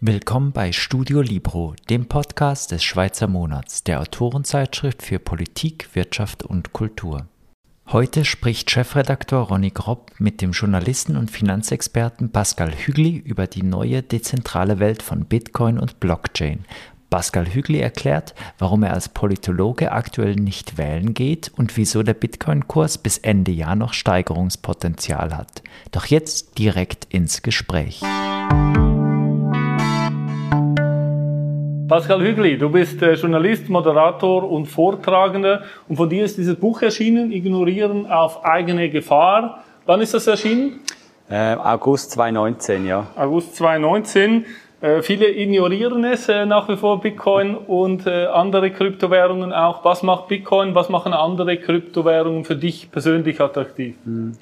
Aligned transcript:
Willkommen 0.00 0.52
bei 0.52 0.72
Studio 0.72 1.20
Libro, 1.20 1.74
dem 1.90 2.06
Podcast 2.06 2.72
des 2.72 2.82
Schweizer 2.84 3.26
Monats, 3.26 3.84
der 3.84 4.00
Autorenzeitschrift 4.00 5.02
für 5.02 5.18
Politik, 5.18 5.88
Wirtschaft 5.94 6.42
und 6.42 6.72
Kultur. 6.72 7.26
Heute 7.86 8.26
spricht 8.26 8.70
Chefredaktor 8.70 9.48
Ronny 9.48 9.70
Gropp 9.70 10.12
mit 10.18 10.42
dem 10.42 10.52
Journalisten 10.52 11.16
und 11.16 11.30
Finanzexperten 11.30 12.30
Pascal 12.30 12.72
Hügli 12.72 13.16
über 13.16 13.46
die 13.46 13.62
neue 13.62 14.02
dezentrale 14.02 14.78
Welt 14.78 15.02
von 15.02 15.24
Bitcoin 15.24 15.78
und 15.78 16.00
Blockchain. 16.00 16.66
Pascal 17.10 17.46
Hügli 17.46 17.80
erklärt, 17.80 18.34
warum 18.58 18.82
er 18.82 18.92
als 18.92 19.08
Politologe 19.08 19.92
aktuell 19.92 20.34
nicht 20.34 20.76
wählen 20.76 21.14
geht 21.14 21.50
und 21.56 21.76
wieso 21.78 22.02
der 22.02 22.12
Bitcoin-Kurs 22.12 22.98
bis 22.98 23.16
Ende 23.16 23.50
Jahr 23.50 23.76
noch 23.76 23.94
Steigerungspotenzial 23.94 25.34
hat. 25.34 25.62
Doch 25.90 26.04
jetzt 26.04 26.58
direkt 26.58 27.06
ins 27.08 27.40
Gespräch. 27.40 28.02
Pascal 31.88 32.20
Hügli, 32.20 32.58
du 32.58 32.68
bist 32.68 33.00
äh, 33.00 33.14
Journalist, 33.14 33.70
Moderator 33.70 34.50
und 34.50 34.66
Vortragender 34.66 35.62
und 35.88 35.96
von 35.96 36.10
dir 36.10 36.22
ist 36.26 36.36
dieses 36.36 36.56
Buch 36.56 36.82
erschienen, 36.82 37.32
Ignorieren 37.32 38.06
auf 38.06 38.44
eigene 38.44 38.90
Gefahr. 38.90 39.64
Wann 39.86 40.02
ist 40.02 40.12
das 40.12 40.26
erschienen? 40.26 40.80
Äh, 41.30 41.54
August 41.54 42.10
2019, 42.10 42.86
ja. 42.86 43.06
August 43.16 43.56
2019. 43.56 44.44
Äh, 44.80 45.02
viele 45.02 45.28
ignorieren 45.28 46.04
es 46.04 46.28
äh, 46.28 46.46
nach 46.46 46.68
wie 46.68 46.76
vor, 46.76 47.00
Bitcoin 47.00 47.56
und 47.56 48.06
äh, 48.06 48.26
andere 48.26 48.70
Kryptowährungen 48.70 49.52
auch. 49.52 49.84
Was 49.84 50.02
macht 50.04 50.28
Bitcoin, 50.28 50.74
was 50.74 50.88
machen 50.88 51.12
andere 51.12 51.56
Kryptowährungen 51.56 52.44
für 52.44 52.54
dich 52.54 52.90
persönlich 52.90 53.40
attraktiv? 53.40 53.96
Mhm. 54.04 54.36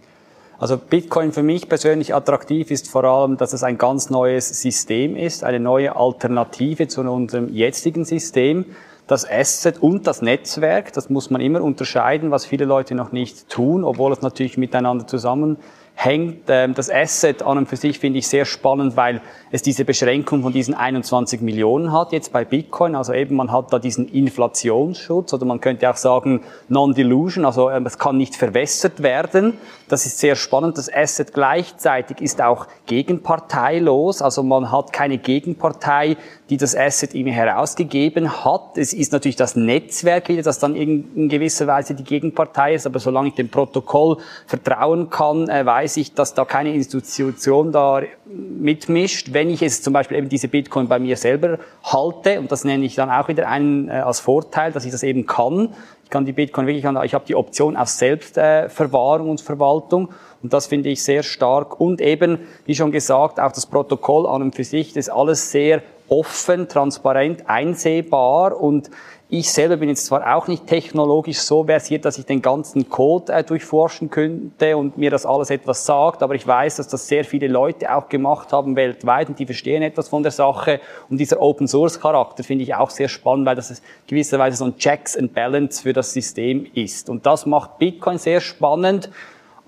Also 0.58 0.78
Bitcoin 0.78 1.32
für 1.32 1.42
mich 1.42 1.68
persönlich 1.68 2.14
attraktiv 2.14 2.70
ist 2.70 2.90
vor 2.90 3.04
allem, 3.04 3.36
dass 3.36 3.52
es 3.52 3.62
ein 3.62 3.76
ganz 3.76 4.08
neues 4.08 4.48
System 4.62 5.14
ist, 5.16 5.44
eine 5.44 5.60
neue 5.60 5.96
Alternative 5.96 6.88
zu 6.88 7.02
unserem 7.02 7.52
jetzigen 7.52 8.04
System. 8.04 8.64
Das 9.06 9.30
Asset 9.30 9.82
und 9.82 10.06
das 10.06 10.20
Netzwerk, 10.20 10.92
das 10.92 11.10
muss 11.10 11.30
man 11.30 11.40
immer 11.40 11.62
unterscheiden, 11.62 12.30
was 12.30 12.44
viele 12.44 12.64
Leute 12.64 12.94
noch 12.94 13.12
nicht 13.12 13.48
tun, 13.48 13.84
obwohl 13.84 14.12
es 14.12 14.22
natürlich 14.22 14.56
miteinander 14.56 15.06
zusammen 15.06 15.58
hängt. 15.96 16.44
Ähm, 16.48 16.74
das 16.74 16.90
Asset 16.90 17.42
an 17.42 17.58
und 17.58 17.68
für 17.68 17.76
sich 17.76 17.98
finde 17.98 18.18
ich 18.18 18.28
sehr 18.28 18.44
spannend, 18.44 18.96
weil 18.96 19.22
es 19.50 19.62
diese 19.62 19.84
Beschränkung 19.84 20.42
von 20.42 20.52
diesen 20.52 20.74
21 20.74 21.40
Millionen 21.40 21.90
hat 21.90 22.12
jetzt 22.12 22.32
bei 22.32 22.44
Bitcoin. 22.44 22.94
Also 22.94 23.14
eben 23.14 23.34
man 23.34 23.50
hat 23.50 23.72
da 23.72 23.78
diesen 23.78 24.06
Inflationsschutz 24.08 25.32
oder 25.32 25.46
man 25.46 25.60
könnte 25.60 25.88
auch 25.90 25.96
sagen 25.96 26.42
Non-Dilution, 26.68 27.46
also 27.46 27.70
ähm, 27.70 27.86
es 27.86 27.98
kann 27.98 28.18
nicht 28.18 28.36
verwässert 28.36 29.02
werden. 29.02 29.54
Das 29.88 30.04
ist 30.04 30.18
sehr 30.18 30.36
spannend. 30.36 30.76
Das 30.76 30.92
Asset 30.92 31.32
gleichzeitig 31.32 32.20
ist 32.20 32.42
auch 32.42 32.66
gegenparteilos, 32.84 34.20
also 34.20 34.42
man 34.42 34.70
hat 34.70 34.92
keine 34.92 35.16
Gegenpartei, 35.16 36.18
die 36.48 36.56
das 36.56 36.76
Asset 36.76 37.12
ihm 37.14 37.26
herausgegeben 37.26 38.44
hat. 38.44 38.78
Es 38.78 38.92
ist 38.92 39.12
natürlich 39.12 39.36
das 39.36 39.56
Netzwerk 39.56 40.28
wieder, 40.28 40.42
das 40.42 40.58
dann 40.60 40.76
in 40.76 41.28
gewisser 41.28 41.66
Weise 41.66 41.94
die 41.94 42.04
Gegenpartei 42.04 42.74
ist, 42.74 42.86
aber 42.86 43.00
solange 43.00 43.28
ich 43.28 43.34
dem 43.34 43.48
Protokoll 43.48 44.18
vertrauen 44.46 45.10
kann, 45.10 45.48
äh, 45.48 45.66
weiß 45.66 45.96
ich, 45.96 46.14
dass 46.14 46.34
da 46.34 46.44
keine 46.44 46.72
Institution 46.72 47.72
da 47.72 48.02
mitmischt. 48.26 49.32
Wenn 49.32 49.50
ich 49.50 49.62
es 49.62 49.82
zum 49.82 49.92
Beispiel 49.92 50.18
eben 50.18 50.28
diese 50.28 50.46
Bitcoin 50.46 50.86
bei 50.86 51.00
mir 51.00 51.16
selber 51.16 51.58
halte, 51.82 52.38
und 52.38 52.52
das 52.52 52.64
nenne 52.64 52.84
ich 52.84 52.94
dann 52.94 53.10
auch 53.10 53.26
wieder 53.26 53.48
einen 53.48 53.88
äh, 53.88 53.92
als 53.92 54.20
Vorteil, 54.20 54.70
dass 54.70 54.84
ich 54.84 54.92
das 54.92 55.02
eben 55.02 55.26
kann, 55.26 55.74
ich 56.04 56.10
kann 56.10 56.24
die 56.24 56.32
Bitcoin 56.32 56.68
wirklich, 56.68 56.84
ich 56.84 57.14
habe 57.14 57.24
die 57.26 57.34
Option 57.34 57.76
auf 57.76 57.88
Selbstverwahrung 57.88 59.28
und 59.28 59.40
Verwaltung 59.40 60.10
und 60.40 60.52
das 60.52 60.68
finde 60.68 60.88
ich 60.88 61.02
sehr 61.02 61.24
stark. 61.24 61.80
Und 61.80 62.00
eben, 62.00 62.38
wie 62.64 62.76
schon 62.76 62.92
gesagt, 62.92 63.40
auch 63.40 63.50
das 63.50 63.66
Protokoll 63.66 64.28
an 64.28 64.42
und 64.42 64.54
für 64.54 64.62
sich, 64.62 64.92
das 64.92 65.08
ist 65.08 65.12
alles 65.12 65.50
sehr 65.50 65.82
offen, 66.08 66.68
transparent, 66.68 67.48
einsehbar 67.48 68.60
und 68.60 68.90
ich 69.28 69.50
selber 69.50 69.76
bin 69.76 69.88
jetzt 69.88 70.06
zwar 70.06 70.36
auch 70.36 70.46
nicht 70.46 70.68
technologisch 70.68 71.38
so 71.40 71.64
versiert, 71.64 72.04
dass 72.04 72.16
ich 72.16 72.26
den 72.26 72.42
ganzen 72.42 72.88
Code 72.88 73.32
äh, 73.32 73.42
durchforschen 73.42 74.08
könnte 74.08 74.76
und 74.76 74.98
mir 74.98 75.10
das 75.10 75.26
alles 75.26 75.50
etwas 75.50 75.84
sagt, 75.84 76.22
aber 76.22 76.36
ich 76.36 76.46
weiß, 76.46 76.76
dass 76.76 76.86
das 76.86 77.08
sehr 77.08 77.24
viele 77.24 77.48
Leute 77.48 77.92
auch 77.92 78.08
gemacht 78.08 78.52
haben 78.52 78.76
weltweit 78.76 79.28
und 79.28 79.36
die 79.40 79.46
verstehen 79.46 79.82
etwas 79.82 80.08
von 80.08 80.22
der 80.22 80.30
Sache. 80.30 80.80
Und 81.10 81.18
dieser 81.18 81.40
Open 81.40 81.66
Source 81.66 81.98
Charakter 81.98 82.44
finde 82.44 82.62
ich 82.62 82.76
auch 82.76 82.90
sehr 82.90 83.08
spannend, 83.08 83.46
weil 83.46 83.56
das 83.56 83.82
gewisserweise 84.06 84.58
so 84.58 84.66
ein 84.66 84.76
Checks 84.76 85.16
and 85.16 85.34
Balance 85.34 85.82
für 85.82 85.92
das 85.92 86.12
System 86.12 86.64
ist. 86.74 87.10
Und 87.10 87.26
das 87.26 87.46
macht 87.46 87.78
Bitcoin 87.78 88.18
sehr 88.18 88.40
spannend 88.40 89.10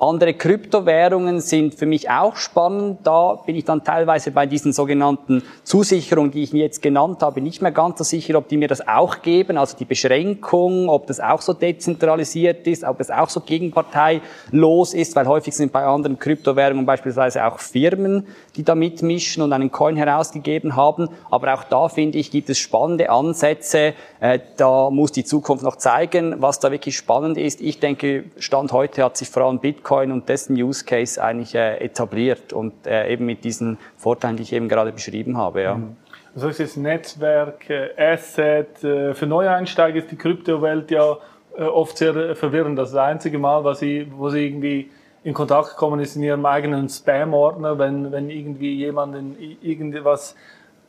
andere 0.00 0.34
Kryptowährungen 0.34 1.41
sind 1.41 1.75
für 1.75 1.86
mich 1.86 2.09
auch 2.09 2.36
spannend. 2.36 3.00
Da 3.03 3.34
bin 3.34 3.56
ich 3.56 3.64
dann 3.64 3.82
teilweise 3.82 4.31
bei 4.31 4.47
diesen 4.47 4.72
sogenannten 4.72 5.42
Zusicherungen, 5.64 6.31
die 6.31 6.44
ich 6.44 6.53
mir 6.53 6.62
jetzt 6.62 6.82
genannt 6.82 7.20
habe, 7.20 7.41
nicht 7.41 7.62
mehr 7.62 7.72
ganz 7.72 7.98
so 7.98 8.04
sicher, 8.04 8.38
ob 8.38 8.47
die 8.47 8.59
mir 8.59 8.69
das 8.69 8.86
auch 8.86 9.22
geben. 9.22 9.59
Also 9.59 9.76
die 9.76 9.84
Beschränkung, 9.84 10.88
ob 10.88 11.09
das 11.09 11.19
auch 11.19 11.41
so 11.41 11.53
dezentralisiert 11.53 12.64
ist, 12.69 12.84
ob 12.84 13.00
es 13.00 13.10
auch 13.10 13.28
so 13.28 13.41
gegenparteilos 13.41 14.94
ist, 14.94 15.16
weil 15.16 15.26
häufig 15.26 15.56
sind 15.56 15.72
bei 15.72 15.84
anderen 15.84 16.16
Kryptowährungen 16.16 16.86
beispielsweise 16.86 17.44
auch 17.44 17.59
Firmen, 17.59 18.25
die 18.54 18.62
da 18.62 18.76
mitmischen 18.76 19.42
und 19.42 19.53
einen 19.53 19.72
Coin 19.72 19.97
herausgegeben 19.97 20.76
haben. 20.76 21.09
Aber 21.28 21.54
auch 21.54 21.65
da 21.65 21.88
finde 21.88 22.19
ich, 22.19 22.30
gibt 22.30 22.48
es 22.50 22.59
spannende 22.60 23.10
Ansätze. 23.10 23.94
Äh, 24.20 24.38
da 24.56 24.91
muss 24.91 25.10
die 25.10 25.25
Zukunft 25.25 25.65
noch 25.65 25.75
zeigen, 25.75 26.36
was 26.38 26.60
da 26.60 26.70
wirklich 26.70 26.97
spannend 26.97 27.36
ist. 27.36 27.60
Ich 27.60 27.80
denke, 27.80 28.26
Stand 28.38 28.70
heute 28.70 29.03
hat 29.03 29.16
sich 29.16 29.28
vor 29.28 29.42
allem 29.42 29.59
Bitcoin 29.59 29.88
Bitcoin 29.88 30.12
und 30.12 30.28
dessen 30.28 30.54
Use 30.54 30.84
Case 30.84 31.22
eigentlich 31.22 31.54
äh, 31.54 31.78
etabliert 31.78 32.53
und 32.53 32.87
äh, 32.87 33.10
eben 33.10 33.25
mit 33.25 33.44
diesen 33.44 33.78
Vorteilen, 33.97 34.37
die 34.37 34.43
ich 34.43 34.53
eben 34.53 34.69
gerade 34.69 34.93
beschrieben 34.93 35.38
habe. 35.38 35.62
Ja. 35.62 35.75
Mhm. 35.76 35.97
Also 36.34 36.49
ist 36.49 36.76
Netzwerk, 36.76 37.71
äh, 37.71 37.91
Asset, 37.97 38.84
äh, 38.84 39.15
für 39.15 39.27
Neueinsteiger 39.27 39.98
ist 39.98 40.10
die 40.10 40.16
Kryptowelt 40.16 40.91
ja 40.91 41.16
äh, 41.56 41.62
oft 41.62 41.97
sehr 41.97 42.37
verwirrend. 42.37 42.78
Das, 42.78 42.93
das 42.93 43.00
einzige 43.00 43.38
Mal, 43.38 43.65
was 43.65 43.81
sie, 43.81 44.06
wo 44.15 44.28
sie 44.28 44.47
irgendwie 44.47 44.91
in 45.25 45.32
Kontakt 45.32 45.77
kommen, 45.77 46.00
ist 46.00 46.16
in 46.16 46.22
ihrem 46.22 46.44
eigenen 46.44 46.88
Spam-Ordner, 46.88 47.78
wenn, 47.78 48.12
wenn 48.12 48.31
irgendwie 48.31 48.75
jemand 48.75 49.16
irgendwas 49.62 50.37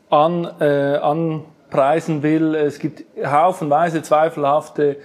an, 0.09 0.45
äh, 0.59 0.97
anpreisen 0.97 2.21
will. 2.21 2.53
Es 2.53 2.79
gibt 2.79 3.05
haufenweise 3.25 4.01
zweifelhafte 4.03 4.97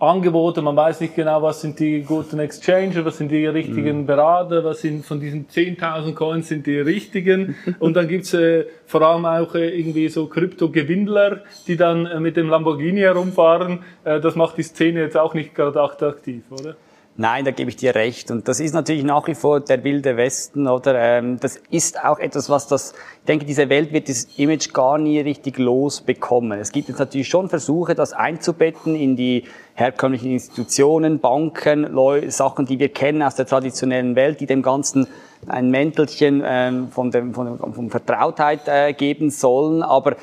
Angebote, 0.00 0.62
man 0.62 0.76
weiß 0.76 1.00
nicht 1.00 1.16
genau, 1.16 1.42
was 1.42 1.60
sind 1.60 1.80
die 1.80 2.02
guten 2.02 2.38
Exchanger, 2.38 3.04
was 3.04 3.18
sind 3.18 3.32
die 3.32 3.46
richtigen 3.46 4.02
mhm. 4.02 4.06
Berater, 4.06 4.62
was 4.62 4.80
sind 4.80 5.04
von 5.04 5.18
diesen 5.18 5.48
10.000 5.48 6.14
Coins 6.14 6.48
sind 6.48 6.66
die 6.68 6.78
richtigen 6.78 7.56
und 7.80 7.94
dann 7.94 8.06
gibt's 8.06 8.32
äh, 8.32 8.66
vor 8.86 9.02
allem 9.02 9.26
auch 9.26 9.56
äh, 9.56 9.76
irgendwie 9.76 10.08
so 10.08 10.26
Krypto-Gewindler, 10.26 11.40
die 11.66 11.76
dann 11.76 12.06
äh, 12.06 12.20
mit 12.20 12.36
dem 12.36 12.48
Lamborghini 12.48 13.00
herumfahren. 13.00 13.80
Äh, 14.04 14.20
das 14.20 14.36
macht 14.36 14.56
die 14.56 14.62
Szene 14.62 15.00
jetzt 15.00 15.16
auch 15.16 15.34
nicht 15.34 15.54
gerade 15.54 15.80
attraktiv, 15.80 16.44
oder? 16.50 16.76
Nein, 17.20 17.44
da 17.44 17.50
gebe 17.50 17.68
ich 17.68 17.74
dir 17.74 17.96
recht. 17.96 18.30
Und 18.30 18.46
das 18.46 18.60
ist 18.60 18.74
natürlich 18.74 19.02
nach 19.02 19.26
wie 19.26 19.34
vor 19.34 19.58
der 19.58 19.82
wilde 19.82 20.16
Westen, 20.16 20.68
oder? 20.68 20.94
Ähm, 20.94 21.40
das 21.40 21.56
ist 21.68 22.04
auch 22.04 22.20
etwas, 22.20 22.48
was 22.48 22.68
das, 22.68 22.92
ich 22.92 23.26
denke, 23.26 23.44
diese 23.44 23.68
Welt 23.68 23.92
wird 23.92 24.08
das 24.08 24.28
Image 24.36 24.72
gar 24.72 24.98
nie 24.98 25.18
richtig 25.18 25.58
losbekommen. 25.58 26.60
Es 26.60 26.70
gibt 26.70 26.88
jetzt 26.88 27.00
natürlich 27.00 27.26
schon 27.26 27.48
Versuche, 27.48 27.96
das 27.96 28.12
einzubetten 28.12 28.94
in 28.94 29.16
die 29.16 29.42
herkömmlichen 29.74 30.30
Institutionen, 30.30 31.18
Banken, 31.18 31.88
Sachen, 32.30 32.66
die 32.66 32.78
wir 32.78 32.90
kennen 32.90 33.24
aus 33.24 33.34
der 33.34 33.46
traditionellen 33.46 34.14
Welt, 34.14 34.38
die 34.38 34.46
dem 34.46 34.62
Ganzen 34.62 35.08
ein 35.48 35.70
Mäntelchen 35.70 36.44
ähm, 36.46 36.88
von, 36.92 37.10
dem, 37.10 37.34
von, 37.34 37.58
von 37.58 37.90
Vertrautheit 37.90 38.60
äh, 38.66 38.92
geben 38.92 39.30
sollen. 39.30 39.82
Aber 39.82 40.14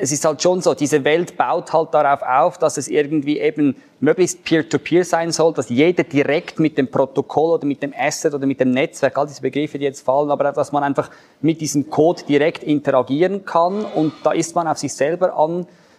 es 0.00 0.12
ist 0.12 0.24
halt 0.24 0.42
schon 0.42 0.62
so, 0.62 0.74
diese 0.74 1.04
Welt 1.04 1.36
baut 1.36 1.72
halt 1.72 1.92
darauf 1.92 2.22
auf, 2.22 2.58
dass 2.58 2.78
es 2.78 2.88
irgendwie 2.88 3.38
eben 3.38 3.76
möglichst 4.00 4.42
peer-to-peer 4.44 5.02
-peer 5.02 5.04
sein 5.04 5.30
soll, 5.30 5.52
dass 5.52 5.68
jeder 5.68 6.04
direkt 6.04 6.58
mit 6.58 6.78
dem 6.78 6.90
Protokoll 6.90 7.52
oder 7.52 7.66
mit 7.66 7.82
dem 7.82 7.92
Asset 7.96 8.32
oder 8.34 8.46
mit 8.46 8.60
dem 8.60 8.70
Netzwerk, 8.70 9.18
all 9.18 9.26
diese 9.26 9.42
Begriffe, 9.42 9.78
die 9.78 9.84
jetzt 9.84 10.00
fallen, 10.04 10.30
aber 10.30 10.52
dass 10.52 10.72
man 10.72 10.82
einfach 10.82 11.10
mit 11.42 11.60
diesem 11.60 11.90
Code 11.90 12.22
direkt 12.26 12.62
interagieren 12.62 13.44
kann. 13.44 13.84
Und 13.84 14.12
da 14.22 14.32
ist 14.32 14.54
man 14.54 14.66
auf 14.66 14.78
sich 14.78 14.94
selber 14.94 15.36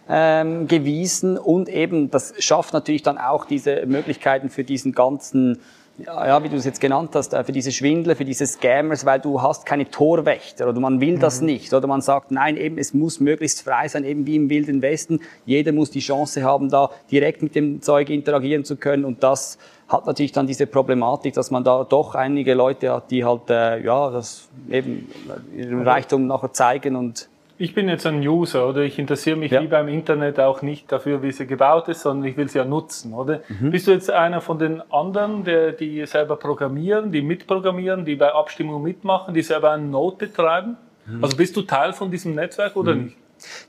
angewiesen 0.08 1.38
und 1.38 1.68
eben 1.68 2.10
das 2.10 2.34
schafft 2.38 2.74
natürlich 2.74 3.02
dann 3.02 3.18
auch 3.18 3.44
diese 3.44 3.86
Möglichkeiten 3.86 4.50
für 4.50 4.64
diesen 4.64 4.92
ganzen 4.92 5.60
ja, 5.98 6.42
wie 6.42 6.48
du 6.48 6.56
es 6.56 6.64
jetzt 6.64 6.80
genannt 6.80 7.10
hast, 7.14 7.34
äh, 7.34 7.44
für 7.44 7.52
diese 7.52 7.70
Schwindler, 7.70 8.16
für 8.16 8.24
diese 8.24 8.46
Scammers, 8.46 9.04
weil 9.04 9.20
du 9.20 9.40
hast 9.42 9.66
keine 9.66 9.90
Torwächter 9.90 10.68
oder 10.68 10.80
man 10.80 11.00
will 11.00 11.18
das 11.18 11.40
mhm. 11.40 11.46
nicht 11.46 11.72
oder 11.72 11.86
man 11.86 12.00
sagt, 12.00 12.30
nein, 12.30 12.56
eben 12.56 12.78
es 12.78 12.94
muss 12.94 13.20
möglichst 13.20 13.62
frei 13.62 13.88
sein, 13.88 14.04
eben 14.04 14.26
wie 14.26 14.36
im 14.36 14.48
Wilden 14.50 14.82
Westen. 14.82 15.20
Jeder 15.44 15.72
muss 15.72 15.90
die 15.90 16.00
Chance 16.00 16.42
haben, 16.42 16.70
da 16.70 16.90
direkt 17.10 17.42
mit 17.42 17.54
dem 17.54 17.82
Zeug 17.82 18.10
interagieren 18.10 18.64
zu 18.64 18.76
können 18.76 19.04
und 19.04 19.22
das 19.22 19.58
hat 19.88 20.06
natürlich 20.06 20.32
dann 20.32 20.46
diese 20.46 20.66
Problematik, 20.66 21.34
dass 21.34 21.50
man 21.50 21.64
da 21.64 21.84
doch 21.84 22.14
einige 22.14 22.54
Leute 22.54 22.90
hat, 22.92 23.10
die 23.10 23.24
halt 23.24 23.50
äh, 23.50 23.82
ja 23.82 24.10
das 24.10 24.48
eben 24.70 25.10
ihren 25.54 25.82
Reichtum 25.82 26.26
nachher 26.26 26.52
zeigen 26.52 26.96
und 26.96 27.28
Ich 27.58 27.74
bin 27.74 27.88
jetzt 27.88 28.06
ein 28.06 28.26
User, 28.26 28.68
oder? 28.68 28.80
Ich 28.80 28.98
interessiere 28.98 29.36
mich 29.36 29.52
ja. 29.52 29.62
wie 29.62 29.66
beim 29.66 29.88
Internet 29.88 30.40
auch 30.40 30.62
nicht 30.62 30.90
dafür, 30.90 31.22
wie 31.22 31.32
sie 31.32 31.46
gebaut 31.46 31.88
ist, 31.88 32.02
sondern 32.02 32.28
ich 32.28 32.36
will 32.36 32.48
sie 32.48 32.58
ja 32.58 32.64
nutzen, 32.64 33.14
oder? 33.14 33.40
Mhm. 33.48 33.70
Bist 33.70 33.86
du 33.86 33.92
jetzt 33.92 34.10
einer 34.10 34.40
von 34.40 34.58
den 34.58 34.82
anderen, 34.90 35.44
der, 35.44 35.72
die 35.72 36.04
selber 36.06 36.36
programmieren, 36.36 37.12
die 37.12 37.22
mitprogrammieren, 37.22 38.04
die 38.04 38.16
bei 38.16 38.32
Abstimmungen 38.32 38.82
mitmachen, 38.82 39.34
die 39.34 39.42
selber 39.42 39.70
einen 39.70 39.90
Node 39.90 40.16
betreiben? 40.16 40.76
Mhm. 41.06 41.22
Also 41.22 41.36
bist 41.36 41.56
du 41.56 41.62
Teil 41.62 41.92
von 41.92 42.10
diesem 42.10 42.34
Netzwerk 42.34 42.76
oder 42.76 42.94
mhm. 42.94 43.04
nicht? 43.04 43.16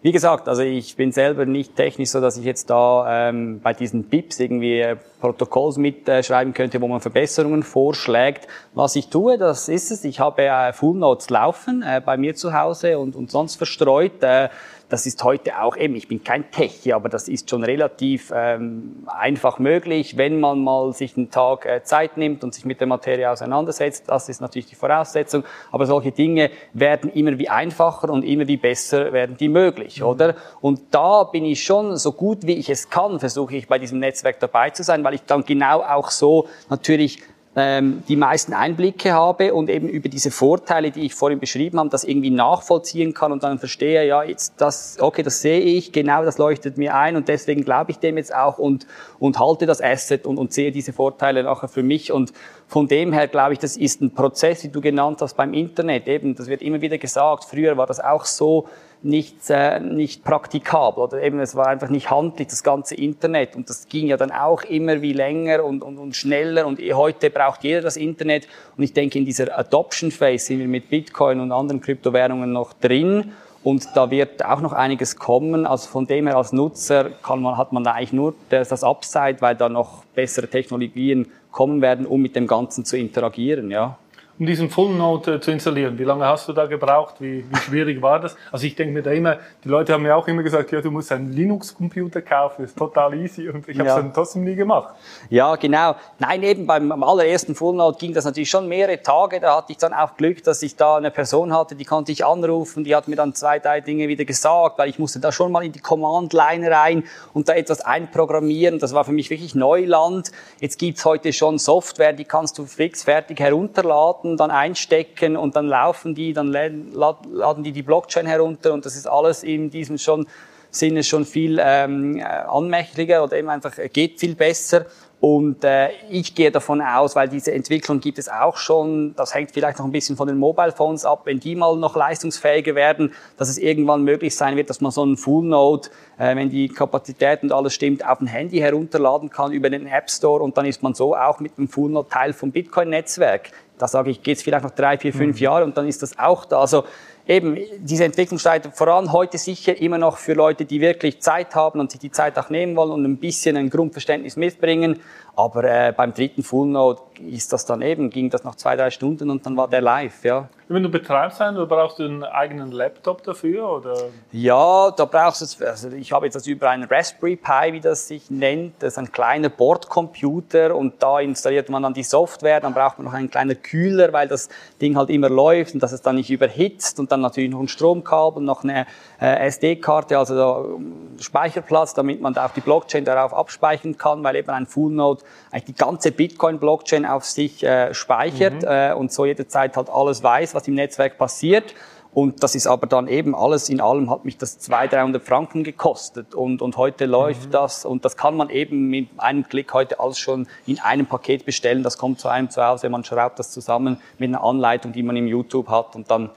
Wie 0.02 0.12
gesagt, 0.12 0.48
also 0.48 0.62
ich 0.62 0.96
bin 0.96 1.12
selber 1.12 1.46
nicht 1.46 1.76
technisch 1.76 2.10
so, 2.10 2.22
dass 2.22 2.38
ich 2.38 2.46
jetzt 2.46 2.70
da 2.70 3.30
ähm, 3.30 3.60
bei 3.62 3.74
diesen 3.74 4.04
BIPs 4.04 4.40
irgendwie 4.40 4.80
äh, 4.80 4.96
Protokolls 5.20 5.78
mitschreiben 5.78 6.54
könnte, 6.54 6.82
wo 6.82 6.88
man 6.88 7.00
Verbesserungen 7.00 7.64
vorschlägt. 7.64 8.48
Was 8.74 8.96
ich 8.96 9.08
tue, 9.08 9.38
das 9.38 9.70
ist 9.70 9.92
es. 9.92 10.04
Ich 10.04 10.20
habe 10.20 10.44
äh, 10.44 10.74
Full 10.74 10.98
Notes 10.98 11.30
laufen 11.30 11.82
äh, 11.82 12.02
bei 12.04 12.18
mir 12.18 12.36
zu 12.36 12.54
Hause 12.54 13.00
und, 13.00 13.16
und 13.16 13.32
sonst 13.32 13.56
verstreut. 13.56 14.22
Äh, 14.22 14.50
das 14.94 15.08
ist 15.08 15.24
heute 15.24 15.60
auch 15.60 15.76
eben, 15.76 15.96
ich 15.96 16.08
bin 16.08 16.24
kein 16.24 16.52
Techie, 16.52 16.94
aber 16.94 17.10
das 17.10 17.28
ist 17.28 17.50
schon 17.50 17.64
relativ 17.64 18.32
ähm, 18.32 19.08
einfach 19.08 19.58
möglich, 19.58 20.18
wenn 20.18 20.40
man 20.40 20.64
mal 20.64 20.94
sich 20.94 21.18
einen 21.18 21.32
Tag 21.32 21.66
äh, 21.66 21.82
Zeit 21.82 22.16
nimmt 22.16 22.44
und 22.44 22.54
sich 22.54 22.64
mit 22.64 22.80
der 22.80 22.86
Materie 22.86 23.28
auseinandersetzt. 23.32 24.04
Das 24.06 24.30
ist 24.30 24.40
natürlich 24.40 24.68
die 24.68 24.76
Voraussetzung. 24.76 25.46
Aber 25.72 25.88
solche 25.88 26.12
Dinge 26.12 26.52
werden 26.74 27.12
immer 27.12 27.40
wie 27.40 27.50
einfacher 27.50 28.08
und 28.12 28.22
immer 28.22 28.48
wie 28.48 28.58
besser 28.58 29.12
werden 29.12 29.36
die 29.36 29.50
möglich, 29.50 30.00
mhm. 30.00 30.06
oder? 30.06 30.36
Und 30.62 30.80
da 30.92 31.24
bin 31.24 31.44
ich 31.44 31.64
schon 31.64 31.98
so 31.98 32.12
gut 32.12 32.46
wie 32.46 32.54
ich 32.54 32.70
es 32.70 32.92
kann, 32.92 33.20
versuche 33.20 33.56
ich 33.56 33.68
bei 33.68 33.80
diesem 33.80 33.98
Netzwerk 33.98 34.40
dabei 34.42 34.70
zu 34.70 34.84
sein, 34.84 35.04
weil 35.04 35.16
ich 35.16 35.24
dann 35.24 35.44
genau 35.44 35.82
auch 35.82 36.12
so 36.12 36.48
natürlich 36.70 37.24
ähm, 37.56 38.04
die 38.08 38.16
meisten 38.16 38.54
Einblicke 38.54 39.14
habe 39.14 39.54
und 39.54 39.70
eben 39.70 39.88
über 39.88 40.10
diese 40.10 40.32
Vorteile, 40.32 40.90
die 40.90 41.06
ich 41.06 41.14
vorhin 41.14 41.40
beschrieben 41.40 41.80
habe, 41.80 41.90
das 41.90 42.04
irgendwie 42.04 42.32
nachvollziehen 42.32 43.14
kann 43.14 43.32
und 43.32 43.44
dann 43.44 43.60
verstehe, 43.60 44.06
ja, 44.08 44.24
jetzt 44.24 44.56
das, 44.58 44.98
okay, 45.00 45.22
das 45.22 45.42
sehe 45.42 45.60
ich, 45.60 45.92
genau 45.92 46.24
das 46.26 46.40
leuchtet 46.40 46.78
mir 46.78 46.96
ein 46.96 47.16
und 47.16 47.28
deswegen 47.28 47.64
glaube 47.64 47.92
ich 47.92 48.00
dem 48.00 48.18
jetzt 48.18 48.34
auch 48.34 48.58
und, 48.58 48.88
und 49.20 49.40
halte 49.40 49.68
das 49.68 49.82
Asset 49.82 50.26
und, 50.26 50.38
und 50.38 50.52
sehe 50.52 50.72
diese 50.72 50.94
Vorteile 50.94 51.44
nachher 51.44 51.68
für 51.68 51.84
mich 51.84 52.12
und 52.12 52.34
von 52.68 52.88
dem 52.88 53.14
her 53.14 53.28
glaube 53.28 53.54
ich, 53.54 53.60
das 53.60 53.78
ist 53.78 54.02
ein 54.02 54.12
Prozess, 54.16 54.64
wie 54.64 54.70
du 54.70 54.82
genannt 54.82 55.22
hast 55.22 55.36
beim 55.36 55.54
Internet. 55.54 56.08
Eben, 56.08 56.34
das 56.34 56.48
wird 56.48 56.64
immer 56.64 56.82
wieder 56.82 56.98
gesagt. 56.98 57.44
Früher 57.44 57.78
war 57.78 57.86
das 57.86 58.00
auch 58.00 58.26
so 58.26 58.68
nicht, 59.04 59.50
äh, 59.50 59.80
nicht 59.80 60.24
praktikabel 60.24 61.04
oder 61.04 61.22
eben 61.22 61.40
es 61.40 61.56
war 61.56 61.68
einfach 61.68 61.90
nicht 61.90 62.10
handlich, 62.10 62.48
das 62.48 62.64
ganze 62.64 62.96
Internet. 62.96 63.56
Und 63.56 63.70
das 63.70 63.88
ging 63.88 64.08
ja 64.08 64.18
dann 64.18 64.32
auch 64.32 64.64
immer 64.64 65.02
wie 65.02 65.14
länger 65.14 65.64
und, 65.64 65.84
und, 65.84 65.98
und 65.98 66.16
schneller. 66.16 66.66
Und 66.66 66.80
heute 66.80 67.30
braucht 67.30 67.64
jeder 67.64 67.82
das 67.82 67.98
Internet. 67.98 68.48
Und 68.78 68.84
ich 68.84 68.94
denke, 68.94 69.20
in 69.20 69.26
dieser 69.26 69.58
Adoption 69.58 70.10
Phase 70.10 70.46
sind 70.46 70.60
wir 70.60 70.68
mit 70.68 70.90
Bitcoin 70.90 71.42
und 71.42 71.52
anderen 71.52 71.82
Kryptowährungen 71.82 72.52
noch 72.52 72.74
drin. 72.74 73.34
Und 73.62 73.88
da 73.94 74.10
wird 74.10 74.44
auch 74.46 74.62
noch 74.62 74.74
einiges 74.74 75.18
kommen. 75.18 75.66
Also 75.66 75.90
von 75.90 76.08
dem 76.08 76.28
her 76.28 76.38
als 76.38 76.54
Nutzer 76.54 77.10
kann 77.22 77.42
man, 77.42 77.58
hat 77.58 77.74
man 77.74 77.84
da 77.84 77.92
eigentlich 77.92 78.14
nur 78.14 78.34
das, 78.50 78.70
das 78.70 78.84
Upside, 78.84 79.38
weil 79.40 79.56
da 79.56 79.68
noch 79.68 80.06
bessere 80.16 80.48
Technologien 80.48 81.28
kommen 81.52 81.82
werden, 81.82 82.06
um 82.06 82.22
mit 82.22 82.36
dem 82.36 82.48
Ganzen 82.48 82.84
zu 82.86 82.98
interagieren, 82.98 83.70
ja 83.70 83.98
um 84.44 84.48
diesen 84.48 84.70
Full 84.70 84.94
Node 84.96 85.36
äh, 85.36 85.40
zu 85.40 85.52
installieren? 85.52 85.98
Wie 85.98 86.04
lange 86.04 86.26
hast 86.26 86.50
du 86.50 86.52
da 86.52 86.66
gebraucht? 86.66 87.16
Wie, 87.20 87.46
wie 87.50 87.56
schwierig 87.60 88.02
war 88.02 88.20
das? 88.20 88.36
Also 88.52 88.68
ich 88.68 88.76
denke 88.76 88.94
mir 88.94 89.02
da 89.02 89.12
immer, 89.12 89.38
die 89.64 89.70
Leute 89.70 89.94
haben 89.94 90.04
mir 90.04 90.14
auch 90.18 90.28
immer 90.28 90.44
gesagt, 90.44 90.70
ja, 90.74 90.82
du 90.82 90.92
musst 90.92 91.14
einen 91.14 91.32
Linux-Computer 91.32 92.22
kaufen, 92.22 92.66
ist 92.66 92.78
total 92.78 93.14
easy 93.14 93.48
und 93.48 93.70
ich 93.70 93.80
habe 93.80 93.88
es 93.88 93.96
ja. 93.96 94.02
dann 94.02 94.14
trotzdem 94.14 94.44
nie 94.44 94.56
gemacht. 94.56 94.96
Ja, 95.30 95.56
genau. 95.56 95.96
Nein, 96.20 96.44
eben 96.44 96.68
beim 96.68 96.92
allerersten 96.92 97.56
Full 97.56 97.76
Node 97.76 97.98
ging 97.98 98.14
das 98.14 98.26
natürlich 98.26 98.50
schon 98.50 98.68
mehrere 98.68 99.02
Tage. 99.02 99.40
Da 99.40 99.56
hatte 99.56 99.72
ich 99.72 99.78
dann 99.78 99.94
auch 99.94 100.18
Glück, 100.18 100.44
dass 100.44 100.62
ich 100.62 100.76
da 100.76 100.98
eine 100.98 101.10
Person 101.10 101.56
hatte, 101.56 101.76
die 101.76 101.86
konnte 101.86 102.12
ich 102.12 102.26
anrufen, 102.26 102.84
die 102.84 102.98
hat 102.98 103.08
mir 103.08 103.16
dann 103.16 103.34
zwei, 103.36 103.60
drei 103.60 103.80
Dinge 103.80 104.10
wieder 104.10 104.26
gesagt, 104.26 104.78
weil 104.78 104.90
ich 104.90 105.00
musste 105.00 105.22
da 105.22 105.32
schon 105.32 105.54
mal 105.54 105.64
in 105.64 105.72
die 105.72 105.80
Command-Line 105.80 106.70
rein 106.70 107.06
und 107.34 107.48
da 107.48 107.54
etwas 107.54 107.80
einprogrammieren. 107.80 108.80
Das 108.80 108.94
war 108.94 109.06
für 109.06 109.14
mich 109.14 109.30
wirklich 109.30 109.56
Neuland. 109.56 110.34
Jetzt 110.60 110.80
gibt's 110.80 111.06
heute 111.06 111.32
schon 111.32 111.60
Software, 111.60 112.12
die 112.12 112.26
kannst 112.26 112.58
du 112.58 112.66
fix 112.66 113.04
fertig 113.04 113.40
herunterladen 113.40 114.33
Daten 114.34 114.38
dann 114.38 114.52
einstecken 114.52 115.38
und 115.38 115.56
dann 115.56 115.68
laufen 115.68 116.16
die, 116.16 116.34
dann 116.34 116.48
laden 116.48 117.64
die 117.64 117.72
die 117.72 117.84
Blockchain 117.84 118.26
herunter 118.26 118.74
und 118.74 118.86
das 118.86 118.96
ist 118.96 119.08
alles 119.08 119.44
in 119.44 119.70
diesem 119.70 119.98
schon 119.98 120.28
Sinne 120.76 121.04
schon 121.04 121.24
viel 121.24 121.60
ähm, 121.64 122.20
anmächtiger 122.48 123.24
oder 123.24 123.38
eben 123.38 123.50
einfach 123.50 123.74
geht 123.92 124.20
viel 124.20 124.34
besser. 124.34 124.88
Und 125.20 125.64
äh, 125.64 125.90
ich 126.10 126.36
gehe 126.36 126.52
davon 126.52 126.82
aus, 126.82 127.16
weil 127.16 127.30
diese 127.30 127.54
Entwicklung 127.54 128.02
gibt 128.02 128.18
es 128.18 128.28
auch 128.28 128.58
schon, 128.58 129.16
das 129.16 129.34
hängt 129.34 129.52
vielleicht 129.52 129.78
noch 129.78 129.86
ein 129.86 129.92
bisschen 129.92 130.18
von 130.18 130.28
den 130.28 130.38
Mobile 130.38 130.74
Phones 130.74 131.06
ab, 131.06 131.22
wenn 131.26 131.40
die 131.40 131.56
mal 131.56 131.78
noch 131.78 131.96
leistungsfähiger 131.96 132.76
werden, 132.76 133.14
dass 133.38 133.48
es 133.48 133.58
irgendwann 133.58 134.04
möglich 134.04 134.36
sein 134.36 134.58
wird, 134.58 134.70
dass 134.70 134.82
man 134.82 134.92
so 134.92 135.04
einen 135.04 135.16
Full 135.16 135.46
Node, 135.46 135.88
äh, 136.18 136.36
wenn 136.36 136.50
die 136.50 136.68
Kapazität 136.68 137.42
und 137.44 137.54
alles 137.54 137.74
stimmt, 137.74 138.06
auf 138.06 138.20
ein 138.20 138.28
Handy 138.28 138.58
herunterladen 138.58 139.30
kann 139.30 139.54
über 139.54 139.70
den 139.70 139.88
App 139.88 140.10
Store 140.10 140.44
und 140.44 140.58
dann 140.58 140.66
ist 140.66 140.84
man 140.84 140.94
so 140.94 141.16
auch 141.16 141.40
mit 141.40 141.58
dem 141.58 141.70
Full 141.70 141.92
Node 141.92 142.10
Teil 142.10 142.34
vom 142.34 142.52
Bitcoin-Netzwerk. 142.52 143.52
Da 143.84 143.90
sage 143.90 144.12
ich, 144.12 144.24
geht 144.24 144.38
es 144.38 144.44
vielleicht 144.44 144.64
noch 144.64 144.72
drei, 144.72 144.98
vier, 144.98 145.12
fünf 145.12 145.36
mhm. 145.36 145.44
Jahre 145.44 145.66
und 145.66 145.76
dann 145.76 145.90
ist 145.90 146.02
das 146.02 146.18
auch 146.18 146.46
da. 146.46 146.62
Also 146.62 146.86
eben, 147.28 147.58
diese 147.80 148.06
Entwicklung 148.06 148.40
steigt 148.40 148.66
voran 148.78 149.12
heute 149.12 149.38
sicher 149.38 149.78
immer 149.78 149.98
noch 149.98 150.20
für 150.20 150.32
Leute, 150.32 150.64
die 150.64 150.80
wirklich 150.80 151.20
Zeit 151.20 151.54
haben 151.54 151.82
und 151.82 151.92
sich 151.92 152.00
die 152.00 152.10
Zeit 152.10 152.40
auch 152.40 152.50
nehmen 152.50 152.78
wollen 152.78 152.92
und 152.92 153.04
ein 153.04 153.18
bisschen 153.18 153.58
ein 153.58 153.70
Grundverständnis 153.70 154.38
mitbringen. 154.38 155.02
Aber 155.36 155.64
äh, 155.64 155.92
beim 155.92 156.14
dritten 156.14 156.44
Full 156.44 156.68
Node 156.68 157.02
ist 157.20 157.54
das 157.54 157.66
dann 157.66 157.82
eben, 157.82 158.10
ging 158.10 158.30
das 158.30 158.44
nach 158.44 158.56
zwei, 158.56 158.76
drei 158.76 158.92
Stunden 158.92 159.30
und 159.30 159.46
dann 159.46 159.58
war 159.58 159.68
der 159.68 159.82
live, 159.82 160.24
ja. 160.24 160.48
Wenn 160.70 160.82
du 160.82 160.90
betreibst 160.90 161.42
einen, 161.42 161.68
brauchst 161.68 162.00
du 162.00 162.04
einen 162.04 162.24
eigenen 162.24 162.72
Laptop 162.72 163.22
dafür, 163.24 163.70
oder? 163.70 163.96
Ja, 164.32 164.92
da 164.92 165.06
brauchst 165.06 165.60
du, 165.60 165.68
also 165.68 165.90
ich 165.90 166.12
habe 166.12 166.26
jetzt 166.26 166.36
das 166.36 166.48
über 166.48 166.70
einen 166.70 166.86
Raspberry 166.86 167.36
Pi, 167.36 167.74
wie 167.74 167.80
das 167.80 168.08
sich 168.08 168.32
nennt, 168.32 168.82
das 168.82 168.94
ist 168.94 168.98
ein 168.98 169.12
kleiner 169.12 169.50
Bordcomputer 169.50 170.76
und 170.76 171.02
da 171.02 171.20
installiert 171.20 171.70
man 171.70 171.84
dann 171.84 171.94
die 171.94 172.04
Software, 172.04 172.60
dann 172.60 172.74
braucht 172.74 172.98
man 172.98 173.06
noch 173.06 173.14
einen 173.14 173.30
kleinen 173.30 173.62
Kühler, 173.62 174.14
weil 174.14 174.28
das 174.28 174.50
Ding 174.82 174.98
halt 174.98 175.10
immer 175.10 175.30
läuft 175.30 175.74
und 175.74 175.84
dass 175.84 175.92
es 175.92 176.02
dann 176.02 176.16
nicht 176.16 176.30
überhitzt 176.30 177.00
und 177.00 177.12
dann 177.12 177.22
natürlich 177.22 177.52
noch 177.52 177.60
ein 177.60 177.68
Stromkabel, 177.68 178.42
noch 178.42 178.64
eine 178.64 178.86
äh, 179.20 179.48
SD-Karte, 179.48 180.18
also 180.18 180.80
Speicherplatz, 181.20 181.94
damit 181.94 182.22
man 182.22 182.34
da 182.34 182.46
auch 182.46 182.52
die 182.52 182.62
Blockchain 182.62 183.06
darauf 183.06 183.34
abspeichern 183.34 183.98
kann, 183.98 184.24
weil 184.24 184.36
eben 184.38 184.50
ein 184.50 184.66
Full 184.66 184.92
Node 184.92 185.23
eigentlich 185.52 185.66
die 185.66 185.76
ganze 185.76 186.12
Bitcoin-Blockchain 186.12 187.06
auf 187.06 187.26
sich 187.26 187.64
äh, 187.64 187.94
speichert 187.94 188.62
mhm. 188.62 188.68
äh, 188.68 188.94
und 188.94 189.12
so 189.12 189.26
jederzeit 189.26 189.76
halt 189.78 189.90
alles 189.90 190.24
weiß, 190.24 190.56
was 190.56 190.68
im 190.68 190.76
Netzwerk 190.76 191.18
passiert. 191.18 191.74
Und 192.14 192.44
das 192.44 192.54
ist 192.54 192.68
aber 192.68 192.86
dann 192.86 193.08
eben 193.08 193.34
alles 193.34 193.70
in 193.70 193.82
allem 193.82 194.10
hat 194.12 194.24
mich 194.24 194.38
das 194.38 194.60
200, 194.60 194.94
300 194.94 195.24
Franken 195.24 195.64
gekostet. 195.64 196.36
Und, 196.36 196.62
und 196.62 196.78
heute 196.78 197.06
läuft 197.06 197.48
mhm. 197.48 197.52
das 197.52 197.86
und 197.86 198.06
das 198.06 198.16
kann 198.18 198.38
man 198.38 198.50
eben 198.50 198.90
mit 198.90 199.10
einem 199.18 199.48
Klick 199.48 199.74
heute 199.74 200.00
alles 200.00 200.20
schon 200.20 200.48
in 200.68 200.80
einem 200.80 201.08
Paket 201.08 201.46
bestellen. 201.46 201.82
Das 201.82 201.98
kommt 201.98 202.20
zu 202.20 202.28
einem 202.28 202.52
zu 202.52 202.64
Hause, 202.64 202.90
man 202.90 203.04
schraubt 203.04 203.40
das 203.40 203.52
zusammen 203.52 203.98
mit 204.20 204.30
einer 204.30 204.44
Anleitung, 204.44 204.94
die 204.94 205.02
man 205.02 205.16
im 205.16 205.28
YouTube 205.28 205.70
hat 205.70 205.96
und 205.96 206.12
dann 206.12 206.30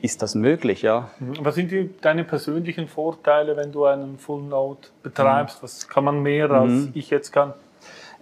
ist 0.00 0.20
das 0.20 0.34
möglich, 0.34 0.82
ja. 0.82 1.08
Mhm. 1.20 1.36
Was 1.42 1.54
sind 1.54 1.70
die, 1.70 1.88
deine 2.00 2.24
persönlichen 2.24 2.88
Vorteile, 2.88 3.56
wenn 3.56 3.70
du 3.70 3.84
einen 3.84 4.18
Full 4.18 4.42
Node 4.42 4.80
betreibst? 5.04 5.58
Mhm. 5.58 5.62
Was 5.62 5.88
kann 5.88 6.04
man 6.04 6.20
mehr, 6.20 6.50
als 6.50 6.72
mhm. 6.72 6.90
ich 6.94 7.08
jetzt 7.10 7.32
kann? 7.32 7.54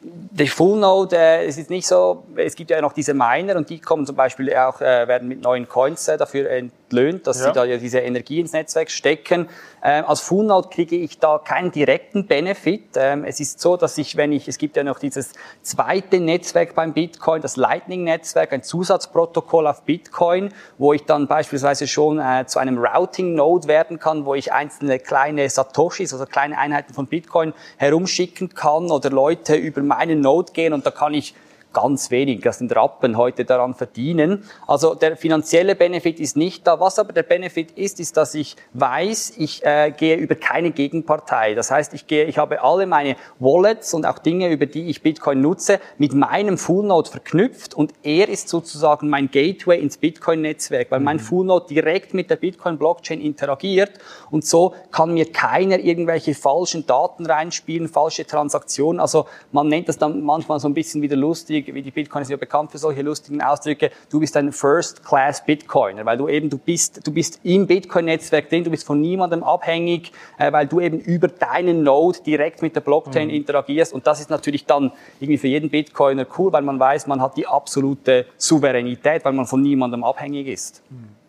Der 0.03 0.47
Full 0.47 0.79
Node, 0.79 1.15
äh, 1.15 1.47
es 1.47 1.59
ist 1.59 1.69
nicht 1.69 1.87
so, 1.87 2.25
es 2.37 2.55
gibt 2.55 2.71
ja 2.71 2.81
noch 2.81 2.95
diese 2.95 3.13
Miner 3.13 3.57
und 3.57 3.69
die 3.69 3.81
kommen 3.81 4.07
zum 4.07 4.17
Beispiel 4.17 4.55
auch, 4.55 4.81
äh, 4.81 5.07
werden 5.07 5.29
mit 5.29 5.43
neuen 5.43 5.69
Coins 5.69 6.09
äh, 6.09 6.17
dafür 6.17 6.49
entlöhnt, 6.49 7.27
dass 7.27 7.39
ja. 7.39 7.47
sie 7.47 7.53
da 7.53 7.65
ja 7.65 7.77
diese 7.77 7.99
Energie 7.99 8.41
ins 8.41 8.55
Netzwerk 8.55 8.91
stecken. 8.91 9.49
Ähm, 9.83 10.05
als 10.07 10.21
Full 10.21 10.47
Node 10.47 10.69
kriege 10.71 10.97
ich 10.97 11.19
da 11.19 11.39
keinen 11.39 11.71
direkten 11.71 12.27
Benefit. 12.27 12.97
Ähm, 12.97 13.25
es 13.25 13.41
ist 13.41 13.61
so, 13.61 13.77
dass 13.77 13.99
ich, 13.99 14.17
wenn 14.17 14.33
ich, 14.33 14.49
es 14.49 14.57
gibt 14.57 14.77
ja 14.77 14.85
noch 14.85 14.99
dieses 14.99 15.33
zweite 15.63 16.19
Netzwerk 16.19 16.75
beim 16.75 16.95
Bitcoin, 16.95 17.43
das 17.43 17.57
Lightning-Netzwerk, 17.57 18.53
ein 18.55 18.63
Zusatzprotokoll 18.63 19.67
auf 19.67 19.83
Bitcoin, 19.83 20.51
wo 20.79 20.95
ich 20.95 21.05
dann 21.05 21.27
beispielsweise 21.27 21.87
schon 21.87 22.19
äh, 22.19 22.47
zu 22.47 22.59
einem 22.59 22.79
Routing-Node 22.79 23.69
werden 23.69 23.99
kann, 23.99 24.25
wo 24.25 24.35
ich 24.35 24.53
einzelne 24.53 24.99
kleine 24.99 25.49
Satoshis, 25.51 26.13
also 26.13 26.25
kleine 26.25 26.57
Einheiten 26.57 26.95
von 26.95 27.07
Bitcoin 27.07 27.53
herumschicken 27.77 28.55
kann 28.55 28.91
oder 28.91 29.11
Leute 29.11 29.57
über 29.57 29.90
meinen 29.91 30.21
Node 30.21 30.53
gehen 30.53 30.73
und 30.73 30.87
da 30.87 30.91
kann 30.91 31.15
ich 31.15 31.35
ganz 31.73 32.11
wenig, 32.11 32.41
das 32.43 32.59
sind 32.59 32.75
Rappen 32.75 33.17
heute 33.17 33.45
daran 33.45 33.75
verdienen. 33.75 34.45
Also 34.67 34.95
der 34.95 35.17
finanzielle 35.17 35.75
Benefit 35.75 36.21
ist 36.21 36.37
nicht 36.37 36.67
da. 36.67 36.81
Was 36.81 36.99
aber 36.99 37.13
der 37.13 37.23
Benefit 37.23 37.73
ist, 37.73 38.01
ist, 38.01 38.17
dass 38.17 38.35
ich 38.35 38.57
weiß, 38.75 39.35
ich 39.37 39.65
äh, 39.65 39.93
gehe 39.97 40.17
über 40.17 40.35
keine 40.35 40.71
Gegenpartei. 40.71 41.55
Das 41.55 41.71
heißt, 41.71 41.95
ich 41.95 42.07
gehe, 42.07 42.25
ich 42.25 42.39
habe 42.39 42.63
alle 42.63 42.87
meine 42.87 43.17
Wallets 43.39 43.95
und 43.95 44.07
auch 44.07 44.19
Dinge, 44.19 44.51
über 44.51 44.67
die 44.67 44.89
ich 44.89 45.03
Bitcoin 45.03 45.41
nutze, 45.41 45.81
mit 45.99 46.13
meinem 46.13 46.59
Full 46.59 46.87
Node 46.87 47.11
verknüpft 47.11 47.75
und 47.75 47.93
er 48.03 48.29
ist 48.29 48.49
sozusagen 48.49 49.09
mein 49.09 49.31
Gateway 49.31 49.79
ins 49.81 49.97
Bitcoin-Netzwerk, 49.97 50.91
weil 50.91 51.01
mein 51.01 51.17
mhm. 51.17 51.21
Full 51.21 51.47
Node 51.47 51.67
direkt 51.69 52.15
mit 52.15 52.31
der 52.31 52.37
Bitcoin-Blockchain 52.37 53.21
interagiert 53.21 53.93
und 54.31 54.45
so 54.45 54.75
kann 54.91 55.15
mir 55.15 55.31
keiner 55.31 55.79
irgendwelche 55.79 56.35
falschen 56.35 56.87
Daten 56.87 57.27
reinspielen, 57.27 57.89
falsche 57.89 58.27
Transaktionen. 58.27 59.01
Also 59.01 59.27
man 59.53 59.69
nennt 59.69 59.89
das 59.89 59.99
dann 59.99 60.23
manchmal 60.23 60.61
so 60.61 60.69
ein 60.69 60.75
bisschen 60.75 61.03
wieder 61.03 61.17
lustig, 61.17 61.60
lustig, 61.61 61.75
wie 61.75 61.83
die 61.83 61.91
Bitcoin 61.91 62.23
ist 62.23 62.31
ja 62.31 62.37
bekannt 62.37 62.71
für 62.71 62.79
solche 62.79 63.03
lustigen 63.03 63.43
Ausdrücke, 63.43 63.91
du 64.11 64.21
bist 64.21 64.37
ein 64.37 64.53
First-Class 64.53 65.45
Bitcoiner, 65.45 66.05
weil 66.05 66.19
du 66.19 66.29
eben, 66.29 66.51
du 66.51 66.59
bist, 66.59 67.07
du 67.07 67.13
bist 67.13 67.41
im 67.43 67.67
Bitcoin-Netzwerk 67.67 68.49
drin, 68.49 68.65
du 68.65 68.71
bist 68.71 68.87
von 68.87 69.01
niemandem 69.01 69.43
abhängig, 69.43 70.13
äh, 70.39 70.53
weil 70.53 70.67
du 70.67 70.81
eben 70.81 71.01
über 71.01 71.29
deinen 71.29 71.83
Node 71.83 72.19
direkt 72.25 72.63
mit 72.63 72.75
der 72.75 72.81
Blockchain 72.81 73.29
mhm. 73.29 73.35
interagierst 73.35 73.93
und 73.93 74.07
das 74.07 74.21
ist 74.21 74.31
natürlich 74.31 74.67
dann 74.67 74.93
irgendwie 75.21 75.39
für 75.39 75.49
jeden 75.49 75.71
Bitcoiner 75.71 76.27
cool, 76.39 76.53
weil 76.53 76.63
man 76.63 76.79
weiß, 76.79 77.07
man 77.07 77.21
hat 77.21 77.37
die 77.37 77.47
absolute 77.47 78.27
Souveränität, 78.37 79.25
weil 79.25 79.33
man 79.33 79.47
von 79.47 79.61
niemandem 79.61 80.05
abhängig 80.05 80.47
ist. 80.47 80.83
Mhm. 80.91 81.21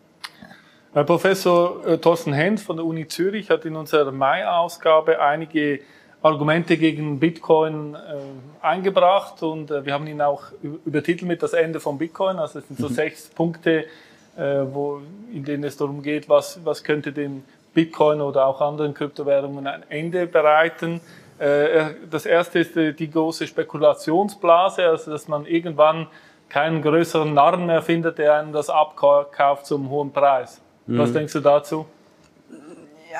Professor 1.06 1.86
äh, 1.86 1.96
Thorsten 1.96 2.34
Hent 2.34 2.60
von 2.60 2.76
der 2.76 2.84
Uni 2.84 3.08
Zürich 3.08 3.48
hat 3.48 3.64
in 3.64 3.76
unserer 3.76 4.12
Mai-Ausgabe 4.12 5.22
einige 5.22 5.80
Argumente 6.22 6.76
gegen 6.76 7.18
Bitcoin 7.18 7.94
äh, 7.94 7.98
eingebracht 8.64 9.42
und 9.42 9.70
äh, 9.70 9.84
wir 9.84 9.92
haben 9.92 10.06
ihn 10.06 10.20
auch 10.20 10.44
übertitelt 10.62 11.28
mit 11.28 11.42
das 11.42 11.52
Ende 11.52 11.80
von 11.80 11.98
Bitcoin. 11.98 12.38
Also 12.38 12.60
es 12.60 12.68
sind 12.68 12.78
so 12.78 12.88
mhm. 12.88 12.94
sechs 12.94 13.28
Punkte, 13.28 13.86
äh, 14.36 14.62
wo, 14.70 15.00
in 15.32 15.44
denen 15.44 15.64
es 15.64 15.76
darum 15.76 16.02
geht, 16.02 16.28
was, 16.28 16.60
was 16.64 16.84
könnte 16.84 17.12
dem 17.12 17.42
Bitcoin 17.74 18.20
oder 18.20 18.46
auch 18.46 18.60
anderen 18.60 18.94
Kryptowährungen 18.94 19.66
ein 19.66 19.82
Ende 19.88 20.26
bereiten. 20.26 21.00
Äh, 21.38 21.94
das 22.08 22.24
erste 22.24 22.60
ist 22.60 22.76
äh, 22.76 22.92
die 22.92 23.10
große 23.10 23.46
Spekulationsblase, 23.46 24.86
also 24.86 25.10
dass 25.10 25.26
man 25.26 25.44
irgendwann 25.46 26.06
keinen 26.48 26.82
größeren 26.82 27.34
Narren 27.34 27.66
mehr 27.66 27.82
findet, 27.82 28.18
der 28.18 28.34
einem 28.34 28.52
das 28.52 28.70
abkauft 28.70 29.66
zum 29.66 29.90
hohen 29.90 30.12
Preis. 30.12 30.60
Was 30.86 31.10
mhm. 31.10 31.14
denkst 31.14 31.32
du 31.32 31.40
dazu? 31.40 31.86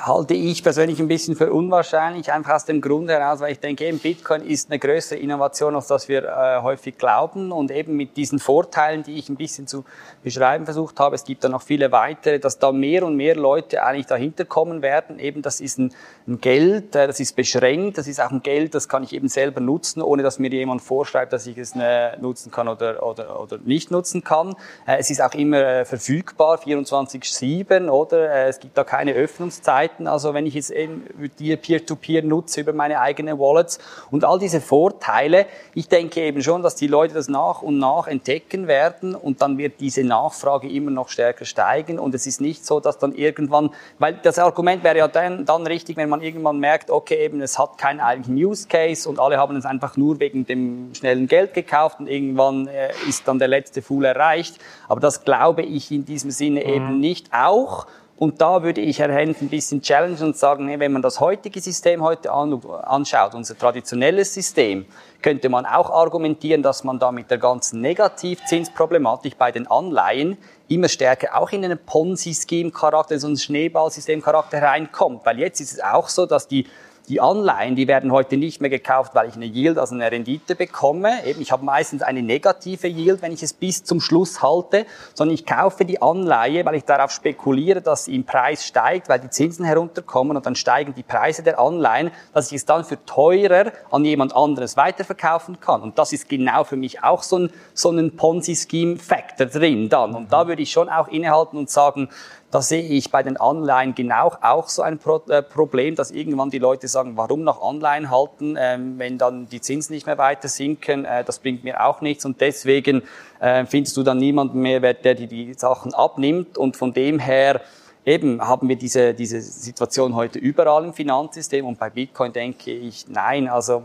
Halte 0.01 0.35
ich 0.35 0.63
persönlich 0.63 0.99
ein 1.01 1.09
bisschen 1.09 1.37
für 1.37 1.53
unwahrscheinlich, 1.53 2.33
einfach 2.33 2.55
aus 2.55 2.65
dem 2.65 2.81
Grund 2.81 3.11
heraus, 3.11 3.41
weil 3.41 3.53
ich 3.53 3.61
denke, 3.61 3.85
eben 3.85 3.99
Bitcoin 3.99 4.43
ist 4.43 4.71
eine 4.71 4.79
größere 4.79 5.19
Innovation, 5.19 5.75
als 5.75 5.87
das 5.87 6.09
wir 6.09 6.25
äh, 6.25 6.63
häufig 6.63 6.97
glauben 6.99 7.53
und 7.53 7.71
eben 7.71 7.97
mit 7.97 8.17
diesen 8.17 8.39
Vorteilen, 8.39 9.03
die 9.03 9.19
ich 9.19 9.29
ein 9.29 9.37
bisschen 9.37 9.67
zu 9.67 9.85
beschreiben 10.23 10.65
versucht 10.65 10.99
habe, 10.99 11.15
es 11.15 11.25
gibt 11.25 11.45
da 11.45 11.49
noch 11.49 11.63
viele 11.63 11.93
weitere, 11.93 12.39
dass 12.39 12.59
da 12.59 12.73
mehr 12.73 13.05
und 13.05 13.17
mehr 13.17 13.37
Leute 13.37 13.83
eigentlich 13.83 14.07
dahinter 14.07 14.45
kommen 14.45 14.83
werden, 14.83 15.19
eben 15.19 15.43
das 15.43 15.61
ist 15.61 15.79
ein, 15.79 15.93
ein 16.27 16.41
Geld, 16.41 16.95
äh, 16.97 17.07
das 17.07 17.21
ist 17.21 17.37
beschränkt, 17.37 17.99
das 17.99 18.07
ist 18.07 18.21
auch 18.21 18.31
ein 18.31 18.43
Geld, 18.43 18.75
das 18.75 18.89
kann 18.89 19.03
ich 19.03 19.13
eben 19.13 19.29
selber 19.29 19.61
nutzen, 19.61 20.01
ohne 20.01 20.23
dass 20.23 20.39
mir 20.39 20.51
jemand 20.51 20.83
vorschreibt, 20.83 21.33
dass 21.33 21.47
ich 21.47 21.59
es 21.59 21.75
äh, 21.77 22.17
nutzen 22.19 22.51
kann 22.51 22.69
oder, 22.69 23.03
oder, 23.03 23.41
oder 23.41 23.59
nicht 23.59 23.91
nutzen 23.91 24.25
kann. 24.25 24.55
Äh, 24.87 24.99
es 24.99 25.11
ist 25.11 25.21
auch 25.21 25.35
immer 25.35 25.59
äh, 25.59 25.85
verfügbar, 25.85 26.59
24-7, 26.59 27.89
oder? 27.89 28.31
Äh, 28.31 28.49
es 28.49 28.61
gibt 28.61 28.77
da 28.79 28.85
keine 28.85 29.13
Öffnungszeit 29.13 29.82
Seiten, 29.83 30.07
also 30.07 30.33
wenn 30.33 30.47
ich 30.47 30.55
jetzt 30.55 30.71
eben 30.71 31.05
dir 31.39 31.57
Peer-to-Peer 31.57 32.23
nutze 32.23 32.61
über 32.61 32.73
meine 32.73 33.01
eigenen 33.01 33.39
Wallets 33.39 33.81
und 34.13 34.25
all 34.25 34.39
diese 34.39 34.61
Vorteile, 34.61 35.47
ich 35.75 35.89
denke 35.89 36.21
eben 36.21 36.41
schon, 36.41 36.63
dass 36.63 36.77
die 36.77 36.87
Leute 36.87 37.15
das 37.15 37.29
nach 37.29 37.63
und 37.63 37.79
nach 37.79 38.07
entdecken 38.07 38.69
werden 38.69 39.17
und 39.17 39.43
dann 39.43 39.59
wird 39.59 39.81
diese 39.81 40.05
Nachfrage 40.05 40.69
immer 40.69 40.93
noch 40.93 41.09
stärker 41.09 41.45
steigen 41.45 41.99
und 41.99 42.15
es 42.15 42.27
ist 42.27 42.41
nicht 42.41 42.65
so, 42.65 42.79
dass 42.79 42.99
dann 42.99 43.13
irgendwann, 43.13 43.71
weil 43.99 44.19
das 44.23 44.39
Argument 44.39 44.85
wäre 44.85 44.99
ja 44.99 45.09
dann, 45.09 45.45
dann 45.45 45.67
richtig, 45.67 45.97
wenn 45.97 46.09
man 46.09 46.23
irgendwann 46.23 46.59
merkt, 46.59 46.89
okay, 46.91 47.25
eben 47.25 47.41
es 47.41 47.59
hat 47.59 47.77
keinen 47.77 47.99
eigentlichen 47.99 48.37
Use 48.37 48.69
Case 48.69 49.09
und 49.09 49.19
alle 49.19 49.37
haben 49.39 49.57
es 49.57 49.65
einfach 49.65 49.97
nur 49.97 50.21
wegen 50.21 50.47
dem 50.47 50.95
schnellen 50.95 51.27
Geld 51.27 51.55
gekauft 51.55 51.99
und 51.99 52.07
irgendwann 52.07 52.69
äh, 52.69 52.91
ist 53.09 53.27
dann 53.27 53.41
der 53.41 53.49
letzte 53.49 53.83
Fool 53.83 54.05
erreicht. 54.05 54.59
Aber 54.89 55.01
das 55.01 55.25
glaube 55.25 55.63
ich 55.63 55.91
in 55.91 56.05
diesem 56.05 56.31
Sinne 56.31 56.61
mhm. 56.61 56.71
eben 56.73 57.01
nicht 57.01 57.33
auch. 57.33 57.87
Und 58.23 58.41
da 58.41 58.63
würde 58.63 58.81
ich 58.81 59.01
Herr 59.01 59.11
Hent 59.11 59.43
ein 59.43 59.49
bisschen 59.49 59.83
challengen 59.83 60.23
und 60.23 60.37
sagen, 60.37 60.79
wenn 60.79 60.93
man 60.93 61.03
das 61.03 61.19
heutige 61.19 61.61
System 61.61 62.05
heute 62.05 62.31
anschaut, 62.31 63.35
unser 63.35 63.59
traditionelles 63.59 64.33
System, 64.33 64.87
könnte 65.23 65.49
man 65.49 65.67
auch 65.67 65.91
argumentieren, 65.91 66.63
dass 66.63 66.85
man 66.85 67.01
da 67.01 67.11
mit 67.11 67.33
der 67.33 67.39
ganzen 67.39 67.81
Negativzinsproblematik 67.81 69.37
bei 69.39 69.51
den 69.51 69.67
Anleihen 69.67 70.39
immer 70.69 70.89
stärker 70.89 71.37
auch 71.37 71.51
in 71.51 71.65
einen 71.65 71.81
Ponzi-Scheme-Charakter, 71.85 73.19
so 73.19 73.27
einen 73.27 73.39
Schneeballsystem-Charakter 73.39 74.63
reinkommt. 74.63 75.27
Weil 75.27 75.41
jetzt 75.41 75.61
ist 75.61 75.73
es 75.73 75.81
auch 75.83 76.09
so, 76.09 76.25
dass 76.25 76.47
die 76.47 76.69
die 77.09 77.21
Anleihen, 77.21 77.75
die 77.75 77.89
werden 77.89 78.13
heute 78.13 78.37
nicht 78.37 78.61
mehr 78.61 78.71
gekauft, 78.71 79.15
weil 79.15 79.29
ich 79.29 79.35
eine 79.35 79.47
Yield, 79.47 79.79
also 79.79 79.95
eine 79.95 80.11
Rendite 80.11 80.55
bekomme. 80.55 81.25
Eben, 81.27 81.41
ich 81.41 81.51
habe 81.51 81.65
meistens 81.65 82.03
eine 82.03 82.23
negative 82.23 82.87
Yield, 82.87 83.23
wenn 83.23 83.33
ich 83.33 83.43
es 83.43 83.53
bis 83.53 83.83
zum 83.83 84.01
Schluss 84.01 84.43
halte, 84.43 84.87
sondern 85.15 85.35
ich 85.35 85.45
kaufe 85.45 85.85
die 85.85 86.01
Anleihe, 86.01 86.65
weil 86.65 86.77
ich 86.77 86.85
darauf 86.85 87.11
spekuliere, 87.11 87.83
dass 87.83 88.05
sie 88.05 88.15
im 88.15 88.25
Preis 88.25 88.65
steigt, 88.65 89.09
weil 89.09 89.19
die 89.19 89.31
Zinsen 89.31 89.65
herunterkommen 89.65 90.37
und 90.37 90.47
dann 90.47 90.55
steigen 90.55 90.95
die 90.95 91.03
Preise 91.03 91.43
der 91.43 91.59
Anleihen, 91.59 92.13
dass 92.33 92.53
ich 92.53 92.57
es 92.57 92.65
dann 92.65 92.85
für 92.85 93.05
teurer 93.05 93.73
an 93.91 94.05
jemand 94.05 94.35
anderes 94.37 94.77
weiterverkaufen 94.77 95.61
kann. 95.61 95.83
Und 95.83 95.99
das 95.99 96.13
ist 96.13 96.29
genau 96.29 96.65
für 96.65 96.77
mich 96.77 97.03
auch 97.03 97.23
so 97.23 97.39
ein, 97.39 97.51
so 97.75 97.91
ein 97.91 98.17
Ponzi-Scheme-Factor 98.17 99.47
drin 99.47 99.89
dann. 99.89 100.15
Und 100.15 100.33
da 100.33 100.47
würde 100.47 100.63
ich 100.63 100.71
schon 100.71 100.89
auch 100.89 101.09
innehalten 101.09 101.59
und 101.59 101.69
sagen, 101.69 102.09
da 102.53 102.61
sehe 102.61 102.83
ich 102.83 103.11
bei 103.11 103.23
den 103.23 103.39
Anleihen 103.39 103.95
genau 103.95 104.31
auch 104.43 104.69
so 104.69 104.83
ein 104.83 104.99
Pro 104.99 105.23
äh, 105.31 105.43
Problem, 105.43 105.97
dass 105.97 106.11
irgendwann 106.11 106.51
die 106.51 106.59
Leute 106.59 106.87
sagen, 106.87 107.17
warum 107.17 107.45
noch 107.45 107.63
Anleihen 107.63 108.11
halten, 108.11 108.57
ähm, 108.59 108.99
wenn 108.99 109.17
dann 109.17 109.49
die 109.49 109.63
Zinsen 109.63 109.95
nicht 109.95 110.05
mehr 110.05 110.19
weiter 110.19 110.49
sinken, 110.49 111.07
äh, 111.07 111.25
das 111.25 111.39
bringt 111.39 111.65
mir 111.65 111.83
auch 111.83 112.03
nichts. 112.03 112.27
Und 112.27 112.43
deswegen 112.43 113.05
äh, 113.41 113.65
findest 113.65 113.97
du 113.97 114.03
dann 114.03 114.19
niemanden 114.19 114.61
mehr, 114.61 114.81
der 114.81 115.15
dir 115.15 115.27
die 115.27 115.55
Sachen 115.55 115.95
abnimmt? 115.95 116.59
Und 116.59 116.77
von 116.77 116.93
dem 116.93 117.19
her 117.19 117.63
eben 118.05 118.47
haben 118.47 118.69
wir 118.69 118.77
diese, 118.77 119.15
diese 119.15 119.41
Situation 119.41 120.15
heute 120.15 120.39
überall 120.39 120.85
im 120.85 120.93
Finanzsystem. 120.93 121.65
Und 121.65 121.79
bei 121.79 121.89
Bitcoin 121.89 122.35
denke 122.35 122.71
ich, 122.71 123.09
nein, 123.09 123.49
also 123.49 123.83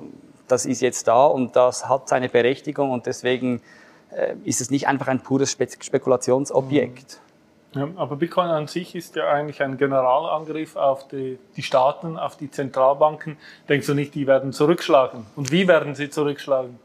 das 0.50 0.66
ist 0.66 0.82
jetzt 0.82 1.08
da 1.08 1.26
und 1.26 1.56
das 1.56 1.88
hat 1.88 2.10
seine 2.10 2.28
Berechtigung. 2.28 2.92
Und 2.92 3.06
deswegen 3.06 3.62
äh, 4.12 4.36
ist 4.44 4.60
es 4.60 4.72
nicht 4.72 4.90
einfach 4.90 5.08
ein 5.08 5.22
pures 5.22 5.52
Spe 5.52 5.70
Spekulationsobjekt. 5.80 7.22
Mhm. 7.22 7.27
Ja, 7.78 7.90
aber 7.96 8.16
Bitcoin 8.16 8.48
an 8.48 8.68
sich 8.68 8.96
ist 8.96 9.16
ja 9.16 9.30
eigentlich 9.30 9.62
ein 9.62 9.78
Generalangriff 9.78 10.76
auf 10.76 11.08
die, 11.08 11.38
die 11.56 11.62
Staaten, 11.62 12.18
auf 12.18 12.36
die 12.36 12.50
Zentralbanken. 12.50 13.38
Denkst 13.70 13.86
du 13.86 13.94
nicht, 13.94 14.16
die 14.16 14.26
werden 14.26 14.52
zurückschlagen? 14.52 15.28
Und 15.36 15.52
wie 15.52 15.68
werden 15.68 15.94
sie 15.94 16.10
zurückschlagen? 16.10 16.80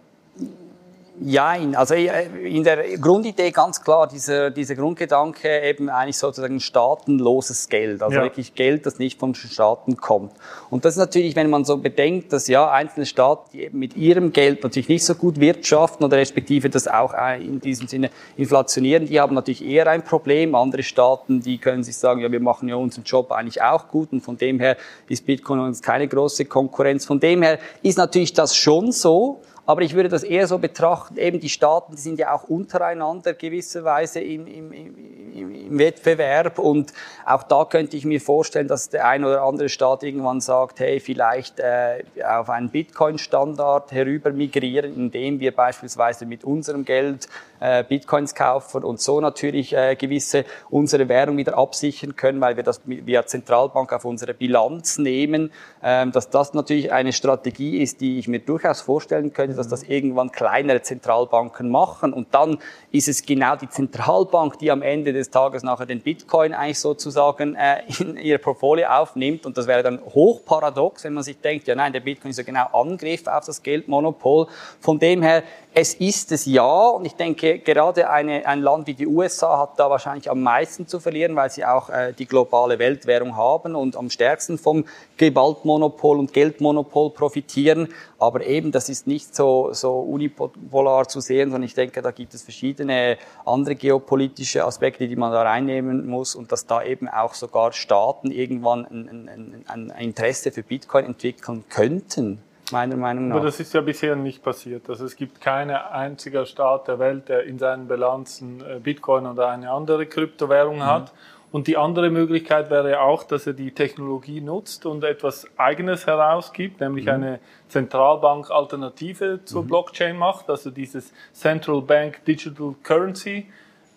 Ja, 1.24 1.56
also 1.74 1.94
in 1.94 2.64
der 2.64 2.98
Grundidee 2.98 3.50
ganz 3.50 3.82
klar, 3.82 4.08
dieser, 4.08 4.50
dieser 4.50 4.74
Grundgedanke 4.74 5.62
eben 5.62 5.88
eigentlich 5.88 6.18
sozusagen 6.18 6.58
staatenloses 6.58 7.68
Geld, 7.68 8.02
also 8.02 8.16
ja. 8.16 8.22
wirklich 8.22 8.54
Geld, 8.54 8.86
das 8.86 8.98
nicht 8.98 9.20
von 9.20 9.34
Staaten 9.34 9.96
kommt. 9.96 10.32
Und 10.70 10.84
das 10.84 10.94
ist 10.94 10.98
natürlich, 10.98 11.36
wenn 11.36 11.48
man 11.48 11.64
so 11.64 11.76
bedenkt, 11.76 12.32
dass 12.32 12.48
ja 12.48 12.70
einzelne 12.70 13.06
Staaten, 13.06 13.50
die 13.52 13.62
eben 13.62 13.78
mit 13.78 13.96
ihrem 13.96 14.32
Geld 14.32 14.62
natürlich 14.62 14.88
nicht 14.88 15.04
so 15.04 15.14
gut 15.14 15.38
wirtschaften 15.38 16.04
oder 16.04 16.16
respektive 16.16 16.70
das 16.70 16.88
auch 16.88 17.14
äh, 17.14 17.40
in 17.42 17.60
diesem 17.60 17.86
Sinne 17.86 18.10
inflationieren, 18.36 19.06
die 19.06 19.20
haben 19.20 19.34
natürlich 19.34 19.64
eher 19.64 19.86
ein 19.86 20.02
Problem. 20.02 20.54
Andere 20.54 20.82
Staaten, 20.82 21.40
die 21.40 21.58
können 21.58 21.84
sich 21.84 21.96
sagen, 21.96 22.20
ja, 22.20 22.32
wir 22.32 22.40
machen 22.40 22.68
ja 22.68 22.76
unseren 22.76 23.04
Job 23.04 23.30
eigentlich 23.30 23.62
auch 23.62 23.88
gut 23.88 24.12
und 24.12 24.22
von 24.22 24.36
dem 24.36 24.58
her 24.58 24.76
ist 25.08 25.24
Bitcoin 25.24 25.60
uns 25.60 25.82
keine 25.82 26.08
große 26.08 26.46
Konkurrenz. 26.46 27.04
Von 27.04 27.20
dem 27.20 27.42
her 27.42 27.58
ist 27.82 27.98
natürlich 27.98 28.32
das 28.32 28.56
schon 28.56 28.92
so, 28.92 29.40
aber 29.64 29.82
ich 29.82 29.94
würde 29.94 30.08
das 30.08 30.24
eher 30.24 30.46
so 30.48 30.58
betrachten, 30.58 31.16
eben 31.18 31.38
die 31.38 31.48
Staaten, 31.48 31.94
die 31.94 32.00
sind 32.00 32.18
ja 32.18 32.34
auch 32.34 32.44
untereinander 32.44 33.32
gewisserweise 33.32 34.20
im, 34.20 34.46
im, 34.46 34.72
im, 34.72 35.54
im 35.54 35.78
Wettbewerb. 35.78 36.58
Und 36.58 36.92
auch 37.24 37.44
da 37.44 37.64
könnte 37.64 37.96
ich 37.96 38.04
mir 38.04 38.20
vorstellen, 38.20 38.66
dass 38.66 38.88
der 38.88 39.06
ein 39.06 39.24
oder 39.24 39.42
andere 39.42 39.68
Staat 39.68 40.02
irgendwann 40.02 40.40
sagt, 40.40 40.80
hey, 40.80 40.98
vielleicht 40.98 41.60
äh, 41.60 42.02
auf 42.24 42.50
einen 42.50 42.70
Bitcoin-Standard 42.70 43.92
herüber 43.92 44.30
migrieren, 44.32 44.94
indem 44.96 45.38
wir 45.38 45.54
beispielsweise 45.54 46.26
mit 46.26 46.42
unserem 46.42 46.84
Geld 46.84 47.28
äh, 47.60 47.84
Bitcoins 47.84 48.34
kaufen 48.34 48.82
und 48.82 49.00
so 49.00 49.20
natürlich 49.20 49.72
äh, 49.72 49.94
gewisse 49.94 50.44
unsere 50.68 51.08
Währung 51.08 51.36
wieder 51.36 51.56
absichern 51.56 52.16
können, 52.16 52.40
weil 52.40 52.56
wir 52.56 52.64
das 52.64 52.80
via 52.84 53.24
Zentralbank 53.24 53.92
auf 53.92 54.04
unsere 54.04 54.34
Bilanz 54.34 54.98
nehmen, 54.98 55.52
ähm, 55.82 56.10
dass 56.10 56.28
das 56.28 56.54
natürlich 56.54 56.92
eine 56.92 57.12
Strategie 57.12 57.80
ist, 57.80 58.00
die 58.00 58.18
ich 58.18 58.26
mir 58.26 58.40
durchaus 58.40 58.80
vorstellen 58.80 59.32
könnte, 59.32 59.51
dass 59.54 59.68
das 59.68 59.82
irgendwann 59.82 60.32
kleinere 60.32 60.82
Zentralbanken 60.82 61.70
machen 61.70 62.12
und 62.12 62.28
dann 62.32 62.58
ist 62.90 63.08
es 63.08 63.24
genau 63.24 63.56
die 63.56 63.68
Zentralbank, 63.68 64.58
die 64.58 64.70
am 64.70 64.82
Ende 64.82 65.12
des 65.12 65.30
Tages 65.30 65.62
nachher 65.62 65.86
den 65.86 66.00
Bitcoin 66.00 66.54
eigentlich 66.54 66.78
sozusagen 66.78 67.54
äh, 67.54 67.82
in 68.00 68.16
ihr 68.16 68.38
Portfolio 68.38 68.88
aufnimmt 68.88 69.46
und 69.46 69.56
das 69.56 69.66
wäre 69.66 69.82
dann 69.82 70.00
hochparadox, 70.00 71.04
wenn 71.04 71.14
man 71.14 71.22
sich 71.22 71.40
denkt, 71.40 71.68
ja 71.68 71.74
nein, 71.74 71.92
der 71.92 72.00
Bitcoin 72.00 72.30
ist 72.30 72.38
ja 72.38 72.44
genau 72.44 72.66
Angriff 72.72 73.26
auf 73.26 73.44
das 73.44 73.62
Geldmonopol. 73.62 74.46
Von 74.80 74.98
dem 74.98 75.22
her 75.22 75.42
es 75.74 75.94
ist 75.94 76.32
es 76.32 76.44
ja, 76.44 76.88
und 76.88 77.06
ich 77.06 77.14
denke, 77.14 77.58
gerade 77.58 78.10
eine, 78.10 78.46
ein 78.46 78.60
Land 78.60 78.86
wie 78.86 78.94
die 78.94 79.06
USA 79.06 79.58
hat 79.58 79.78
da 79.78 79.88
wahrscheinlich 79.88 80.30
am 80.30 80.42
meisten 80.42 80.86
zu 80.86 81.00
verlieren, 81.00 81.34
weil 81.34 81.50
sie 81.50 81.64
auch 81.64 81.88
äh, 81.88 82.12
die 82.12 82.26
globale 82.26 82.78
Weltwährung 82.78 83.36
haben 83.36 83.74
und 83.74 83.96
am 83.96 84.10
stärksten 84.10 84.58
vom 84.58 84.84
Gewaltmonopol 85.16 86.18
und 86.18 86.34
Geldmonopol 86.34 87.10
profitieren. 87.10 87.88
Aber 88.18 88.44
eben, 88.44 88.70
das 88.70 88.90
ist 88.90 89.06
nicht 89.06 89.34
so, 89.34 89.72
so 89.72 89.98
unipolar 90.00 91.08
zu 91.08 91.20
sehen, 91.20 91.50
sondern 91.50 91.64
ich 91.66 91.74
denke, 91.74 92.02
da 92.02 92.10
gibt 92.10 92.34
es 92.34 92.42
verschiedene 92.42 93.16
andere 93.46 93.74
geopolitische 93.74 94.66
Aspekte, 94.66 95.08
die 95.08 95.16
man 95.16 95.32
da 95.32 95.40
reinnehmen 95.40 96.06
muss 96.06 96.34
und 96.34 96.52
dass 96.52 96.66
da 96.66 96.82
eben 96.82 97.08
auch 97.08 97.32
sogar 97.32 97.72
Staaten 97.72 98.30
irgendwann 98.30 98.84
ein, 98.84 99.64
ein, 99.66 99.90
ein 99.90 100.04
Interesse 100.04 100.52
für 100.52 100.62
Bitcoin 100.62 101.06
entwickeln 101.06 101.64
könnten. 101.70 102.42
Meiner 102.72 102.96
Meinung 102.96 103.28
nach. 103.28 103.36
Aber 103.36 103.44
das 103.44 103.60
ist 103.60 103.72
ja 103.74 103.80
bisher 103.80 104.16
nicht 104.16 104.42
passiert. 104.42 104.88
Also 104.88 105.04
es 105.04 105.16
gibt 105.16 105.40
keinen 105.40 105.76
einziger 105.76 106.46
Staat 106.46 106.88
der 106.88 106.98
Welt, 106.98 107.28
der 107.28 107.44
in 107.44 107.58
seinen 107.58 107.86
Bilanzen 107.86 108.60
äh, 108.60 108.80
Bitcoin 108.80 109.26
oder 109.26 109.48
eine 109.48 109.70
andere 109.70 110.06
Kryptowährung 110.06 110.76
mhm. 110.76 110.86
hat. 110.86 111.12
Und 111.52 111.66
die 111.66 111.76
andere 111.76 112.08
Möglichkeit 112.08 112.70
wäre 112.70 113.02
auch, 113.02 113.24
dass 113.24 113.46
er 113.46 113.52
die 113.52 113.72
Technologie 113.72 114.40
nutzt 114.40 114.86
und 114.86 115.04
etwas 115.04 115.46
Eigenes 115.58 116.06
herausgibt, 116.06 116.80
nämlich 116.80 117.04
mhm. 117.04 117.12
eine 117.12 117.40
Zentralbank-Alternative 117.68 119.40
zur 119.44 119.62
mhm. 119.62 119.66
Blockchain 119.68 120.16
macht, 120.16 120.48
also 120.48 120.70
dieses 120.70 121.12
Central 121.34 121.82
Bank 121.82 122.24
Digital 122.24 122.74
Currency. 122.82 123.46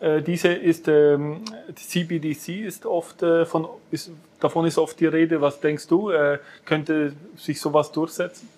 Äh, 0.01 0.21
diese 0.21 0.49
ist, 0.49 0.89
ähm, 0.89 1.43
CBDC 1.73 2.65
ist 2.65 2.85
oft 2.85 3.23
äh, 3.23 3.45
von, 3.45 3.69
ist, 3.89 4.11
davon 4.41 4.65
ist 4.65 4.77
oft 4.77 4.99
die 4.99 5.05
Rede. 5.05 5.39
Was 5.39 5.61
denkst 5.61 5.87
du, 5.87 6.09
äh, 6.09 6.39
könnte 6.65 7.13
sich 7.37 7.61
sowas 7.61 7.89
durchsetzen? 7.93 8.49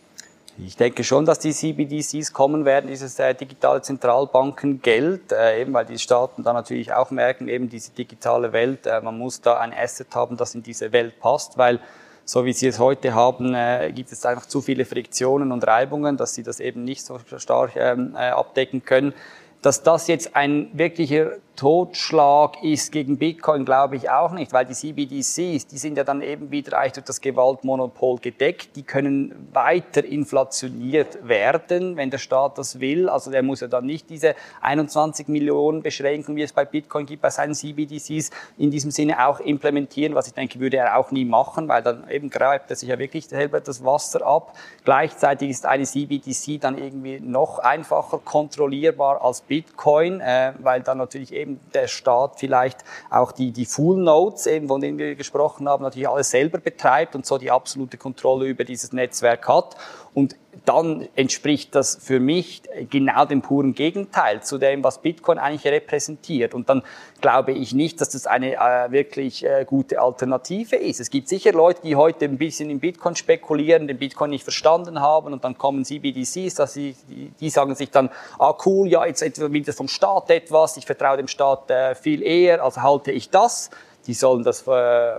Ich 0.60 0.76
denke 0.76 1.04
schon, 1.04 1.26
dass 1.26 1.38
die 1.38 1.52
CBDCs 1.52 2.34
kommen 2.34 2.66
werden, 2.66 2.88
dieses 2.88 3.20
äh, 3.20 3.36
digitale 3.36 3.82
Zentralbankengeld, 3.82 5.32
äh, 5.32 5.62
eben 5.62 5.72
weil 5.74 5.86
die 5.86 6.00
Staaten 6.00 6.42
da 6.42 6.52
natürlich 6.52 6.94
auch 6.94 7.12
merken, 7.12 7.48
eben 7.48 7.70
diese 7.70 7.92
digitale 7.92 8.54
Welt, 8.54 8.88
äh, 8.88 9.00
man 9.02 9.20
muss 9.20 9.40
da 9.40 9.60
ein 9.60 9.72
Asset 9.72 10.16
haben, 10.16 10.36
das 10.36 10.56
in 10.56 10.64
diese 10.64 10.92
Welt 10.92 11.20
passt, 11.20 11.60
weil 11.60 11.80
so 12.26 12.44
wie 12.44 12.54
sie 12.54 12.68
es 12.68 12.80
heute 12.80 13.14
haben, 13.14 13.54
äh, 13.54 13.92
gibt 13.94 14.12
es 14.12 14.26
einfach 14.26 14.48
zu 14.48 14.62
viele 14.62 14.86
Friktionen 14.86 15.52
und 15.52 15.66
Reibungen, 15.66 16.18
dass 16.18 16.34
sie 16.34 16.44
das 16.44 16.60
eben 16.60 16.84
nicht 16.84 17.06
so 17.06 17.20
stark 17.38 17.76
ähm, 17.76 18.16
äh, 18.16 18.30
abdecken 18.30 18.84
können. 18.84 19.14
Dass 19.62 19.84
das 19.84 20.08
jetzt 20.08 20.36
ein 20.36 20.70
wirklicher 20.74 21.34
Totschlag 21.58 22.64
ist 22.64 22.92
gegen 22.92 23.18
Bitcoin, 23.18 23.66
glaube 23.66 23.96
ich 23.96 24.12
auch 24.12 24.32
nicht, 24.32 24.54
weil 24.54 24.66
die 24.66 24.74
CBDCs, 24.76 25.66
die 25.66 25.78
sind 25.80 25.98
ja 25.98 26.04
dann 26.04 26.22
eben 26.22 26.52
wieder 26.52 26.78
eigentlich 26.78 26.94
durch 26.94 27.06
das 27.08 27.20
Gewaltmonopol 27.20 28.20
gedeckt, 28.20 28.76
die 28.76 28.84
können 28.84 29.50
weiter 29.54 30.06
inflationiert 30.06 31.28
werden, 31.28 31.98
wenn 31.98 32.12
der 32.12 32.20
Staat 32.20 32.60
das 32.60 32.80
will. 32.80 33.10
Also 33.10 33.32
der 33.32 33.42
muss 33.42 33.62
ja 33.62 33.68
dann 33.68 33.88
nicht 33.88 34.08
diese 34.12 34.36
21 34.62 35.30
Millionen 35.30 35.82
Beschränkungen, 35.82 36.38
wie 36.38 36.44
es 36.44 36.54
bei 36.54 36.64
Bitcoin 36.64 37.08
gibt, 37.08 37.24
bei 37.24 37.32
seinen 37.32 37.56
CBDCs 37.56 38.30
in 38.60 38.70
diesem 38.70 38.92
Sinne 38.92 39.28
auch 39.28 39.40
implementieren, 39.40 40.14
was 40.14 40.28
ich 40.28 40.34
denke, 40.34 40.60
würde 40.60 40.78
er 40.78 41.00
auch 41.00 41.10
nie 41.10 41.26
machen, 41.26 41.68
weil 41.68 41.82
dann 41.82 42.08
eben 42.08 42.30
greift 42.30 42.70
er 42.70 42.76
sich 42.76 42.90
ja 42.90 43.00
wirklich 43.00 43.30
selber 43.30 43.62
das 43.62 43.84
Wasser 43.84 44.24
ab. 44.24 44.56
Gleichzeitig 44.86 45.50
ist 45.50 45.66
eine 45.66 45.86
CBDC 45.86 46.62
dann 46.62 46.78
irgendwie 46.78 47.20
noch 47.20 47.58
einfacher 47.58 48.20
kontrollierbar 48.20 49.24
als 49.24 49.42
Bitcoin, 49.42 50.22
äh, 50.22 50.54
weil 50.60 50.82
dann 50.82 51.00
natürlich 51.00 51.34
eben 51.34 51.47
eben 51.48 51.60
der 51.74 51.88
Staat 51.88 52.40
vielleicht 52.40 52.84
auch 53.10 53.32
die, 53.32 53.52
die 53.52 53.66
Full 53.66 54.02
Nodes, 54.02 54.46
eben 54.48 54.68
von 54.68 54.82
denen 54.82 54.98
wir 54.98 55.16
gesprochen 55.16 55.68
haben, 55.68 55.84
natürlich 55.84 56.10
alles 56.10 56.30
selber 56.30 56.60
betreibt 56.60 57.16
und 57.16 57.26
so 57.26 57.38
die 57.38 57.52
absolute 57.52 57.98
Kontrolle 57.98 58.46
über 58.46 58.64
dieses 58.64 58.92
Netzwerk 58.92 59.48
hat. 59.48 59.76
Und 60.14 60.36
dann 60.66 61.08
entspricht 61.16 61.76
das 61.76 61.98
für 62.02 62.20
mich 62.20 62.62
genau 62.90 63.26
dem 63.26 63.42
puren 63.42 63.74
Gegenteil 63.74 64.42
zu 64.44 64.58
dem, 64.58 64.84
was 64.84 65.02
Bitcoin 65.02 65.38
eigentlich 65.38 65.72
repräsentiert. 65.72 66.54
Und 66.54 66.70
dann 66.70 66.84
glaube 67.22 67.54
ich 67.54 67.74
nicht, 67.74 68.02
dass 68.02 68.10
das 68.10 68.28
eine 68.28 68.56
äh, 68.56 68.92
wirklich 68.92 69.46
äh, 69.46 69.66
gute 69.66 70.02
Alternative 70.02 70.76
ist. 70.76 71.00
Es 71.00 71.10
gibt 71.10 71.30
sicher 71.30 71.54
Leute, 71.54 71.82
die 71.84 71.96
heute 71.96 72.26
ein 72.26 72.38
bisschen 72.38 72.70
in 72.70 72.80
Bitcoin 72.80 73.16
spekulieren, 73.16 73.88
den 73.88 73.98
Bitcoin 73.98 74.32
nicht 74.32 74.44
verstanden 74.44 75.00
haben 75.00 75.32
und 75.32 75.44
dann 75.44 75.58
kommen 75.58 75.86
CBDCs, 75.86 76.56
dass 76.56 76.74
sie, 76.74 76.96
die, 77.40 77.50
sagen 77.50 77.76
sich 77.76 77.92
dann, 77.92 78.10
ah 78.40 78.56
cool, 78.66 78.88
ja, 78.88 79.06
jetzt 79.06 79.24
das 79.38 79.76
vom 79.76 79.88
Staat 79.88 80.30
etwas, 80.30 80.78
ich 80.78 80.86
vertraue 80.86 81.18
dem 81.18 81.28
Staat 81.28 81.70
äh, 81.72 81.96
viel 81.96 82.22
eher, 82.22 82.64
also 82.64 82.82
halte 82.82 83.12
ich 83.12 83.30
das 83.30 83.70
die 84.08 84.14
sollen 84.14 84.44
das 84.44 84.66
äh, 84.68 85.12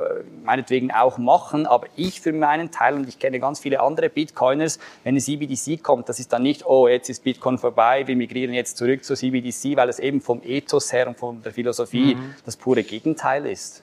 meinetwegen 0.44 0.90
auch 0.90 1.18
machen, 1.18 1.66
aber 1.66 1.86
ich 1.94 2.20
für 2.20 2.32
meinen 2.32 2.70
Teil, 2.70 2.94
und 2.94 3.08
ich 3.08 3.18
kenne 3.18 3.38
ganz 3.38 3.60
viele 3.60 3.80
andere 3.80 4.08
Bitcoiners, 4.08 4.78
wenn 5.04 5.10
eine 5.10 5.20
CBDC 5.20 5.82
kommt, 5.82 6.08
das 6.08 6.18
ist 6.18 6.32
dann 6.32 6.42
nicht, 6.42 6.66
oh, 6.66 6.88
jetzt 6.88 7.10
ist 7.10 7.22
Bitcoin 7.22 7.58
vorbei, 7.58 8.06
wir 8.06 8.16
migrieren 8.16 8.54
jetzt 8.54 8.78
zurück 8.78 9.04
zur 9.04 9.16
CBDC, 9.16 9.76
weil 9.76 9.88
es 9.88 9.98
eben 9.98 10.20
vom 10.20 10.40
Ethos 10.42 10.92
her 10.92 11.06
und 11.06 11.18
von 11.18 11.42
der 11.42 11.52
Philosophie 11.52 12.14
mhm. 12.14 12.34
das 12.44 12.56
pure 12.56 12.82
Gegenteil 12.82 13.46
ist. 13.46 13.82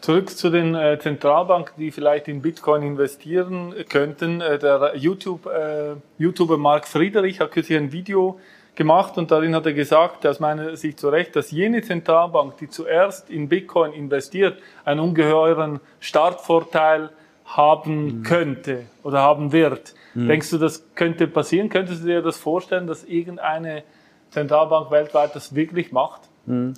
Zurück 0.00 0.28
zu 0.36 0.50
den 0.50 0.74
äh, 0.74 0.98
Zentralbanken, 0.98 1.76
die 1.78 1.90
vielleicht 1.90 2.28
in 2.28 2.42
Bitcoin 2.42 2.82
investieren 2.82 3.74
könnten. 3.88 4.42
Äh, 4.42 4.58
der 4.58 4.96
YouTube, 4.96 5.46
äh, 5.46 5.94
YouTuber 6.18 6.58
Mark 6.58 6.86
Friedrich 6.86 7.40
hat 7.40 7.52
kürzlich 7.52 7.78
ein 7.78 7.90
Video 7.90 8.38
gemacht 8.74 9.18
und 9.18 9.30
darin 9.30 9.54
hat 9.54 9.66
er 9.66 9.72
gesagt, 9.72 10.26
aus 10.26 10.40
meiner 10.40 10.76
Sicht 10.76 10.98
zu 10.98 11.08
Recht, 11.08 11.36
dass 11.36 11.50
jene 11.50 11.82
Zentralbank, 11.82 12.56
die 12.58 12.68
zuerst 12.68 13.30
in 13.30 13.48
Bitcoin 13.48 13.92
investiert, 13.92 14.60
einen 14.84 15.00
ungeheuren 15.00 15.80
Startvorteil 16.00 17.10
haben 17.44 18.18
mhm. 18.18 18.22
könnte 18.22 18.86
oder 19.02 19.20
haben 19.20 19.52
wird. 19.52 19.94
Mhm. 20.14 20.28
Denkst 20.28 20.50
du, 20.50 20.58
das 20.58 20.94
könnte 20.94 21.26
passieren? 21.26 21.68
Könntest 21.68 22.02
du 22.02 22.06
dir 22.06 22.22
das 22.22 22.36
vorstellen, 22.36 22.86
dass 22.86 23.04
irgendeine 23.04 23.84
Zentralbank 24.30 24.90
weltweit 24.90 25.36
das 25.36 25.54
wirklich 25.54 25.92
macht? 25.92 26.22
Mhm. 26.46 26.74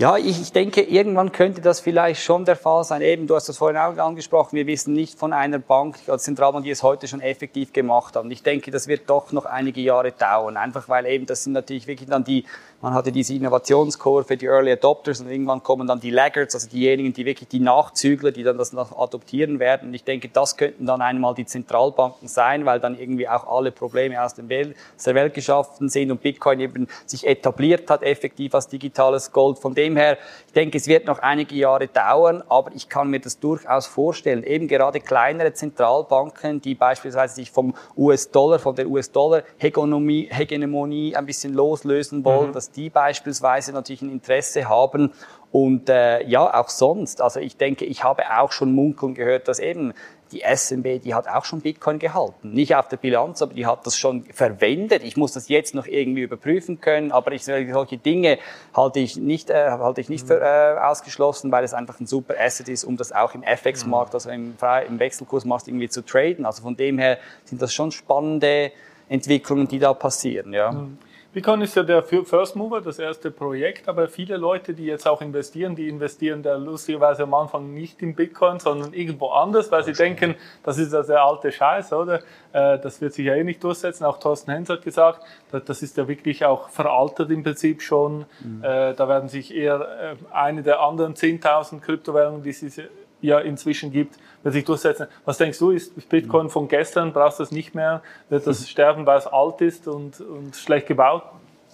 Ja, 0.00 0.16
ich, 0.16 0.40
ich 0.40 0.52
denke, 0.52 0.80
irgendwann 0.82 1.32
könnte 1.32 1.60
das 1.60 1.80
vielleicht 1.80 2.22
schon 2.22 2.44
der 2.44 2.54
Fall 2.54 2.84
sein. 2.84 3.02
Eben, 3.02 3.26
du 3.26 3.34
hast 3.34 3.48
das 3.48 3.58
vorhin 3.58 3.76
auch 3.76 3.96
angesprochen, 3.98 4.54
wir 4.54 4.68
wissen 4.68 4.92
nicht 4.92 5.18
von 5.18 5.32
einer 5.32 5.58
Bank, 5.58 5.96
als 6.06 6.22
Zentralbank, 6.22 6.62
die 6.64 6.70
es 6.70 6.84
heute 6.84 7.08
schon 7.08 7.20
effektiv 7.20 7.72
gemacht 7.72 8.14
haben. 8.14 8.30
Ich 8.30 8.44
denke, 8.44 8.70
das 8.70 8.86
wird 8.86 9.10
doch 9.10 9.32
noch 9.32 9.44
einige 9.44 9.80
Jahre 9.80 10.12
dauern, 10.12 10.56
einfach 10.56 10.88
weil 10.88 11.04
eben 11.06 11.26
das 11.26 11.42
sind 11.42 11.52
natürlich 11.52 11.88
wirklich 11.88 12.08
dann 12.08 12.22
die 12.22 12.44
man 12.80 12.94
hatte 12.94 13.10
diese 13.10 13.34
Innovationskurve, 13.34 14.36
die 14.36 14.46
Early 14.46 14.70
Adopters 14.70 15.20
und 15.20 15.28
irgendwann 15.28 15.64
kommen 15.64 15.88
dann 15.88 15.98
die 15.98 16.10
Laggards, 16.10 16.54
also 16.54 16.68
diejenigen, 16.68 17.12
die 17.12 17.24
wirklich 17.24 17.48
die 17.48 17.58
Nachzügler, 17.58 18.30
die 18.30 18.44
dann 18.44 18.56
das 18.56 18.72
noch 18.72 18.96
adoptieren 18.96 19.58
werden. 19.58 19.88
Und 19.88 19.94
ich 19.94 20.04
denke, 20.04 20.28
das 20.28 20.56
könnten 20.56 20.86
dann 20.86 21.02
einmal 21.02 21.34
die 21.34 21.44
Zentralbanken 21.44 22.28
sein, 22.28 22.66
weil 22.66 22.78
dann 22.78 22.96
irgendwie 22.96 23.28
auch 23.28 23.48
alle 23.48 23.72
Probleme 23.72 24.22
aus, 24.22 24.34
dem 24.34 24.48
Welt, 24.48 24.76
aus 24.96 25.04
der 25.04 25.16
Welt 25.16 25.34
geschaffen 25.34 25.88
sind 25.88 26.12
und 26.12 26.22
Bitcoin 26.22 26.60
eben 26.60 26.86
sich 27.04 27.26
etabliert 27.26 27.90
hat, 27.90 28.04
effektiv 28.04 28.54
als 28.54 28.68
digitales 28.68 29.32
Gold. 29.32 29.58
Von 29.58 29.74
dem 29.74 29.96
her, 29.96 30.16
ich 30.46 30.52
denke, 30.52 30.78
es 30.78 30.86
wird 30.86 31.06
noch 31.06 31.18
einige 31.18 31.56
Jahre 31.56 31.88
dauern, 31.88 32.44
aber 32.48 32.70
ich 32.76 32.88
kann 32.88 33.10
mir 33.10 33.18
das 33.18 33.40
durchaus 33.40 33.88
vorstellen. 33.88 34.44
Eben 34.44 34.68
gerade 34.68 35.00
kleinere 35.00 35.52
Zentralbanken, 35.52 36.60
die 36.60 36.76
beispielsweise 36.76 37.34
sich 37.34 37.50
vom 37.50 37.74
US-Dollar, 37.96 38.60
von 38.60 38.76
der 38.76 38.86
US-Dollar-Hegemonie 38.88 40.28
Hegemonie 40.30 41.16
ein 41.16 41.26
bisschen 41.26 41.54
loslösen 41.54 42.24
wollen, 42.24 42.50
mhm 42.50 42.67
die 42.76 42.90
beispielsweise 42.90 43.72
natürlich 43.72 44.02
ein 44.02 44.10
Interesse 44.10 44.68
haben 44.68 45.12
und 45.50 45.88
äh, 45.88 46.22
ja, 46.24 46.60
auch 46.60 46.68
sonst. 46.68 47.22
Also 47.22 47.40
ich 47.40 47.56
denke, 47.56 47.84
ich 47.84 48.04
habe 48.04 48.22
auch 48.38 48.52
schon 48.52 48.72
munkeln 48.72 49.14
gehört, 49.14 49.48
dass 49.48 49.58
eben 49.58 49.94
die 50.32 50.42
SMB, 50.42 51.02
die 51.02 51.14
hat 51.14 51.26
auch 51.26 51.46
schon 51.46 51.62
Bitcoin 51.62 51.98
gehalten. 51.98 52.52
Nicht 52.52 52.74
auf 52.76 52.88
der 52.88 52.98
Bilanz, 52.98 53.40
aber 53.40 53.54
die 53.54 53.64
hat 53.64 53.86
das 53.86 53.96
schon 53.96 54.24
verwendet. 54.24 55.02
Ich 55.02 55.16
muss 55.16 55.32
das 55.32 55.48
jetzt 55.48 55.74
noch 55.74 55.86
irgendwie 55.86 56.22
überprüfen 56.22 56.80
können, 56.80 57.12
aber 57.12 57.32
ich, 57.32 57.44
solche 57.44 57.96
Dinge 57.96 58.38
halte 58.76 59.00
ich 59.00 59.16
nicht, 59.16 59.48
äh, 59.48 59.70
halte 59.70 60.00
ich 60.00 60.10
nicht 60.10 60.26
für 60.26 60.40
äh, 60.40 60.78
ausgeschlossen, 60.78 61.50
weil 61.50 61.64
es 61.64 61.72
einfach 61.72 61.98
ein 61.98 62.06
super 62.06 62.34
Asset 62.38 62.68
ist, 62.68 62.84
um 62.84 62.98
das 62.98 63.12
auch 63.12 63.34
im 63.34 63.42
FX-Markt, 63.42 64.14
also 64.14 64.30
im, 64.30 64.54
im 64.86 64.98
Wechselkursmarkt 64.98 65.68
irgendwie 65.68 65.88
zu 65.88 66.04
traden. 66.04 66.44
Also 66.44 66.62
von 66.62 66.76
dem 66.76 66.98
her 66.98 67.18
sind 67.44 67.62
das 67.62 67.72
schon 67.72 67.90
spannende 67.90 68.70
Entwicklungen, 69.08 69.66
die 69.66 69.78
da 69.78 69.94
passieren, 69.94 70.52
ja. 70.52 70.72
Mhm. 70.72 70.98
Bitcoin 71.38 71.60
ist 71.60 71.76
ja 71.76 71.84
der 71.84 72.02
First 72.02 72.56
Mover, 72.56 72.80
das 72.80 72.98
erste 72.98 73.30
Projekt, 73.30 73.88
aber 73.88 74.08
viele 74.08 74.36
Leute, 74.36 74.74
die 74.74 74.86
jetzt 74.86 75.06
auch 75.06 75.22
investieren, 75.22 75.76
die 75.76 75.88
investieren 75.88 76.42
da 76.42 76.56
lustigerweise 76.56 77.22
am 77.22 77.32
Anfang 77.32 77.72
nicht 77.72 78.02
in 78.02 78.16
Bitcoin, 78.16 78.58
sondern 78.58 78.92
irgendwo 78.92 79.28
anders, 79.28 79.70
weil 79.70 79.84
sie 79.84 79.92
denken, 79.92 80.34
das 80.64 80.78
ist 80.78 80.92
ja 80.92 81.00
der 81.04 81.22
alte 81.22 81.52
Scheiß, 81.52 81.92
oder? 81.92 82.22
Äh, 82.52 82.80
das 82.80 83.00
wird 83.00 83.12
sich 83.12 83.24
ja 83.24 83.36
eh 83.36 83.44
nicht 83.44 83.62
durchsetzen. 83.62 84.04
Auch 84.04 84.18
Thorsten 84.18 84.50
Hens 84.50 84.68
hat 84.68 84.82
gesagt, 84.82 85.20
das 85.52 85.80
ist 85.80 85.96
ja 85.96 86.08
wirklich 86.08 86.44
auch 86.44 86.70
veraltet 86.70 87.30
im 87.30 87.44
Prinzip 87.44 87.82
schon. 87.82 88.24
Mhm. 88.40 88.64
Äh, 88.64 88.94
da 88.94 89.08
werden 89.08 89.28
sich 89.28 89.54
eher 89.54 90.16
äh, 90.20 90.34
eine 90.34 90.64
der 90.64 90.80
anderen 90.80 91.14
10.000 91.14 91.78
Kryptowährungen, 91.78 92.42
die 92.42 92.50
es 92.50 92.80
ja 93.20 93.38
inzwischen 93.38 93.92
gibt, 93.92 94.16
wird 94.42 94.54
sich 94.54 94.64
durchsetzen. 94.64 95.06
Was 95.24 95.38
denkst 95.38 95.58
du, 95.58 95.70
ist 95.70 96.08
Bitcoin 96.08 96.48
von 96.50 96.68
gestern, 96.68 97.12
brauchst 97.12 97.38
du 97.38 97.42
es 97.42 97.50
nicht 97.50 97.74
mehr, 97.74 98.02
wird 98.28 98.46
das 98.46 98.60
mhm. 98.60 98.66
sterben, 98.66 99.06
weil 99.06 99.18
es 99.18 99.26
alt 99.26 99.60
ist 99.60 99.88
und, 99.88 100.20
und 100.20 100.56
schlecht 100.56 100.86
gebaut? 100.86 101.22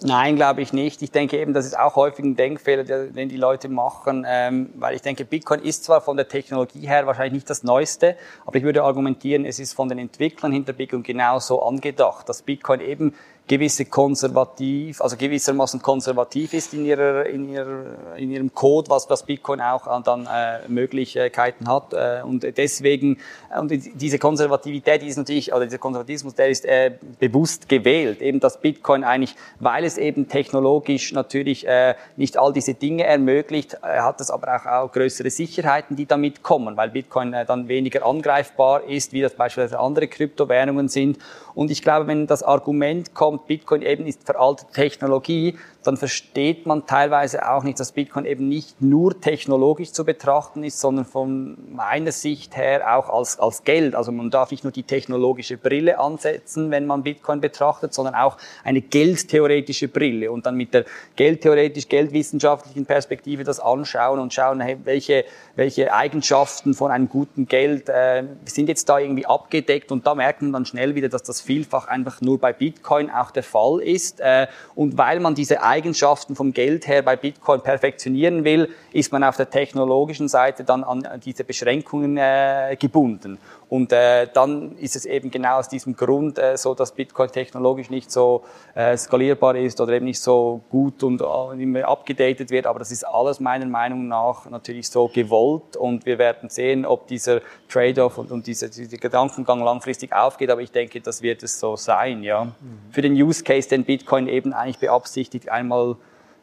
Nein, 0.01 0.35
glaube 0.35 0.61
ich 0.61 0.73
nicht. 0.73 1.01
Ich 1.01 1.11
denke 1.11 1.39
eben, 1.39 1.53
das 1.53 1.65
ist 1.65 1.79
auch 1.79 1.95
häufig 1.95 2.25
ein 2.25 2.35
Denkfehler, 2.35 2.83
den 2.83 3.29
die 3.29 3.37
Leute 3.37 3.69
machen, 3.69 4.25
ähm, 4.27 4.69
weil 4.75 4.93
ich 4.93 5.01
denke, 5.01 5.23
Bitcoin 5.23 5.61
ist 5.61 5.85
zwar 5.85 6.01
von 6.01 6.17
der 6.17 6.27
Technologie 6.27 6.85
her 6.85 7.07
wahrscheinlich 7.07 7.33
nicht 7.33 7.49
das 7.49 7.63
Neueste, 7.63 8.17
aber 8.45 8.57
ich 8.57 8.63
würde 8.63 8.83
argumentieren, 8.83 9.45
es 9.45 9.57
ist 9.57 9.73
von 9.73 9.87
den 9.87 9.97
Entwicklern 9.97 10.51
hinter 10.51 10.73
Bitcoin 10.73 11.01
genauso 11.01 11.61
angedacht, 11.63 12.27
dass 12.27 12.41
Bitcoin 12.41 12.81
eben 12.81 13.15
gewisse 13.47 13.85
konservativ, 13.85 15.01
also 15.01 15.15
gewissermaßen 15.17 15.81
konservativ 15.81 16.53
ist 16.53 16.73
in 16.73 16.85
ihrer, 16.85 17.25
in 17.27 17.47
ihrer, 17.47 18.17
in 18.17 18.31
ihrem 18.31 18.53
Code, 18.53 18.89
was, 18.89 19.07
was 19.09 19.23
Bitcoin 19.23 19.61
auch 19.61 20.01
dann 20.01 20.25
äh, 20.25 20.67
Möglichkeiten 20.67 21.67
hat. 21.67 21.93
Äh, 21.93 22.21
und 22.23 22.43
deswegen, 22.57 23.19
und 23.59 23.71
diese 23.71 24.17
Konservativität 24.17 25.03
ist 25.03 25.17
natürlich, 25.17 25.53
oder 25.53 25.65
dieser 25.65 25.77
Konservatismus, 25.77 26.33
der 26.33 26.49
ist 26.49 26.65
äh, 26.65 26.93
bewusst 27.19 27.69
gewählt. 27.69 28.21
Eben, 28.21 28.39
dass 28.39 28.59
Bitcoin 28.59 29.03
eigentlich, 29.03 29.35
weil 29.59 29.83
es 29.83 29.99
eben 29.99 30.27
technologisch 30.27 31.11
natürlich 31.13 31.67
äh, 31.67 31.93
nicht 32.15 32.37
all 32.37 32.51
diese 32.51 32.73
Dinge 32.73 33.03
ermöglicht, 33.03 33.75
äh, 33.75 33.99
hat 33.99 34.21
es 34.21 34.31
aber 34.31 34.55
auch, 34.55 34.65
auch 34.65 34.91
größere 34.91 35.29
Sicherheiten, 35.29 35.95
die 35.95 36.07
damit 36.07 36.41
kommen, 36.41 36.77
weil 36.77 36.89
Bitcoin 36.89 37.33
äh, 37.33 37.45
dann 37.45 37.67
weniger 37.67 38.05
angreifbar 38.05 38.85
ist, 38.85 39.13
wie 39.13 39.21
das 39.21 39.35
beispielsweise 39.35 39.79
andere 39.79 40.07
Kryptowährungen 40.07 40.87
sind. 40.87 41.19
Und 41.55 41.71
ich 41.71 41.81
glaube, 41.81 42.07
wenn 42.07 42.27
das 42.27 42.43
Argument 42.43 43.15
kommt, 43.15 43.47
Bitcoin 43.47 43.81
eben 43.81 44.05
ist 44.05 44.25
veraltete 44.25 44.71
Technologie, 44.73 45.57
dann 45.85 45.97
versteht 45.97 46.65
man 46.65 46.87
teilweise 46.87 47.47
auch 47.47 47.63
nicht, 47.63 47.79
dass 47.79 47.91
Bitcoin 47.91 48.25
eben 48.25 48.49
nicht 48.49 48.81
nur 48.81 49.21
technologisch 49.21 49.91
zu 49.91 50.03
betrachten 50.03 50.63
ist, 50.63 50.79
sondern 50.79 51.05
von 51.05 51.57
meiner 51.75 52.11
Sicht 52.11 52.57
her 52.57 52.97
auch 52.97 53.09
als, 53.09 53.39
als 53.39 53.63
Geld. 53.63 53.93
Also 53.93 54.11
man 54.11 54.31
darf 54.31 54.49
nicht 54.49 54.63
nur 54.63 54.73
die 54.73 54.83
technologische 54.83 55.57
Brille 55.57 55.99
ansetzen, 55.99 56.71
wenn 56.71 56.87
man 56.87 57.03
Bitcoin 57.03 57.39
betrachtet, 57.39 57.93
sondern 57.93 58.15
auch 58.15 58.37
eine 58.63 58.81
geldtheoretische 58.81 59.87
Brille 59.87 60.31
und 60.31 60.45
dann 60.45 60.55
mit 60.55 60.73
der 60.73 60.85
geldtheoretisch, 61.15 61.87
geldwissenschaftlichen 61.87 62.85
Perspektive 62.85 63.43
das 63.43 63.59
anschauen 63.59 64.19
und 64.19 64.33
schauen, 64.33 64.61
hey, 64.61 64.77
welche, 64.83 65.23
welche 65.55 65.93
Eigenschaften 65.93 66.73
von 66.73 66.89
einem 66.89 67.09
guten 67.09 67.47
Geld 67.47 67.89
äh, 67.89 68.23
sind 68.45 68.69
jetzt 68.69 68.89
da 68.89 68.97
irgendwie 68.97 69.27
abgedeckt 69.27 69.91
und 69.91 70.07
da 70.07 70.15
merkt 70.15 70.41
man 70.41 70.51
dann 70.51 70.65
schnell 70.65 70.95
wieder, 70.95 71.09
dass 71.09 71.21
das 71.21 71.41
vielfach 71.41 71.87
einfach 71.87 72.21
nur 72.21 72.39
bei 72.39 72.53
Bitcoin 72.53 73.11
auch 73.11 73.29
der 73.29 73.43
Fall 73.43 73.81
ist. 73.81 74.19
Äh, 74.19 74.47
und 74.73 74.97
weil 74.97 75.19
man 75.19 75.35
diese 75.35 75.61
Eigenschaften 75.75 76.35
vom 76.35 76.53
Geld 76.53 76.87
her 76.87 77.01
bei 77.01 77.17
Bitcoin 77.17 77.59
perfektionieren 77.59 78.45
will, 78.45 78.69
ist 78.93 79.11
man 79.11 79.25
auf 79.25 79.35
der 79.35 79.49
technologischen 79.49 80.29
Seite 80.29 80.63
dann 80.63 80.85
an 80.85 81.05
diese 81.23 81.43
Beschränkungen 81.43 82.15
äh, 82.17 82.77
gebunden. 82.79 83.39
Und 83.67 83.91
äh, 83.91 84.27
dann 84.31 84.77
ist 84.77 84.95
es 84.95 85.05
eben 85.05 85.31
genau 85.31 85.57
aus 85.57 85.67
diesem 85.67 85.95
Grund 85.95 86.37
äh, 86.37 86.55
so, 86.55 86.75
dass 86.75 86.91
Bitcoin 86.91 87.31
technologisch 87.31 87.89
nicht 87.89 88.11
so 88.11 88.43
äh, 88.75 88.95
skalierbar 88.95 89.55
ist 89.55 89.81
oder 89.81 89.93
eben 89.93 90.05
nicht 90.05 90.19
so 90.19 90.61
gut 90.69 91.01
und 91.01 91.21
äh, 91.21 91.61
immer 91.63 91.85
abgedatet 91.85 92.51
wird. 92.51 92.67
Aber 92.67 92.79
das 92.79 92.91
ist 92.91 93.03
alles 93.03 93.39
meiner 93.39 93.65
Meinung 93.65 94.07
nach 94.07 94.49
natürlich 94.49 94.89
so 94.89 95.07
gewollt 95.07 95.77
und 95.77 96.05
wir 96.05 96.19
werden 96.19 96.49
sehen, 96.49 96.85
ob 96.85 97.07
dieser 97.07 97.41
Trade-off 97.67 98.19
und, 98.19 98.31
und 98.31 98.45
dieser, 98.45 98.67
dieser 98.67 98.97
Gedankengang 98.97 99.63
langfristig 99.63 100.13
aufgeht. 100.13 100.51
Aber 100.51 100.61
ich 100.61 100.71
denke, 100.71 101.01
das 101.01 101.23
wird 101.23 101.41
es 101.41 101.59
so 101.59 101.75
sein. 101.75 102.21
Ja, 102.21 102.45
mhm. 102.45 102.53
für 102.91 103.01
den 103.01 103.13
Use 103.13 103.43
Case, 103.43 103.67
den 103.67 103.83
Bitcoin 103.83 104.27
eben 104.27 104.53
eigentlich 104.53 104.79
beabsichtigt, 104.79 105.49
einmal 105.49 105.95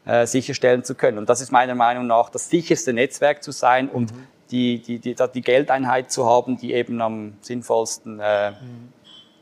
äh, 0.05 0.27
sicherstellen 0.27 0.83
zu 0.83 0.95
können. 0.95 1.17
Und 1.17 1.29
das 1.29 1.39
ist 1.39 1.53
meiner 1.53 1.75
Meinung 1.75 2.05
nach 2.05 2.29
das 2.29 2.49
sicherste 2.49 2.91
Netzwerk 2.91 3.41
zu 3.41 3.51
sein 3.51 3.87
und 3.87 4.11
mhm 4.11 4.32
die, 4.53 4.79
die, 4.79 4.99
die, 4.99 5.15
die 5.33 5.41
Geldeinheit 5.41 6.11
zu 6.11 6.25
haben, 6.27 6.57
die 6.57 6.73
eben 6.73 7.01
am 7.01 7.33
sinnvollsten 7.41 8.19
äh, 8.19 8.51
mhm. 8.51 8.93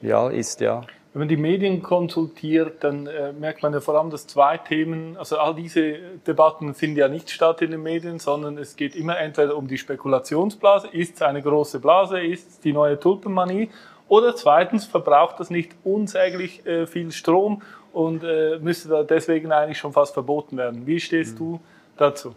ja, 0.02 0.30
ist. 0.30 0.62
Ja. 0.62 0.82
Wenn 1.14 1.20
man 1.20 1.28
die 1.28 1.38
Medien 1.38 1.84
konsultiert, 1.84 2.86
dann 2.86 3.06
äh, 3.06 3.34
merkt 3.34 3.62
man 3.62 3.74
ja 3.74 3.82
vor 3.82 4.00
allem, 4.00 4.10
dass 4.10 4.28
zwei 4.28 4.58
Themen, 4.58 5.18
also 5.18 5.38
all 5.38 5.54
diese 5.54 5.98
Debatten 6.26 6.74
finden 6.74 6.98
ja 6.98 7.10
nicht 7.10 7.30
statt 7.30 7.62
in 7.62 7.72
den 7.72 7.84
Medien, 7.84 8.18
sondern 8.18 8.58
es 8.58 8.78
geht 8.78 8.96
immer 8.96 9.20
entweder 9.20 9.58
um 9.58 9.68
die 9.68 9.78
Spekulationsblase, 9.78 10.88
ist 10.88 11.16
es 11.16 11.22
eine 11.22 11.42
große 11.42 11.82
Blase, 11.82 12.22
ist 12.22 12.50
es 12.50 12.60
die 12.62 12.72
neue 12.72 12.98
Tulpenmanie, 12.98 13.70
oder 14.08 14.36
zweitens 14.38 14.86
verbraucht 14.86 15.40
das 15.40 15.50
nicht 15.50 15.74
unsäglich 15.84 16.66
äh, 16.66 16.88
viel 16.88 17.12
Strom 17.12 17.62
und 17.92 18.24
äh, 18.24 18.60
müsste 18.60 18.88
da 18.88 19.04
deswegen 19.04 19.52
eigentlich 19.52 19.78
schon 19.78 19.92
fast 19.92 20.14
verboten 20.14 20.56
werden. 20.56 20.88
Wie 20.88 21.02
stehst 21.02 21.36
mhm. 21.36 21.38
du 21.40 21.60
dazu? 21.98 22.36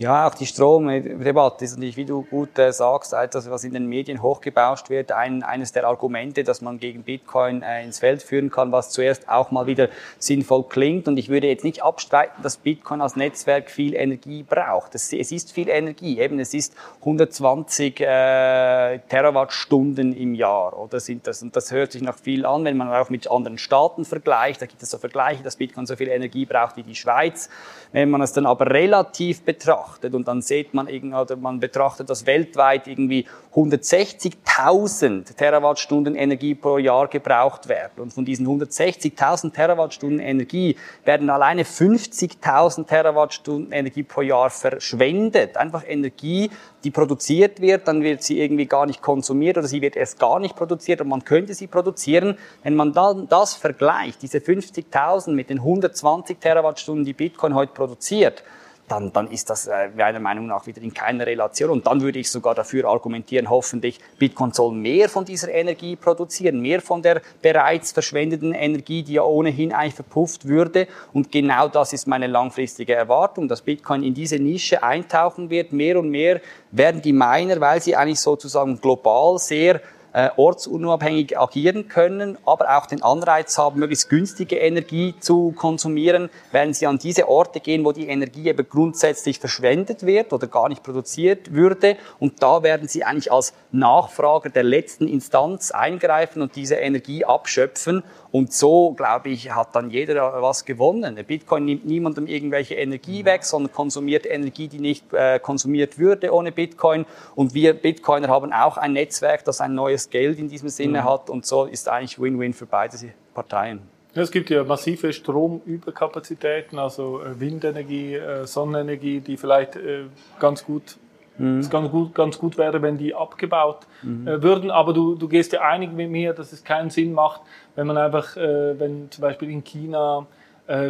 Ja, 0.00 0.26
auch 0.26 0.34
die 0.34 0.46
Stromdebatte 0.46 1.62
ist 1.62 1.72
natürlich, 1.72 1.98
wie 1.98 2.06
du 2.06 2.22
gut 2.22 2.58
äh, 2.58 2.72
sagst, 2.72 3.12
etwas, 3.12 3.50
was 3.50 3.64
in 3.64 3.74
den 3.74 3.84
Medien 3.84 4.22
hochgebauscht 4.22 4.88
wird. 4.88 5.12
Ein, 5.12 5.42
eines 5.42 5.72
der 5.72 5.86
Argumente, 5.86 6.42
dass 6.42 6.62
man 6.62 6.78
gegen 6.78 7.02
Bitcoin 7.02 7.60
äh, 7.60 7.84
ins 7.84 7.98
Feld 7.98 8.22
führen 8.22 8.50
kann, 8.50 8.72
was 8.72 8.88
zuerst 8.88 9.28
auch 9.28 9.50
mal 9.50 9.66
wieder 9.66 9.90
sinnvoll 10.18 10.64
klingt. 10.70 11.06
Und 11.06 11.18
ich 11.18 11.28
würde 11.28 11.48
jetzt 11.48 11.64
nicht 11.64 11.82
abstreiten, 11.82 12.42
dass 12.42 12.56
Bitcoin 12.56 13.02
als 13.02 13.14
Netzwerk 13.14 13.70
viel 13.70 13.94
Energie 13.94 14.42
braucht. 14.42 14.94
Es, 14.94 15.12
es 15.12 15.32
ist 15.32 15.52
viel 15.52 15.68
Energie. 15.68 16.18
Eben, 16.18 16.38
es 16.38 16.54
ist 16.54 16.74
120 17.00 18.00
äh, 18.00 19.00
Terawattstunden 19.00 20.16
im 20.16 20.34
Jahr. 20.34 20.78
Oder 20.78 20.98
sind 20.98 21.26
das? 21.26 21.42
Und 21.42 21.54
das 21.54 21.72
hört 21.72 21.92
sich 21.92 22.00
noch 22.00 22.16
viel 22.16 22.46
an, 22.46 22.64
wenn 22.64 22.78
man 22.78 22.88
auch 22.88 23.10
mit 23.10 23.30
anderen 23.30 23.58
Staaten 23.58 24.06
vergleicht. 24.06 24.62
Da 24.62 24.64
gibt 24.64 24.82
es 24.82 24.88
so 24.88 24.96
Vergleiche, 24.96 25.42
dass 25.42 25.56
Bitcoin 25.56 25.84
so 25.84 25.94
viel 25.94 26.08
Energie 26.08 26.46
braucht 26.46 26.78
wie 26.78 26.84
die 26.84 26.94
Schweiz. 26.94 27.50
Wenn 27.92 28.08
man 28.08 28.22
es 28.22 28.32
dann 28.32 28.46
aber 28.46 28.70
relativ 28.70 29.42
betrachtet, 29.42 29.89
betrachtet 29.90 30.14
und 30.14 30.28
dann 30.28 30.42
sieht 30.42 30.74
man 30.74 30.88
oder 30.88 31.36
man 31.36 31.60
betrachtet, 31.60 32.10
dass 32.10 32.26
weltweit 32.26 32.86
irgendwie 32.86 33.26
160.000 33.54 35.36
Terawattstunden 35.36 36.14
Energie 36.14 36.54
pro 36.54 36.78
Jahr 36.78 37.08
gebraucht 37.08 37.68
werden. 37.68 37.92
Und 37.98 38.12
von 38.12 38.24
diesen 38.24 38.46
160.000 38.46 39.52
Terawattstunden 39.52 40.20
Energie 40.20 40.76
werden 41.04 41.30
alleine 41.30 41.64
50.000 41.64 42.86
Terawattstunden 42.86 43.72
Energie 43.72 44.02
pro 44.02 44.22
Jahr 44.22 44.50
verschwendet. 44.50 45.56
Einfach 45.56 45.84
Energie, 45.86 46.50
die 46.84 46.90
produziert 46.90 47.60
wird, 47.60 47.88
dann 47.88 48.02
wird 48.02 48.22
sie 48.22 48.40
irgendwie 48.40 48.66
gar 48.66 48.86
nicht 48.86 49.02
konsumiert 49.02 49.58
oder 49.58 49.66
sie 49.66 49.82
wird 49.82 49.96
erst 49.96 50.18
gar 50.18 50.38
nicht 50.38 50.56
produziert 50.56 51.00
und 51.00 51.08
man 51.08 51.24
könnte 51.24 51.54
sie 51.54 51.66
produzieren. 51.66 52.38
Wenn 52.62 52.76
man 52.76 52.92
dann 52.92 53.28
das 53.28 53.54
vergleicht, 53.54 54.22
diese 54.22 54.38
50.000 54.38 55.32
mit 55.32 55.50
den 55.50 55.58
120 55.58 56.38
Terawattstunden, 56.38 57.04
die 57.04 57.12
Bitcoin 57.12 57.54
heute 57.54 57.72
produziert, 57.72 58.42
dann, 58.90 59.12
dann 59.12 59.30
ist 59.30 59.50
das 59.50 59.66
äh, 59.66 59.88
meiner 59.96 60.20
Meinung 60.20 60.46
nach 60.46 60.66
wieder 60.66 60.82
in 60.82 60.92
keiner 60.92 61.26
Relation. 61.26 61.70
Und 61.70 61.86
dann 61.86 62.00
würde 62.00 62.18
ich 62.18 62.30
sogar 62.30 62.54
dafür 62.54 62.88
argumentieren, 62.88 63.48
hoffentlich, 63.48 64.00
Bitcoin 64.18 64.52
soll 64.52 64.72
mehr 64.72 65.08
von 65.08 65.24
dieser 65.24 65.52
Energie 65.52 65.96
produzieren, 65.96 66.60
mehr 66.60 66.80
von 66.80 67.02
der 67.02 67.22
bereits 67.40 67.92
verschwendeten 67.92 68.52
Energie, 68.52 69.02
die 69.02 69.14
ja 69.14 69.22
ohnehin 69.22 69.72
eigentlich 69.72 69.94
verpufft 69.94 70.46
würde. 70.46 70.88
Und 71.12 71.30
genau 71.30 71.68
das 71.68 71.92
ist 71.92 72.06
meine 72.06 72.26
langfristige 72.26 72.94
Erwartung, 72.94 73.48
dass 73.48 73.62
Bitcoin 73.62 74.02
in 74.02 74.14
diese 74.14 74.36
Nische 74.36 74.82
eintauchen 74.82 75.50
wird. 75.50 75.72
Mehr 75.72 75.98
und 75.98 76.10
mehr 76.10 76.40
werden 76.72 77.00
die 77.00 77.12
Miner, 77.12 77.60
weil 77.60 77.80
sie 77.80 77.94
eigentlich 77.94 78.20
sozusagen 78.20 78.80
global 78.80 79.38
sehr 79.38 79.80
äh, 80.12 80.30
ortsunabhängig 80.36 81.38
agieren 81.38 81.88
können, 81.88 82.36
aber 82.44 82.76
auch 82.76 82.86
den 82.86 83.02
Anreiz 83.02 83.56
haben, 83.58 83.78
möglichst 83.78 84.08
günstige 84.08 84.56
Energie 84.56 85.14
zu 85.20 85.52
konsumieren, 85.52 86.30
werden 86.52 86.74
sie 86.74 86.86
an 86.86 86.98
diese 86.98 87.28
Orte 87.28 87.60
gehen, 87.60 87.84
wo 87.84 87.92
die 87.92 88.08
Energie 88.08 88.48
eben 88.48 88.68
grundsätzlich 88.68 89.38
verschwendet 89.38 90.04
wird 90.04 90.32
oder 90.32 90.46
gar 90.46 90.68
nicht 90.68 90.82
produziert 90.82 91.52
würde. 91.52 91.96
Und 92.18 92.42
da 92.42 92.62
werden 92.62 92.88
sie 92.88 93.04
eigentlich 93.04 93.32
als 93.32 93.52
Nachfrager 93.72 94.50
der 94.50 94.64
letzten 94.64 95.06
Instanz 95.06 95.70
eingreifen 95.70 96.42
und 96.42 96.56
diese 96.56 96.76
Energie 96.76 97.24
abschöpfen. 97.24 98.02
Und 98.32 98.52
so, 98.52 98.92
glaube 98.92 99.30
ich, 99.30 99.52
hat 99.54 99.74
dann 99.74 99.90
jeder 99.90 100.40
was 100.40 100.64
gewonnen. 100.64 101.16
Der 101.16 101.24
Bitcoin 101.24 101.64
nimmt 101.64 101.84
niemandem 101.84 102.26
irgendwelche 102.26 102.76
Energie 102.76 103.24
weg, 103.24 103.44
sondern 103.44 103.72
konsumiert 103.72 104.24
Energie, 104.24 104.68
die 104.68 104.78
nicht 104.78 105.12
äh, 105.12 105.40
konsumiert 105.40 105.98
würde 105.98 106.32
ohne 106.32 106.52
Bitcoin. 106.52 107.06
Und 107.34 107.54
wir 107.54 107.74
Bitcoiner 107.74 108.28
haben 108.28 108.52
auch 108.52 108.76
ein 108.76 108.92
Netzwerk, 108.92 109.44
das 109.44 109.60
ein 109.60 109.74
neues 109.74 109.99
Geld 110.08 110.38
in 110.38 110.48
diesem 110.48 110.68
Sinne 110.68 111.00
mhm. 111.00 111.04
hat. 111.04 111.28
Und 111.28 111.44
so 111.44 111.64
ist 111.64 111.88
eigentlich 111.88 112.18
Win-Win 112.20 112.54
für 112.54 112.66
beide 112.66 112.96
Parteien. 113.34 113.80
Es 114.14 114.30
gibt 114.30 114.50
ja 114.50 114.64
massive 114.64 115.12
Stromüberkapazitäten, 115.12 116.78
also 116.78 117.22
äh, 117.22 117.38
Windenergie, 117.38 118.14
äh, 118.14 118.46
Sonnenenergie, 118.46 119.20
die 119.20 119.36
vielleicht 119.36 119.76
äh, 119.76 120.04
ganz 120.38 120.64
gut 120.64 120.96
Mhm. 121.38 121.70
Ganz 121.70 121.90
gut, 121.90 122.14
ganz 122.14 122.38
gut 122.38 122.58
wäre, 122.58 122.82
wenn 122.82 122.98
die 122.98 123.14
abgebaut 123.14 123.86
mhm. 124.02 124.26
würden. 124.42 124.70
Aber 124.70 124.92
du, 124.92 125.14
du 125.14 125.26
gehst 125.26 125.54
ja 125.54 125.62
einig 125.62 125.90
mit 125.90 126.10
mir, 126.10 126.34
dass 126.34 126.52
es 126.52 126.62
keinen 126.64 126.90
Sinn 126.90 127.14
macht, 127.14 127.40
wenn 127.76 127.86
man 127.86 127.96
einfach, 127.96 128.36
wenn 128.36 129.10
zum 129.10 129.22
Beispiel 129.22 129.48
in 129.48 129.64
China 129.64 130.26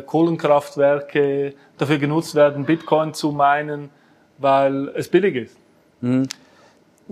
Kohlenkraftwerke 0.06 1.54
dafür 1.78 1.98
genutzt 1.98 2.34
werden, 2.34 2.64
Bitcoin 2.64 3.14
zu 3.14 3.30
meinen, 3.30 3.90
weil 4.38 4.88
es 4.96 5.08
billig 5.08 5.36
ist. 5.36 5.56
Mhm. 6.00 6.26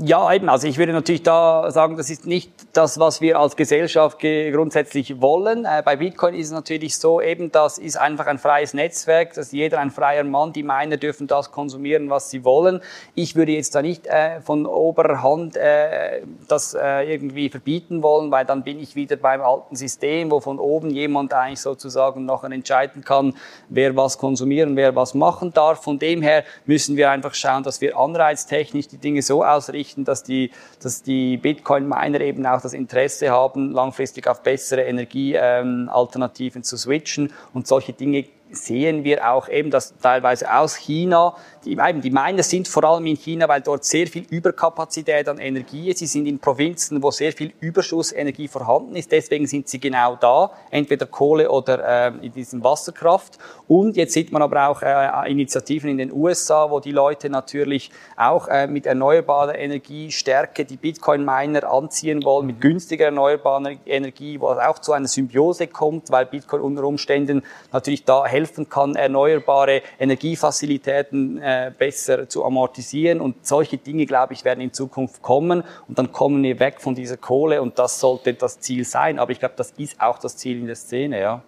Ja, 0.01 0.33
eben. 0.33 0.49
Also 0.49 0.69
ich 0.69 0.79
würde 0.79 0.93
natürlich 0.93 1.25
da 1.25 1.73
sagen, 1.73 1.97
das 1.97 2.09
ist 2.09 2.25
nicht 2.25 2.53
das, 2.73 3.01
was 3.01 3.21
wir 3.21 3.41
als 3.41 3.57
Gesellschaft 3.57 4.21
grundsätzlich 4.21 5.21
wollen. 5.21 5.65
Äh, 5.65 5.83
bei 5.85 5.97
Bitcoin 5.97 6.35
ist 6.35 6.47
es 6.47 6.53
natürlich 6.53 6.97
so, 6.97 7.21
eben 7.21 7.51
das 7.51 7.79
ist 7.79 7.97
einfach 7.97 8.29
ein 8.29 8.39
freies 8.39 8.75
Netzwerk, 8.75 9.35
dass 9.35 9.51
jeder 9.51 9.81
ein 9.81 9.91
freier 9.91 10.23
Mann, 10.23 10.53
die 10.53 10.63
Miner 10.63 10.99
dürfen 10.99 11.27
das 11.27 11.51
konsumieren, 11.51 12.11
was 12.11 12.31
sie 12.31 12.45
wollen. 12.45 12.81
Ich 13.17 13.35
würde 13.35 13.51
jetzt 13.51 13.75
da 13.75 13.83
nicht 13.83 14.07
äh, 14.07 14.41
von 14.41 14.67
Oberhand 14.67 15.57
äh, 15.57 16.23
das 16.47 16.75
äh, 16.75 17.13
irgendwie 17.13 17.49
verbieten 17.49 18.01
wollen, 18.01 18.31
weil 18.31 18.45
dann 18.45 18.63
bin 18.63 18.79
ich 18.79 18.95
wieder 18.95 19.17
beim 19.17 19.41
alten 19.41 19.75
System, 19.75 20.31
wo 20.31 20.39
von 20.39 20.61
oben 20.61 20.91
jemand 20.91 21.35
eigentlich 21.35 21.61
sozusagen 21.61 22.25
noch 22.25 22.45
entscheiden 22.45 23.05
kann, 23.05 23.35
wer 23.69 23.97
was 23.97 24.17
konsumieren, 24.17 24.77
wer 24.77 24.95
was 24.95 25.15
machen 25.15 25.53
darf. 25.53 25.83
Von 25.83 25.99
dem 25.99 26.23
her 26.23 26.45
müssen 26.67 26.97
wir 26.97 27.11
einfach 27.11 27.35
schauen, 27.35 27.65
dass 27.65 27.81
wir 27.81 27.99
anreiztechnisch 27.99 28.87
die 28.87 28.99
Dinge 28.99 29.23
so 29.23 29.43
ausrichten, 29.43 29.88
berichten, 29.89 30.05
dass 30.05 30.23
die, 30.23 30.51
dass 30.83 31.03
die 31.03 31.37
Bitcoin-Miner 31.37 32.21
eben 32.21 32.47
auch 32.47 32.61
das 32.61 32.73
Interesse 32.73 33.31
haben, 33.31 33.73
langfristig 33.73 34.27
auf 34.27 34.43
bessere 34.43 34.83
Energiealternativen 34.83 36.63
zu 36.63 36.77
switchen 36.77 37.33
und 37.53 37.67
solche 37.67 37.93
Dinge 37.93 38.25
sehen 38.51 39.05
wir 39.05 39.31
auch 39.31 39.49
eben, 39.49 39.71
dass 39.71 39.97
teilweise 39.99 40.53
aus 40.53 40.77
China 40.77 41.35
die, 41.69 41.73
eben, 41.73 42.01
die 42.01 42.11
Miner 42.11 42.43
sind 42.43 42.67
vor 42.67 42.85
allem 42.85 43.07
in 43.07 43.17
China, 43.17 43.49
weil 43.49 43.61
dort 43.61 43.85
sehr 43.85 44.07
viel 44.07 44.25
Überkapazität 44.31 45.29
an 45.29 45.39
Energie 45.39 45.91
ist. 45.91 45.99
Sie 45.99 46.07
sind 46.07 46.27
in 46.27 46.39
Provinzen, 46.39 47.03
wo 47.03 47.11
sehr 47.11 47.33
viel 47.33 47.53
Überschussenergie 47.61 48.49
vorhanden 48.49 48.97
ist. 48.97 49.13
Deswegen 49.13 49.47
sind 49.47 49.69
sie 49.69 49.79
genau 49.79 50.17
da, 50.17 50.51
entweder 50.71 51.07
Kohle 51.07 51.51
oder 51.51 52.09
äh, 52.09 52.27
in 52.27 52.33
diesem 52.33 52.65
Wasserkraft. 52.65 53.39
Und 53.67 53.97
jetzt 53.97 54.15
sieht 54.15 54.33
man 54.33 54.41
aber 54.41 54.69
auch 54.69 54.83
äh, 54.83 55.31
Initiativen 55.31 55.91
in 55.91 55.99
den 55.99 56.13
USA, 56.13 56.71
wo 56.71 56.81
die 56.81 56.93
Leute 56.93 57.29
natürlich 57.29 57.91
auch 58.17 58.49
äh, 58.49 58.67
mit 58.67 58.87
erneuerbarer 58.87 59.59
Energie 59.59 60.11
stärker 60.11 60.65
die 60.65 60.77
Bitcoin-Miner 60.77 61.71
anziehen 61.71 62.25
wollen, 62.25 62.47
mit 62.47 62.61
günstiger 62.61 63.07
erneuerbarer 63.07 63.73
Energie, 63.85 64.41
wo 64.41 64.51
es 64.53 64.59
auch 64.59 64.79
zu 64.79 64.93
einer 64.93 65.09
Symbiose 65.09 65.67
kommt, 65.67 66.11
weil 66.11 66.25
Bitcoin 66.27 66.63
unter 66.63 66.85
Umständen 66.85 67.43
natürlich 67.73 68.05
da 68.05 68.25
helfen 68.39 68.69
kann, 68.69 68.95
erneuerbare 68.95 69.83
Energiefazilitäten 69.99 71.39
äh, 71.43 71.73
besser 71.77 72.29
zu 72.29 72.45
amortisieren. 72.45 73.21
Und 73.21 73.47
solche 73.47 73.79
Dinge, 73.79 74.07
glaube 74.07 74.33
ich, 74.35 74.45
werden 74.45 74.61
in 74.61 74.73
Zukunft 74.73 75.23
kommen. 75.23 75.65
Und 75.89 75.99
dann 75.99 76.13
kommen 76.13 76.43
wir 76.43 76.61
weg 76.61 76.81
von 76.81 76.95
dieser 76.95 77.17
Kohle 77.17 77.61
und 77.61 77.79
das 77.79 77.99
sollte 78.01 78.35
das 78.35 78.61
Ziel 78.61 78.85
sein. 78.85 79.19
Aber 79.19 79.33
ich 79.33 79.41
glaube, 79.41 79.55
das 79.57 79.73
ist 79.73 80.01
auch 80.01 80.19
das 80.19 80.37
Ziel 80.37 80.59
in 80.59 80.67
der 80.67 80.77
Szene, 80.77 81.21
ja. 81.21 81.43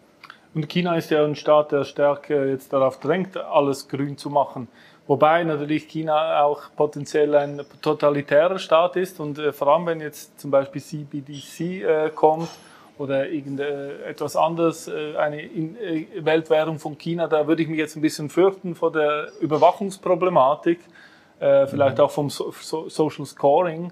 Und 0.53 0.69
China 0.69 0.97
ist 0.97 1.11
ja 1.11 1.25
ein 1.25 1.37
Staat, 1.37 1.71
der 1.71 1.85
stärker 1.85 2.47
jetzt 2.47 2.73
darauf 2.73 2.99
drängt, 2.99 3.37
alles 3.37 3.89
grün 3.89 4.17
zu 4.19 4.31
machen. 4.31 4.67
Wobei 5.07 5.45
natürlich 5.45 5.87
China 5.89 6.43
auch 6.43 6.63
potenziell 6.77 7.35
ein 7.37 7.63
totalitärer 7.83 8.59
Staat 8.59 8.97
ist 8.97 9.21
und 9.21 9.39
äh, 9.39 9.53
vor 9.53 9.69
allem 9.69 9.87
wenn 9.87 10.01
jetzt 10.01 10.41
zum 10.41 10.51
Beispiel 10.51 10.83
CBDC 10.83 11.61
äh, 11.61 12.11
kommt, 12.15 12.49
oder 13.01 13.31
irgendetwas 13.31 14.37
anderes, 14.37 14.87
äh, 14.87 15.17
eine 15.17 15.43
äh, 15.43 16.07
Weltwährung 16.19 16.79
von 16.79 16.99
China, 16.99 17.29
da 17.29 17.47
würde 17.47 17.63
ich 17.63 17.69
mich 17.69 17.79
jetzt 17.79 17.97
ein 17.97 18.03
bisschen 18.03 18.29
fürchten 18.29 18.75
vor 18.75 18.93
der 18.93 19.29
Überwachungsproblematik, 19.41 20.81
äh, 21.39 21.67
vielleicht 21.67 21.97
mhm. 21.97 22.05
auch 22.05 22.11
vom 22.11 22.29
Social 22.29 23.25
Scoring. 23.25 23.91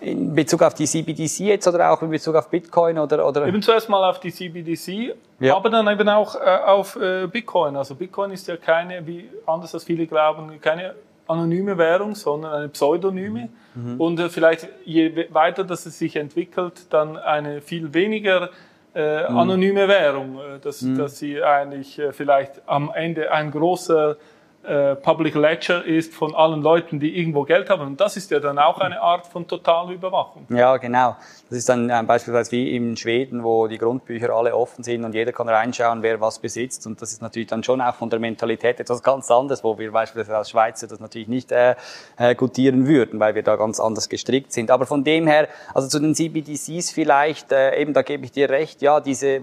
In 0.00 0.34
Bezug 0.34 0.62
auf 0.62 0.74
die 0.74 0.86
CBDC 0.86 1.38
jetzt 1.40 1.68
oder 1.68 1.92
auch 1.92 2.02
in 2.02 2.10
Bezug 2.10 2.34
auf 2.34 2.48
Bitcoin 2.50 2.98
oder, 2.98 3.24
oder? 3.24 3.46
Eben 3.46 3.62
zuerst 3.62 3.88
mal 3.88 4.10
auf 4.10 4.18
die 4.18 4.32
CBDC, 4.32 5.14
ja. 5.38 5.54
aber 5.54 5.70
dann 5.70 5.86
eben 5.86 6.08
auch 6.08 6.34
auf 6.34 6.98
Bitcoin. 7.30 7.76
Also 7.76 7.94
Bitcoin 7.94 8.32
ist 8.32 8.48
ja 8.48 8.56
keine, 8.56 9.06
wie 9.06 9.28
anders 9.46 9.74
als 9.74 9.84
viele 9.84 10.08
glauben, 10.08 10.60
keine 10.60 10.96
anonyme 11.28 11.78
Währung, 11.78 12.14
sondern 12.14 12.52
eine 12.52 12.68
pseudonyme. 12.68 13.48
Mhm. 13.74 14.00
Und 14.00 14.20
äh, 14.20 14.28
vielleicht 14.28 14.68
je 14.84 15.26
weiter 15.30 15.64
das 15.64 15.86
es 15.86 15.98
sich 15.98 16.16
entwickelt, 16.16 16.86
dann 16.90 17.16
eine 17.16 17.60
viel 17.60 17.94
weniger 17.94 18.50
äh, 18.94 19.30
mhm. 19.30 19.38
anonyme 19.38 19.86
Währung, 19.86 20.38
äh, 20.38 20.58
dass, 20.58 20.82
mhm. 20.82 20.98
dass 20.98 21.18
sie 21.18 21.42
eigentlich 21.42 21.98
äh, 21.98 22.12
vielleicht 22.12 22.62
am 22.66 22.90
Ende 22.94 23.30
ein 23.30 23.50
großer 23.50 24.16
äh, 24.64 24.96
Public 24.96 25.34
Ledger 25.34 25.84
ist 25.84 26.12
von 26.14 26.34
allen 26.34 26.62
Leuten, 26.62 26.98
die 26.98 27.16
irgendwo 27.16 27.44
Geld 27.44 27.70
haben. 27.70 27.86
Und 27.86 28.00
das 28.00 28.16
ist 28.16 28.30
ja 28.30 28.40
dann 28.40 28.58
auch 28.58 28.78
eine 28.80 29.00
Art 29.00 29.26
von 29.26 29.46
totaler 29.46 29.92
Überwachung. 29.92 30.46
Ja, 30.50 30.76
genau. 30.76 31.16
Das 31.48 31.58
ist 31.58 31.68
dann 31.68 31.88
äh, 31.88 32.02
beispielsweise 32.04 32.50
wie 32.52 32.74
in 32.74 32.96
Schweden, 32.96 33.44
wo 33.44 33.68
die 33.68 33.78
Grundbücher 33.78 34.30
alle 34.30 34.54
offen 34.54 34.82
sind 34.82 35.04
und 35.04 35.14
jeder 35.14 35.32
kann 35.32 35.48
reinschauen, 35.48 36.02
wer 36.02 36.20
was 36.20 36.40
besitzt. 36.40 36.86
Und 36.86 37.00
das 37.00 37.12
ist 37.12 37.22
natürlich 37.22 37.48
dann 37.48 37.62
schon 37.62 37.80
auch 37.80 37.94
von 37.94 38.10
der 38.10 38.18
Mentalität 38.18 38.80
etwas 38.80 39.02
ganz 39.02 39.30
anderes, 39.30 39.62
wo 39.62 39.78
wir 39.78 39.92
beispielsweise 39.92 40.36
als 40.36 40.50
Schweizer 40.50 40.88
das 40.88 40.98
natürlich 40.98 41.28
nicht 41.28 41.52
äh, 41.52 41.76
äh, 42.16 42.34
gutieren 42.34 42.86
würden, 42.86 43.20
weil 43.20 43.34
wir 43.34 43.44
da 43.44 43.56
ganz 43.56 43.78
anders 43.78 44.08
gestrickt 44.08 44.52
sind. 44.52 44.70
Aber 44.70 44.86
von 44.86 45.04
dem 45.04 45.26
her, 45.26 45.48
also 45.72 45.88
zu 45.88 46.00
den 46.00 46.14
CBDCs 46.14 46.90
vielleicht, 46.90 47.52
äh, 47.52 47.80
eben 47.80 47.94
da 47.94 48.02
gebe 48.02 48.24
ich 48.24 48.32
dir 48.32 48.50
recht, 48.50 48.82
ja, 48.82 49.00
diese 49.00 49.42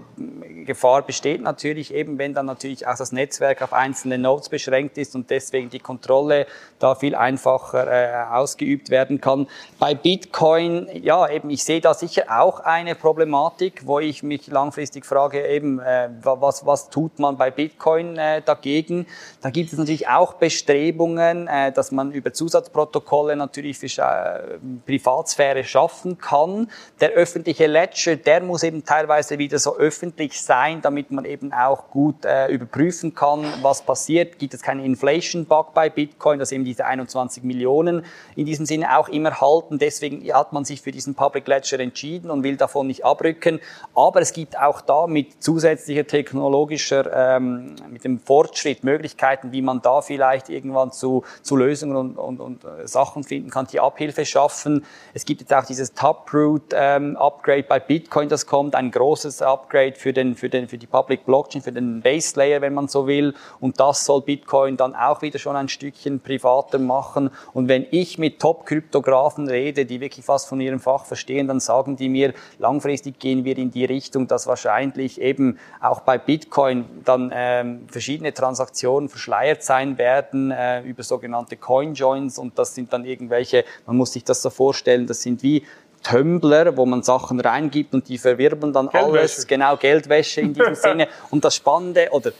Gefahr 0.66 1.02
besteht 1.02 1.40
natürlich 1.40 1.94
eben, 1.94 2.18
wenn 2.18 2.34
dann 2.34 2.46
natürlich 2.46 2.86
auch 2.86 2.96
das 2.96 3.12
Netzwerk 3.12 3.62
auf 3.62 3.72
einzelne 3.72 4.18
Nodes 4.18 4.48
beschränkt 4.48 4.98
ist 4.98 5.05
und 5.14 5.30
deswegen 5.30 5.70
die 5.70 5.78
Kontrolle 5.78 6.46
da 6.78 6.94
viel 6.94 7.14
einfacher 7.14 7.86
äh, 7.86 8.34
ausgeübt 8.34 8.90
werden 8.90 9.20
kann. 9.20 9.46
Bei 9.78 9.94
Bitcoin, 9.94 10.88
ja, 11.02 11.28
eben, 11.28 11.50
ich 11.50 11.64
sehe 11.64 11.80
da 11.80 11.94
sicher 11.94 12.24
auch 12.28 12.60
eine 12.60 12.94
Problematik, 12.94 13.86
wo 13.86 13.98
ich 13.98 14.22
mich 14.22 14.46
langfristig 14.48 15.06
frage, 15.06 15.46
eben, 15.46 15.78
äh, 15.78 16.08
was, 16.22 16.66
was 16.66 16.90
tut 16.90 17.18
man 17.18 17.36
bei 17.36 17.50
Bitcoin 17.50 18.16
äh, 18.16 18.42
dagegen? 18.42 19.06
Da 19.40 19.50
gibt 19.50 19.72
es 19.72 19.78
natürlich 19.78 20.08
auch 20.08 20.34
Bestrebungen, 20.34 21.48
äh, 21.48 21.72
dass 21.72 21.92
man 21.92 22.12
über 22.12 22.32
Zusatzprotokolle 22.32 23.36
natürlich 23.36 23.78
für 23.78 23.86
äh, 23.86 24.58
Privatsphäre 24.84 25.64
schaffen 25.64 26.18
kann. 26.18 26.70
Der 27.00 27.10
öffentliche 27.10 27.66
Ledger, 27.66 28.16
der 28.16 28.42
muss 28.42 28.62
eben 28.62 28.84
teilweise 28.84 29.38
wieder 29.38 29.58
so 29.58 29.76
öffentlich 29.76 30.40
sein, 30.40 30.80
damit 30.82 31.10
man 31.10 31.24
eben 31.24 31.52
auch 31.52 31.90
gut 31.90 32.24
äh, 32.24 32.48
überprüfen 32.48 33.14
kann, 33.14 33.44
was 33.62 33.82
passiert. 33.82 34.38
Gibt 34.38 34.54
es 34.54 34.62
keine 34.62 34.84
Inflation-Bug 34.96 35.74
bei 35.74 35.90
Bitcoin, 35.90 36.38
dass 36.38 36.52
eben 36.52 36.64
diese 36.64 36.86
21 36.86 37.44
Millionen 37.44 38.04
in 38.34 38.46
diesem 38.46 38.64
Sinne 38.64 38.98
auch 38.98 39.08
immer 39.08 39.40
halten. 39.40 39.78
Deswegen 39.78 40.22
hat 40.32 40.52
man 40.52 40.64
sich 40.64 40.80
für 40.80 40.90
diesen 40.90 41.14
Public 41.14 41.46
Ledger 41.46 41.78
entschieden 41.80 42.30
und 42.30 42.42
will 42.42 42.56
davon 42.56 42.86
nicht 42.86 43.04
abrücken. 43.04 43.60
Aber 43.94 44.20
es 44.20 44.32
gibt 44.32 44.58
auch 44.58 44.80
da 44.80 45.06
mit 45.06 45.42
zusätzlicher 45.42 46.06
technologischer, 46.06 47.36
ähm, 47.36 47.76
mit 47.90 48.04
dem 48.04 48.18
Fortschritt 48.18 48.84
Möglichkeiten, 48.84 49.52
wie 49.52 49.62
man 49.62 49.82
da 49.82 50.00
vielleicht 50.00 50.48
irgendwann 50.48 50.92
zu, 50.92 51.24
zu 51.42 51.56
Lösungen 51.56 51.96
und, 51.96 52.16
und, 52.16 52.40
und 52.40 52.64
äh, 52.64 52.88
Sachen 52.88 53.24
finden 53.24 53.50
kann, 53.50 53.66
die 53.70 53.80
Abhilfe 53.80 54.24
schaffen. 54.24 54.84
Es 55.12 55.24
gibt 55.24 55.42
jetzt 55.42 55.52
auch 55.52 55.64
dieses 55.64 55.92
Taproot 55.92 56.72
ähm, 56.72 57.16
Upgrade 57.16 57.64
bei 57.64 57.80
Bitcoin, 57.80 58.28
das 58.28 58.46
kommt, 58.46 58.74
ein 58.74 58.90
großes 58.90 59.42
Upgrade 59.42 59.94
für 59.94 60.12
den, 60.12 60.34
für 60.36 60.48
den, 60.48 60.68
für 60.68 60.78
die 60.78 60.86
Public 60.86 61.26
Blockchain, 61.26 61.62
für 61.62 61.72
den 61.72 62.00
Base 62.00 62.36
Layer, 62.36 62.60
wenn 62.60 62.74
man 62.74 62.88
so 62.88 63.06
will. 63.06 63.34
Und 63.60 63.78
das 63.80 64.04
soll 64.04 64.22
Bitcoin 64.22 64.76
dann 64.76 64.85
auch 64.94 65.22
wieder 65.22 65.38
schon 65.38 65.56
ein 65.56 65.68
Stückchen 65.68 66.20
privater 66.20 66.78
machen. 66.78 67.30
Und 67.52 67.68
wenn 67.68 67.86
ich 67.90 68.18
mit 68.18 68.40
Top-Kryptografen 68.40 69.48
rede, 69.48 69.86
die 69.86 70.00
wirklich 70.00 70.26
was 70.28 70.44
von 70.44 70.60
ihrem 70.60 70.80
Fach 70.80 71.04
verstehen, 71.04 71.48
dann 71.48 71.60
sagen 71.60 71.96
die 71.96 72.08
mir, 72.08 72.34
langfristig 72.58 73.18
gehen 73.18 73.44
wir 73.44 73.56
in 73.58 73.70
die 73.70 73.84
Richtung, 73.84 74.28
dass 74.28 74.46
wahrscheinlich 74.46 75.20
eben 75.20 75.58
auch 75.80 76.00
bei 76.00 76.18
Bitcoin 76.18 76.84
dann 77.04 77.32
ähm, 77.34 77.86
verschiedene 77.88 78.32
Transaktionen 78.32 79.08
verschleiert 79.08 79.62
sein 79.62 79.98
werden 79.98 80.50
äh, 80.50 80.82
über 80.82 81.02
sogenannte 81.02 81.56
Coin-Joins 81.56 82.38
und 82.38 82.58
das 82.58 82.74
sind 82.74 82.92
dann 82.92 83.04
irgendwelche, 83.04 83.64
man 83.86 83.96
muss 83.96 84.12
sich 84.12 84.24
das 84.24 84.42
so 84.42 84.50
vorstellen, 84.50 85.06
das 85.06 85.22
sind 85.22 85.42
wie 85.42 85.64
Tumbler, 86.02 86.76
wo 86.76 86.86
man 86.86 87.02
Sachen 87.02 87.40
reingibt 87.40 87.92
und 87.94 88.08
die 88.08 88.18
verwirbeln 88.18 88.72
dann 88.72 88.88
Geldwäsche. 88.88 89.18
alles, 89.18 89.46
genau 89.46 89.76
Geldwäsche 89.76 90.40
in 90.40 90.54
diesem 90.54 90.74
Sinne. 90.74 91.08
Und 91.30 91.44
das 91.44 91.56
Spannende 91.56 92.08
oder 92.12 92.32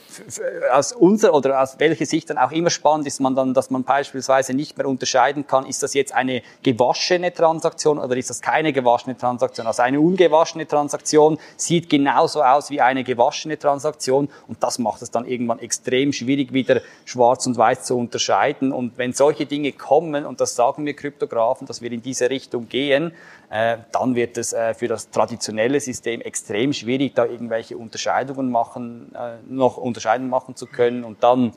aus 0.73 0.93
unserer 0.93 1.35
oder 1.35 1.61
aus 1.61 1.79
welcher 1.79 2.07
Sicht 2.07 2.31
dann 2.31 2.39
auch 2.39 2.53
immer 2.53 2.71
spannend 2.71 3.07
ist 3.07 3.21
man 3.21 3.35
dann, 3.35 3.55
dass 3.55 3.71
man 3.71 3.85
beispielsweise 3.85 4.55
nicht 4.55 4.79
mehr 4.79 4.87
unterscheiden 4.87 5.47
kann, 5.47 5.67
ist 5.67 5.83
das 5.83 5.95
jetzt 5.95 6.15
eine 6.15 6.43
gewaschene 6.63 7.33
Transaktion 7.33 7.99
oder 7.99 8.17
ist 8.17 8.31
das 8.31 8.41
keine 8.41 8.73
gewaschene 8.73 9.17
Transaktion. 9.17 9.67
Also 9.67 9.83
eine 9.83 10.01
ungewaschene 10.01 10.67
Transaktion 10.67 11.39
sieht 11.57 11.91
genauso 11.91 12.43
aus 12.43 12.71
wie 12.71 12.81
eine 12.81 13.05
gewaschene 13.05 13.59
Transaktion 13.59 14.29
und 14.47 14.63
das 14.63 14.79
macht 14.79 15.03
es 15.03 15.11
dann 15.11 15.27
irgendwann 15.27 15.59
extrem 15.59 16.13
schwierig, 16.13 16.53
wieder 16.53 16.81
schwarz 17.05 17.47
und 17.47 17.57
weiß 17.57 17.85
zu 17.85 17.97
unterscheiden. 17.97 18.73
Und 18.73 18.99
wenn 18.99 19.13
solche 19.13 19.47
Dinge 19.47 19.73
kommen, 19.73 20.25
und 20.25 20.41
das 20.41 20.55
sagen 20.55 20.87
wir 20.87 20.95
Kryptografen, 20.95 21.67
dass 21.67 21.83
wir 21.83 21.91
in 21.93 22.03
diese 22.03 22.31
Richtung 22.31 22.69
gehen, 22.69 23.13
äh, 23.51 23.79
dann 23.93 24.15
wird 24.15 24.37
es 24.39 24.53
äh, 24.53 24.75
für 24.75 24.89
das 24.89 25.11
traditionelle 25.11 25.81
System 25.81 26.21
extrem 26.21 26.73
schwierig, 26.73 27.15
da 27.15 27.25
irgendwelche 27.25 27.77
Unterscheidungen 27.77 28.51
machen, 28.51 29.13
äh, 29.15 29.37
noch 29.49 29.77
Unterscheidungen 29.77 30.31
machen 30.31 30.57
zu 30.57 30.67
können 30.67 31.05
und 31.05 31.23
dann 31.23 31.53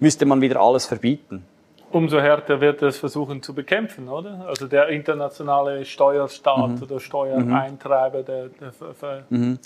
müsste 0.00 0.26
man 0.26 0.40
wieder 0.40 0.60
alles 0.60 0.86
verbieten. 0.86 1.44
Umso 1.90 2.20
härter 2.20 2.60
wird 2.60 2.82
es 2.82 2.98
versuchen 2.98 3.42
zu 3.42 3.54
bekämpfen, 3.54 4.08
oder? 4.08 4.44
Also 4.46 4.66
der 4.66 4.88
internationale 4.88 5.86
Steuerstaat 5.86 6.76
mhm. 6.76 6.82
oder 6.82 7.00
Steuereintreiber, 7.00 8.22
der, 8.22 8.48
der, 8.48 8.72
der 9.00 9.24
mhm. 9.30 9.58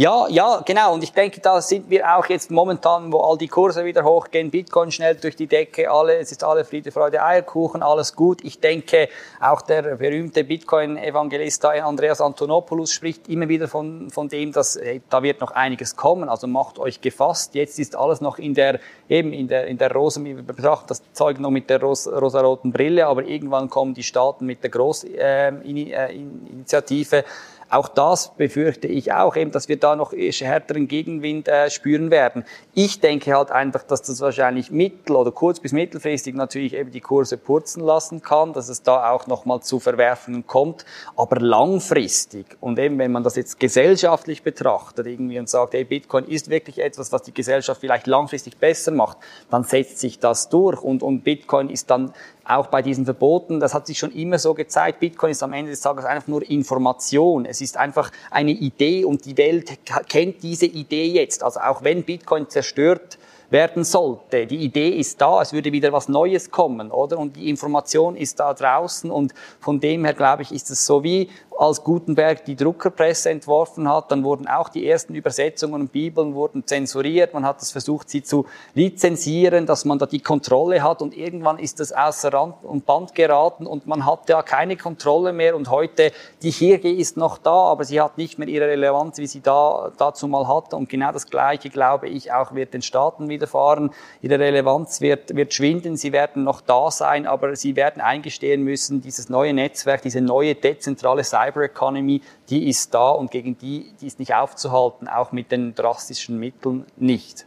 Ja, 0.00 0.28
ja, 0.28 0.62
genau. 0.64 0.94
Und 0.94 1.02
ich 1.02 1.12
denke, 1.12 1.42
da 1.42 1.60
sind 1.60 1.90
wir 1.90 2.16
auch 2.16 2.24
jetzt 2.24 2.50
momentan, 2.50 3.12
wo 3.12 3.18
all 3.20 3.36
die 3.36 3.48
Kurse 3.48 3.84
wieder 3.84 4.02
hochgehen, 4.02 4.50
Bitcoin 4.50 4.90
schnell 4.90 5.14
durch 5.16 5.36
die 5.36 5.46
Decke, 5.46 5.90
alle, 5.90 6.16
es 6.16 6.32
ist 6.32 6.42
alle 6.42 6.64
Friede, 6.64 6.90
Freude, 6.90 7.22
Eierkuchen, 7.22 7.82
alles 7.82 8.16
gut. 8.16 8.42
Ich 8.42 8.60
denke, 8.60 9.10
auch 9.42 9.60
der 9.60 9.96
berühmte 9.96 10.42
Bitcoin-Evangelist 10.42 11.66
Andreas 11.66 12.22
Antonopoulos 12.22 12.94
spricht 12.94 13.28
immer 13.28 13.46
wieder 13.50 13.68
von, 13.68 14.08
von 14.08 14.30
dem, 14.30 14.52
dass 14.52 14.78
hey, 14.82 15.02
da 15.10 15.22
wird 15.22 15.42
noch 15.42 15.50
einiges 15.50 15.94
kommen. 15.96 16.30
Also 16.30 16.46
macht 16.46 16.78
euch 16.78 17.02
gefasst. 17.02 17.54
Jetzt 17.54 17.78
ist 17.78 17.94
alles 17.94 18.22
noch 18.22 18.38
in 18.38 18.54
der, 18.54 18.80
eben 19.06 19.34
in 19.34 19.48
der, 19.48 19.66
in 19.66 19.76
der 19.76 19.92
Rosen, 19.92 20.24
wir 20.24 20.42
betrachten 20.42 20.86
das 20.88 21.02
Zeug 21.12 21.38
noch 21.38 21.50
mit 21.50 21.68
der 21.68 21.78
ros 21.78 22.08
rosaroten 22.08 22.72
Brille, 22.72 23.06
aber 23.06 23.24
irgendwann 23.24 23.68
kommen 23.68 23.92
die 23.92 24.02
Staaten 24.02 24.46
mit 24.46 24.62
der 24.62 24.70
Großinitiative. 24.70 25.18
Ähm, 25.18 25.92
äh, 25.92 26.50
Initiative 26.52 27.24
auch 27.70 27.88
das 27.88 28.34
befürchte 28.34 28.88
ich 28.88 29.12
auch, 29.12 29.36
eben, 29.36 29.52
dass 29.52 29.68
wir 29.68 29.78
da 29.78 29.94
noch 29.94 30.12
härteren 30.12 30.88
Gegenwind 30.88 31.46
äh, 31.46 31.70
spüren 31.70 32.10
werden. 32.10 32.44
Ich 32.74 33.00
denke 33.00 33.34
halt 33.34 33.50
einfach, 33.52 33.84
dass 33.84 34.02
das 34.02 34.20
wahrscheinlich 34.20 34.70
mittel- 34.70 35.14
oder 35.14 35.30
kurz- 35.30 35.60
bis 35.60 35.72
mittelfristig 35.72 36.34
natürlich 36.34 36.74
eben 36.74 36.90
die 36.90 37.00
Kurse 37.00 37.36
purzen 37.36 37.84
lassen 37.84 38.22
kann, 38.22 38.52
dass 38.52 38.68
es 38.68 38.82
da 38.82 39.10
auch 39.10 39.28
nochmal 39.28 39.60
zu 39.60 39.78
Verwerfungen 39.78 40.46
kommt. 40.46 40.84
Aber 41.16 41.38
langfristig 41.40 42.46
und 42.60 42.78
eben 42.78 42.98
wenn 42.98 43.12
man 43.12 43.22
das 43.22 43.36
jetzt 43.36 43.60
gesellschaftlich 43.60 44.42
betrachtet 44.42 45.06
irgendwie 45.06 45.38
und 45.38 45.48
sagt, 45.48 45.74
hey, 45.74 45.84
Bitcoin 45.84 46.24
ist 46.24 46.50
wirklich 46.50 46.80
etwas, 46.80 47.12
was 47.12 47.22
die 47.22 47.32
Gesellschaft 47.32 47.80
vielleicht 47.80 48.06
langfristig 48.08 48.58
besser 48.58 48.90
macht, 48.90 49.18
dann 49.48 49.62
setzt 49.62 49.98
sich 49.98 50.18
das 50.18 50.48
durch 50.48 50.82
und, 50.82 51.02
und 51.02 51.22
Bitcoin 51.22 51.70
ist 51.70 51.90
dann 51.90 52.12
auch 52.50 52.66
bei 52.66 52.82
diesen 52.82 53.04
Verboten, 53.04 53.60
das 53.60 53.74
hat 53.74 53.86
sich 53.86 53.98
schon 53.98 54.12
immer 54.12 54.38
so 54.38 54.54
gezeigt, 54.54 55.00
Bitcoin 55.00 55.30
ist 55.30 55.42
am 55.42 55.52
Ende 55.52 55.70
des 55.70 55.80
Tages 55.80 56.04
einfach 56.04 56.28
nur 56.28 56.48
Information. 56.48 57.44
Es 57.44 57.60
ist 57.60 57.76
einfach 57.76 58.10
eine 58.30 58.50
Idee 58.50 59.04
und 59.04 59.24
die 59.24 59.36
Welt 59.36 59.78
kennt 60.08 60.42
diese 60.42 60.66
Idee 60.66 61.06
jetzt. 61.06 61.42
Also 61.42 61.60
auch 61.60 61.82
wenn 61.84 62.02
Bitcoin 62.02 62.48
zerstört 62.48 63.18
werden 63.50 63.84
sollte. 63.84 64.46
Die 64.46 64.58
Idee 64.58 64.90
ist 64.90 65.20
da, 65.20 65.42
es 65.42 65.52
würde 65.52 65.72
wieder 65.72 65.92
was 65.92 66.08
Neues 66.08 66.50
kommen, 66.50 66.90
oder? 66.90 67.18
Und 67.18 67.36
die 67.36 67.50
Information 67.50 68.16
ist 68.16 68.38
da 68.38 68.54
draußen 68.54 69.10
und 69.10 69.34
von 69.58 69.80
dem 69.80 70.04
her 70.04 70.14
glaube 70.14 70.42
ich, 70.42 70.52
ist 70.52 70.70
es 70.70 70.86
so 70.86 71.02
wie 71.02 71.28
als 71.60 71.84
Gutenberg 71.84 72.46
die 72.46 72.56
Druckerpresse 72.56 73.28
entworfen 73.28 73.86
hat, 73.86 74.10
dann 74.10 74.24
wurden 74.24 74.48
auch 74.48 74.70
die 74.70 74.88
ersten 74.88 75.14
Übersetzungen 75.14 75.74
und 75.74 75.92
Bibeln 75.92 76.34
wurden 76.34 76.66
zensuriert. 76.66 77.34
Man 77.34 77.44
hat 77.44 77.60
es 77.60 77.70
versucht, 77.70 78.08
sie 78.08 78.22
zu 78.22 78.46
lizenzieren, 78.72 79.66
dass 79.66 79.84
man 79.84 79.98
da 79.98 80.06
die 80.06 80.20
Kontrolle 80.20 80.82
hat 80.82 81.02
und 81.02 81.14
irgendwann 81.14 81.58
ist 81.58 81.78
das 81.78 81.92
außer 81.92 82.32
Rand 82.32 82.54
und 82.62 82.86
Band 82.86 83.14
geraten 83.14 83.66
und 83.66 83.86
man 83.86 84.06
hat 84.06 84.30
ja 84.30 84.42
keine 84.42 84.78
Kontrolle 84.78 85.34
mehr 85.34 85.54
und 85.54 85.70
heute 85.70 86.12
die 86.42 86.50
Kirche 86.50 86.88
ist 86.88 87.18
noch 87.18 87.36
da, 87.36 87.52
aber 87.52 87.84
sie 87.84 88.00
hat 88.00 88.16
nicht 88.16 88.38
mehr 88.38 88.48
ihre 88.48 88.66
Relevanz, 88.66 89.18
wie 89.18 89.26
sie 89.26 89.42
da 89.42 89.92
dazu 89.98 90.28
mal 90.28 90.48
hatte 90.48 90.76
und 90.76 90.88
genau 90.88 91.12
das 91.12 91.26
Gleiche 91.26 91.68
glaube 91.68 92.08
ich 92.08 92.32
auch 92.32 92.54
wird 92.54 92.72
den 92.72 92.80
Staaten 92.80 93.28
widerfahren. 93.28 93.90
Ihre 94.22 94.38
Relevanz 94.38 95.02
wird, 95.02 95.36
wird 95.36 95.52
schwinden, 95.52 95.98
sie 95.98 96.12
werden 96.12 96.42
noch 96.42 96.62
da 96.62 96.90
sein, 96.90 97.26
aber 97.26 97.54
sie 97.54 97.76
werden 97.76 98.00
eingestehen 98.00 98.62
müssen, 98.62 99.02
dieses 99.02 99.28
neue 99.28 99.52
Netzwerk, 99.52 100.00
diese 100.00 100.22
neue 100.22 100.54
dezentrale 100.54 101.22
Cyber 101.22 101.49
Cyber 101.50 101.64
Economy, 101.64 102.22
die 102.48 102.68
ist 102.68 102.94
da 102.94 103.10
und 103.10 103.30
gegen 103.30 103.58
die, 103.58 103.92
die 104.00 104.06
ist 104.06 104.18
nicht 104.18 104.34
aufzuhalten, 104.34 105.08
auch 105.08 105.32
mit 105.32 105.50
den 105.52 105.74
drastischen 105.74 106.38
Mitteln 106.38 106.86
nicht. 106.96 107.46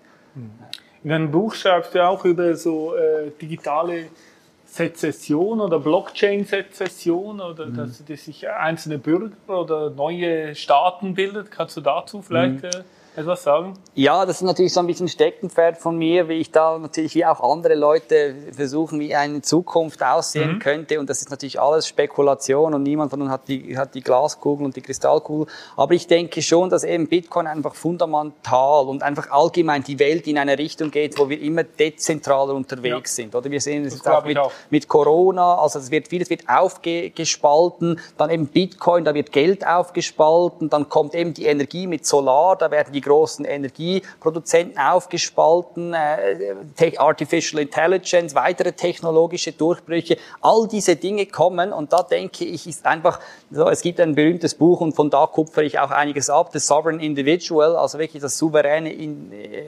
In 1.03 1.09
deinem 1.09 1.31
Buch 1.31 1.53
schreibst 1.53 1.95
du 1.95 2.05
auch 2.05 2.25
über 2.25 2.55
so 2.55 2.95
äh, 2.95 3.31
digitale 3.41 4.07
Sezession 4.65 5.61
oder 5.61 5.79
Blockchain-Sezession 5.79 7.41
oder 7.41 7.67
mhm. 7.67 7.75
dass, 7.75 8.03
dass 8.03 8.25
sich 8.25 8.49
einzelne 8.49 8.97
Bürger 8.97 9.59
oder 9.59 9.89
neue 9.89 10.55
Staaten 10.55 11.13
bildet. 11.13 11.51
Kannst 11.51 11.77
du 11.77 11.81
dazu 11.81 12.21
vielleicht 12.21 12.63
mhm. 12.63 12.69
äh, 12.69 12.83
etwas 13.15 13.43
sagen? 13.43 13.73
Ja, 13.95 14.25
das 14.25 14.37
ist 14.37 14.41
natürlich 14.41 14.73
so 14.73 14.79
ein 14.79 14.87
bisschen 14.87 15.07
Steckenpferd 15.07 15.77
von 15.77 15.97
mir, 15.97 16.27
wie 16.29 16.39
ich 16.39 16.51
da 16.51 16.77
natürlich 16.79 17.13
wie 17.15 17.25
auch 17.25 17.41
andere 17.41 17.75
Leute 17.75 18.35
versuchen, 18.51 18.99
wie 18.99 19.15
eine 19.15 19.41
Zukunft 19.41 20.01
aussehen 20.01 20.53
mhm. 20.53 20.59
könnte. 20.59 20.99
Und 20.99 21.09
das 21.09 21.21
ist 21.21 21.29
natürlich 21.29 21.59
alles 21.59 21.87
Spekulation 21.87 22.73
und 22.73 22.83
niemand 22.83 23.11
von 23.11 23.21
uns 23.21 23.29
hat 23.29 23.47
die, 23.47 23.77
hat 23.77 23.93
die 23.93 24.01
Glaskugel 24.01 24.65
und 24.65 24.75
die 24.75 24.81
Kristallkugel. 24.81 25.47
Aber 25.75 25.93
ich 25.93 26.07
denke 26.07 26.41
schon, 26.41 26.69
dass 26.69 26.83
eben 26.83 27.07
Bitcoin 27.07 27.45
einfach 27.45 27.75
fundamental 27.75 28.87
und 28.87 29.03
einfach 29.03 29.29
allgemein 29.29 29.83
die 29.83 29.99
Welt 29.99 30.25
in 30.27 30.39
eine 30.39 30.57
Richtung 30.57 30.89
geht, 30.89 31.19
wo 31.19 31.29
wir 31.29 31.39
immer 31.39 31.63
dezentraler 31.63 32.55
unterwegs 32.55 33.17
ja. 33.17 33.23
sind. 33.23 33.35
Oder 33.35 33.51
wir 33.51 33.61
sehen 33.61 33.85
es 33.85 33.93
jetzt 33.93 34.09
auch 34.09 34.25
mit, 34.25 34.39
auch 34.39 34.51
mit 34.71 34.87
Corona. 34.87 35.55
Also 35.55 35.77
es 35.77 35.91
wird 35.91 36.07
vieles 36.07 36.29
wird 36.29 36.49
aufgespalten. 36.49 37.99
Dann 38.17 38.31
eben 38.31 38.47
Bitcoin, 38.47 39.05
da 39.05 39.13
wird 39.13 39.31
Geld 39.31 39.67
aufgespalten. 39.67 40.69
Dann 40.69 40.89
kommt 40.89 41.13
eben 41.13 41.33
die 41.33 41.45
Energie 41.45 41.85
mit 41.85 42.05
Solar, 42.05 42.55
da 42.55 42.71
werden 42.71 42.91
die 42.91 43.02
großen 43.03 43.45
Energieproduzenten 43.45 44.79
aufgespalten, 44.79 45.93
äh, 45.93 46.97
Artificial 46.97 47.61
Intelligence, 47.61 48.33
weitere 48.33 48.71
technologische 48.71 49.51
Durchbrüche, 49.51 50.17
all 50.41 50.67
diese 50.67 50.95
Dinge 50.95 51.25
kommen 51.25 51.71
und 51.73 51.93
da 51.93 52.03
denke 52.03 52.45
ich, 52.45 52.67
ist 52.67 52.85
einfach, 52.85 53.19
so, 53.51 53.69
es 53.69 53.81
gibt 53.81 53.99
ein 53.99 54.15
berühmtes 54.15 54.55
Buch 54.55 54.81
und 54.81 54.93
von 54.93 55.09
da 55.09 55.27
kupfere 55.27 55.65
ich 55.65 55.79
auch 55.79 55.91
einiges 55.91 56.29
ab, 56.29 56.49
The 56.53 56.59
Sovereign 56.59 56.99
Individual, 56.99 57.75
also 57.75 57.99
wirklich 57.99 58.21
das 58.21 58.37
souveräne, 58.37 58.91
in, 58.91 59.31
äh, 59.31 59.65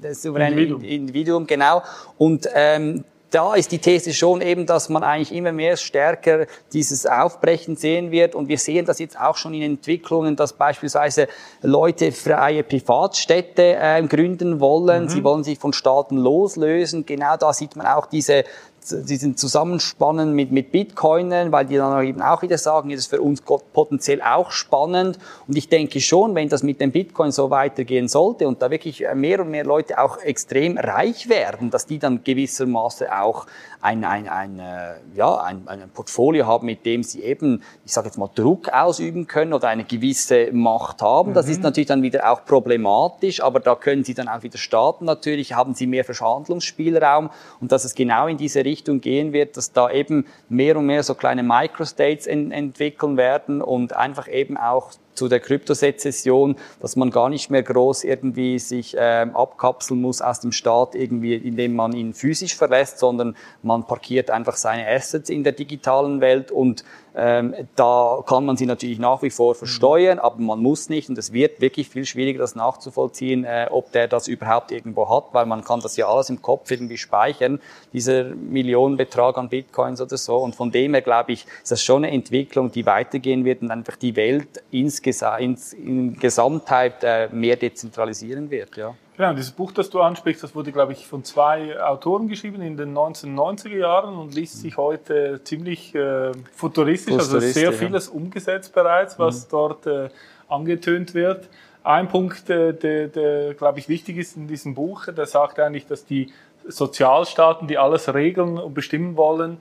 das 0.00 0.22
souveräne 0.22 0.52
Individuum. 0.52 0.84
Individuum, 0.84 1.46
genau. 1.46 1.82
Und 2.16 2.48
ähm, 2.54 3.04
da 3.30 3.54
ist 3.54 3.72
die 3.72 3.78
These 3.78 4.14
schon 4.14 4.40
eben, 4.40 4.64
dass 4.64 4.88
man 4.88 5.02
eigentlich 5.02 5.34
immer 5.34 5.52
mehr 5.52 5.76
stärker 5.76 6.46
dieses 6.72 7.04
Aufbrechen 7.04 7.76
sehen 7.76 8.10
wird. 8.10 8.34
Und 8.34 8.48
wir 8.48 8.58
sehen 8.58 8.86
das 8.86 8.98
jetzt 8.98 9.18
auch 9.18 9.36
schon 9.36 9.54
in 9.54 9.62
Entwicklungen, 9.62 10.36
dass 10.36 10.54
beispielsweise 10.54 11.28
Leute 11.62 12.12
freie 12.12 12.62
Privatstädte 12.62 13.76
äh, 13.80 14.02
gründen 14.06 14.60
wollen. 14.60 15.04
Mhm. 15.04 15.08
Sie 15.08 15.24
wollen 15.24 15.44
sich 15.44 15.58
von 15.58 15.72
Staaten 15.72 16.16
loslösen. 16.16 17.04
Genau 17.04 17.36
da 17.36 17.52
sieht 17.52 17.76
man 17.76 17.86
auch 17.86 18.06
diese 18.06 18.44
diesen 18.90 19.36
Zusammenspannen 19.36 20.32
mit, 20.32 20.50
mit 20.52 20.72
Bitcoinern, 20.72 21.52
weil 21.52 21.66
die 21.66 21.76
dann 21.76 22.04
eben 22.04 22.22
auch 22.22 22.42
wieder 22.42 22.58
sagen, 22.58 22.90
das 22.90 23.00
ist 23.00 23.10
für 23.10 23.20
uns 23.20 23.42
potenziell 23.42 24.22
auch 24.22 24.50
spannend. 24.50 25.18
Und 25.46 25.56
ich 25.56 25.68
denke 25.68 26.00
schon, 26.00 26.34
wenn 26.34 26.48
das 26.48 26.62
mit 26.62 26.80
dem 26.80 26.92
Bitcoin 26.92 27.32
so 27.32 27.50
weitergehen 27.50 28.08
sollte 28.08 28.48
und 28.48 28.62
da 28.62 28.70
wirklich 28.70 29.04
mehr 29.14 29.40
und 29.40 29.50
mehr 29.50 29.64
Leute 29.64 29.98
auch 29.98 30.18
extrem 30.18 30.78
reich 30.78 31.28
werden, 31.28 31.70
dass 31.70 31.86
die 31.86 31.98
dann 31.98 32.24
gewissermaßen 32.24 33.08
auch 33.08 33.46
ein, 33.80 34.04
ein, 34.04 34.28
ein, 34.28 34.58
äh, 34.58 34.94
ja, 35.14 35.36
ein, 35.36 35.62
ein 35.66 35.88
Portfolio 35.90 36.46
haben, 36.46 36.66
mit 36.66 36.84
dem 36.84 37.02
sie 37.02 37.22
eben, 37.22 37.62
ich 37.84 37.92
sage 37.92 38.08
jetzt 38.08 38.18
mal, 38.18 38.28
Druck 38.34 38.68
ausüben 38.72 39.26
können 39.26 39.52
oder 39.52 39.68
eine 39.68 39.84
gewisse 39.84 40.50
Macht 40.52 41.00
haben. 41.00 41.30
Mhm. 41.30 41.34
Das 41.34 41.48
ist 41.48 41.58
mhm. 41.58 41.64
natürlich 41.64 41.86
dann 41.86 42.02
wieder 42.02 42.30
auch 42.30 42.44
problematisch, 42.44 43.40
aber 43.40 43.60
da 43.60 43.76
können 43.76 44.02
sie 44.02 44.14
dann 44.14 44.28
auch 44.28 44.42
wieder 44.42 44.58
starten. 44.58 45.04
Natürlich 45.04 45.54
haben 45.54 45.74
sie 45.74 45.86
mehr 45.86 46.04
Verhandlungsspielraum 46.04 47.30
und 47.60 47.70
dass 47.70 47.84
es 47.84 47.94
genau 47.94 48.26
in 48.26 48.36
diese 48.36 48.64
Richtung 48.64 48.77
gehen 48.84 49.32
wird, 49.32 49.56
dass 49.56 49.72
da 49.72 49.90
eben 49.90 50.26
mehr 50.48 50.76
und 50.76 50.86
mehr 50.86 51.02
so 51.02 51.14
kleine 51.14 51.42
Microstates 51.42 52.26
en 52.26 52.50
entwickeln 52.50 53.16
werden 53.16 53.62
und 53.62 53.94
einfach 53.94 54.28
eben 54.28 54.56
auch 54.56 54.92
zu 55.14 55.28
der 55.28 55.40
Kryptosezession, 55.40 56.56
dass 56.80 56.94
man 56.94 57.10
gar 57.10 57.28
nicht 57.28 57.50
mehr 57.50 57.62
groß 57.62 58.04
irgendwie 58.04 58.58
sich 58.60 58.94
ähm, 58.96 59.34
abkapseln 59.34 60.00
muss 60.00 60.22
aus 60.22 60.40
dem 60.40 60.52
Staat, 60.52 60.94
irgendwie, 60.94 61.34
indem 61.34 61.74
man 61.74 61.92
ihn 61.92 62.14
physisch 62.14 62.54
verlässt, 62.54 63.00
sondern 63.00 63.36
man 63.62 63.84
parkiert 63.86 64.30
einfach 64.30 64.56
seine 64.56 64.88
Assets 64.88 65.28
in 65.28 65.42
der 65.42 65.52
digitalen 65.52 66.20
Welt 66.20 66.52
und 66.52 66.84
ähm, 67.20 67.52
da 67.74 68.22
kann 68.24 68.46
man 68.46 68.56
sie 68.56 68.64
natürlich 68.64 69.00
nach 69.00 69.22
wie 69.22 69.30
vor 69.30 69.56
versteuern, 69.56 70.20
aber 70.20 70.40
man 70.40 70.62
muss 70.62 70.88
nicht 70.88 71.08
und 71.08 71.18
es 71.18 71.32
wird 71.32 71.60
wirklich 71.60 71.88
viel 71.88 72.06
schwieriger, 72.06 72.38
das 72.38 72.54
nachzuvollziehen, 72.54 73.44
äh, 73.44 73.66
ob 73.70 73.90
der 73.90 74.06
das 74.06 74.28
überhaupt 74.28 74.70
irgendwo 74.70 75.08
hat, 75.08 75.24
weil 75.32 75.44
man 75.44 75.64
kann 75.64 75.80
das 75.80 75.96
ja 75.96 76.06
alles 76.06 76.30
im 76.30 76.40
Kopf 76.40 76.70
irgendwie 76.70 76.96
speichern, 76.96 77.60
dieser 77.92 78.24
Millionenbetrag 78.24 79.36
an 79.36 79.48
Bitcoins 79.48 80.00
oder 80.00 80.16
so. 80.16 80.36
Und 80.36 80.54
von 80.54 80.70
dem 80.70 80.94
her 80.94 81.02
glaube 81.02 81.32
ich, 81.32 81.44
ist 81.60 81.72
das 81.72 81.82
schon 81.82 82.04
eine 82.04 82.14
Entwicklung, 82.14 82.70
die 82.70 82.86
weitergehen 82.86 83.44
wird 83.44 83.62
und 83.62 83.72
einfach 83.72 83.96
die 83.96 84.14
Welt 84.14 84.62
insgesamt, 84.70 85.72
in 85.72 86.16
Gesamtheit 86.20 87.02
äh, 87.02 87.28
mehr 87.32 87.56
dezentralisieren 87.56 88.48
wird. 88.48 88.76
Ja. 88.76 88.94
Genau, 89.18 89.32
dieses 89.32 89.50
Buch, 89.50 89.72
das 89.72 89.90
du 89.90 90.00
ansprichst, 90.00 90.44
das 90.44 90.54
wurde, 90.54 90.70
glaube 90.70 90.92
ich, 90.92 91.08
von 91.08 91.24
zwei 91.24 91.82
Autoren 91.82 92.28
geschrieben 92.28 92.62
in 92.62 92.76
den 92.76 92.96
1990er 92.96 93.76
Jahren 93.76 94.16
und 94.16 94.32
liest 94.32 94.60
sich 94.60 94.76
heute 94.76 95.40
ziemlich 95.42 95.92
äh, 95.96 96.30
futuristisch, 96.54 97.14
also 97.14 97.40
sehr 97.40 97.72
vieles 97.72 98.06
ja. 98.06 98.12
umgesetzt 98.12 98.72
bereits, 98.72 99.18
was 99.18 99.46
mhm. 99.46 99.50
dort 99.50 99.86
äh, 99.88 100.10
angetönt 100.46 101.14
wird. 101.14 101.48
Ein 101.82 102.06
Punkt, 102.06 102.48
äh, 102.48 102.72
der, 102.72 103.08
der, 103.08 103.54
glaube 103.54 103.80
ich, 103.80 103.88
wichtig 103.88 104.18
ist 104.18 104.36
in 104.36 104.46
diesem 104.46 104.76
Buch, 104.76 105.06
der 105.06 105.26
sagt 105.26 105.58
eigentlich, 105.58 105.88
dass 105.88 106.04
die 106.04 106.32
Sozialstaaten, 106.68 107.66
die 107.66 107.76
alles 107.76 108.14
regeln 108.14 108.56
und 108.56 108.72
bestimmen 108.72 109.16
wollen, 109.16 109.56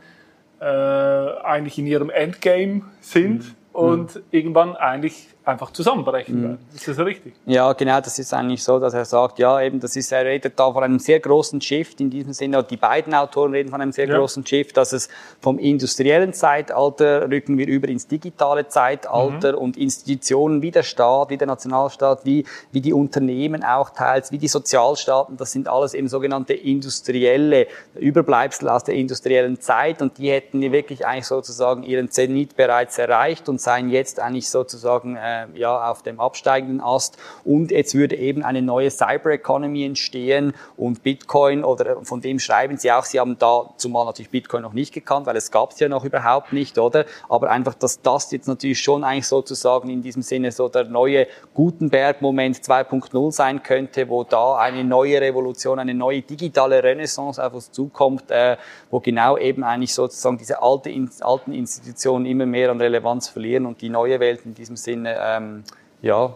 äh, 0.62 0.65
eigentlich 0.65 1.80
in 1.80 1.88
ihrem 1.88 2.12
Endgame 2.12 2.84
sind 3.02 3.43
mhm. 3.43 3.56
und 3.72 4.15
mhm. 4.17 4.22
irgendwann 4.30 4.76
eigentlich 4.76 5.30
einfach 5.47 5.71
zusammenbrechen 5.71 6.39
mhm. 6.39 6.43
werden. 6.43 6.57
Ist 6.73 6.88
das 6.88 6.99
richtig? 6.99 7.33
Ja, 7.45 7.71
genau, 7.73 7.99
das 8.01 8.19
ist 8.19 8.33
eigentlich 8.33 8.63
so, 8.63 8.79
dass 8.79 8.93
er 8.93 9.05
sagt, 9.05 9.39
ja, 9.39 9.62
eben, 9.62 9.79
das 9.79 9.95
ist, 9.95 10.12
er 10.12 10.25
redet 10.25 10.60
da 10.60 10.71
von 10.71 10.83
einem 10.83 10.99
sehr 10.99 11.19
großen 11.19 11.62
Shift 11.62 12.01
in 12.01 12.10
diesem 12.10 12.33
Sinne, 12.33 12.63
die 12.63 12.77
beiden 12.77 13.13
Autoren 13.13 13.51
reden 13.53 13.69
von 13.69 13.81
einem 13.81 13.91
sehr 13.91 14.07
ja. 14.07 14.17
großen 14.17 14.45
Shift, 14.45 14.75
dass 14.77 14.93
es 14.93 15.10
vom 15.39 15.60
industriellen 15.60 16.33
Zeitalter 16.33 17.29
rücken 17.29 17.57
wir 17.57 17.67
über 17.67 17.88
ins 17.88 18.07
digitale 18.07 18.67
Zeitalter 18.67 19.53
mhm. 19.53 19.57
und 19.60 19.77
Institutionen 19.77 20.62
wie 20.62 20.71
der 20.71 20.83
Staat, 20.83 21.29
wie 21.29 21.38
der 21.38 21.47
Nationalstaat, 21.47 22.25
wie, 22.25 22.45
wie 22.71 22.81
die 22.81 22.93
Unternehmen 22.93 23.63
auch 23.63 23.89
teils, 23.91 24.31
wie 24.31 24.38
die 24.38 24.47
Sozialstaaten, 24.47 25.38
das 25.38 25.51
sind 25.51 25.67
alles 25.67 25.93
eben 25.93 26.07
sogenannte 26.07 26.53
industrielle 26.53 27.67
Überbleibsel 27.95 28.69
aus 28.69 28.83
der 28.83 28.95
industriellen 28.95 29.60
Zeit 29.62 30.01
und 30.01 30.17
die 30.17 30.31
hätten 30.31 30.62
wirklich 30.71 31.05
eigentlich 31.05 31.27
sozusagen 31.27 31.83
ihren 31.83 32.10
Zenit 32.10 32.55
bereits 32.55 32.97
erreicht 32.97 33.47
und 33.49 33.62
seien 33.62 33.89
jetzt 33.89 34.19
eigentlich 34.19 34.49
sozusagen 34.49 35.15
äh, 35.15 35.37
äh, 35.56 35.60
ja, 35.60 35.89
auf 35.89 36.04
dem 36.04 36.19
absteigenden 36.19 36.82
Ast. 36.82 37.17
Und 37.43 37.71
jetzt 37.71 37.95
würde 37.95 38.15
eben 38.15 38.43
eine 38.43 38.62
neue 38.62 38.91
Cyber 38.91 39.32
Economy 39.32 39.86
entstehen 39.86 40.54
und 40.76 41.04
Bitcoin 41.04 41.63
oder 41.63 42.04
von 42.04 42.21
dem 42.21 42.39
schreiben 42.39 42.78
Sie 42.78 42.91
auch, 42.91 43.06
Sie 43.06 43.19
haben 43.19 43.38
da 43.38 43.69
zumal 43.78 44.06
natürlich 44.06 44.30
Bitcoin 44.30 44.62
noch 44.62 44.73
nicht 44.73 44.93
gekannt, 44.93 45.26
weil 45.26 45.36
es 45.36 45.52
gab 45.52 45.71
es 45.71 45.80
ja 45.80 45.89
noch 45.89 46.04
überhaupt 46.04 46.54
nicht, 46.54 46.78
oder? 46.78 47.06
Aber 47.30 47.50
einfach, 47.50 47.73
dass 47.73 48.02
das 48.02 48.32
jetzt 48.32 48.47
natürlich 48.47 48.82
schon 48.82 49.04
eigentlich 49.04 49.28
sozusagen 49.28 49.89
in 49.89 50.02
diesem 50.02 50.21
Sinne 50.21 50.52
so 50.52 50.69
der 50.69 50.86
neue 50.86 51.28
Gutenberg-Moment 51.54 52.58
2.0 52.58 53.32
sein 53.32 53.63
könnte, 53.63 54.10
wo 54.10 54.23
da 54.23 54.58
eine 54.58 54.84
neue 54.84 55.21
Revolution, 55.21 55.80
eine 55.80 55.93
neue 55.93 56.21
digitale 56.21 56.84
Renaissance 56.84 57.43
auf 57.43 57.54
uns 57.54 57.71
zukommt, 57.71 58.32
äh, 58.32 58.58
wo 58.89 59.00
genau 59.00 59.38
eben 59.38 59.63
eigentlich 59.63 59.93
sozusagen 59.93 60.38
diese 60.38 60.62
alte, 60.62 60.93
alten 61.21 61.54
Institutionen 61.54 62.26
immer 62.26 62.45
mehr 62.45 62.71
an 62.71 62.80
Relevanz 62.80 63.28
verlieren 63.28 63.66
und 63.66 63.82
die 63.82 63.89
neue 63.89 64.20
Welt 64.20 64.41
in 64.45 64.53
diesem 64.53 64.76
Sinne 64.76 65.16
ähm, 65.36 65.63
ja, 66.01 66.34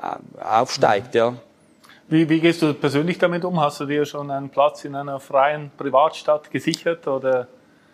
äh, 0.00 0.42
aufsteigt. 0.42 1.14
Ja. 1.14 1.34
Wie, 2.08 2.28
wie 2.28 2.40
gehst 2.40 2.62
du 2.62 2.72
persönlich 2.72 3.18
damit 3.18 3.44
um? 3.44 3.60
Hast 3.60 3.80
du 3.80 3.86
dir 3.86 4.06
schon 4.06 4.30
einen 4.30 4.48
Platz 4.48 4.84
in 4.84 4.94
einer 4.94 5.20
freien 5.20 5.70
Privatstadt 5.76 6.50
gesichert 6.50 7.06
oder 7.06 7.48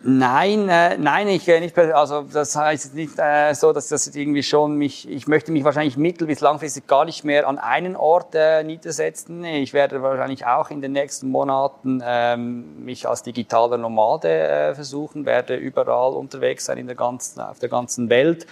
Nein, 0.06 0.68
äh, 0.68 0.98
nein, 0.98 1.28
ich 1.28 1.48
äh, 1.48 1.60
nicht. 1.60 1.78
Also 1.78 2.26
das 2.30 2.54
heißt 2.54 2.94
nicht 2.94 3.18
äh, 3.18 3.54
so, 3.54 3.72
dass 3.72 3.88
das 3.88 4.06
irgendwie 4.14 4.42
schon 4.42 4.76
mich. 4.76 5.08
Ich 5.08 5.26
möchte 5.26 5.50
mich 5.50 5.64
wahrscheinlich 5.64 5.96
mittel- 5.96 6.26
bis 6.26 6.40
langfristig 6.40 6.86
gar 6.86 7.06
nicht 7.06 7.24
mehr 7.24 7.48
an 7.48 7.56
einen 7.56 7.96
Ort 7.96 8.34
äh, 8.34 8.62
niedersetzen. 8.64 9.42
Ich 9.44 9.72
werde 9.72 10.02
wahrscheinlich 10.02 10.44
auch 10.44 10.68
in 10.68 10.82
den 10.82 10.92
nächsten 10.92 11.30
Monaten 11.30 12.02
ähm, 12.04 12.84
mich 12.84 13.08
als 13.08 13.22
digitaler 13.22 13.78
Nomade 13.78 14.28
äh, 14.28 14.74
versuchen, 14.74 15.24
werde 15.24 15.56
überall 15.56 16.12
unterwegs 16.12 16.66
sein 16.66 16.76
in 16.76 16.86
der 16.86 16.96
ganzen, 16.96 17.40
auf 17.40 17.58
der 17.58 17.70
ganzen 17.70 18.10
Welt 18.10 18.46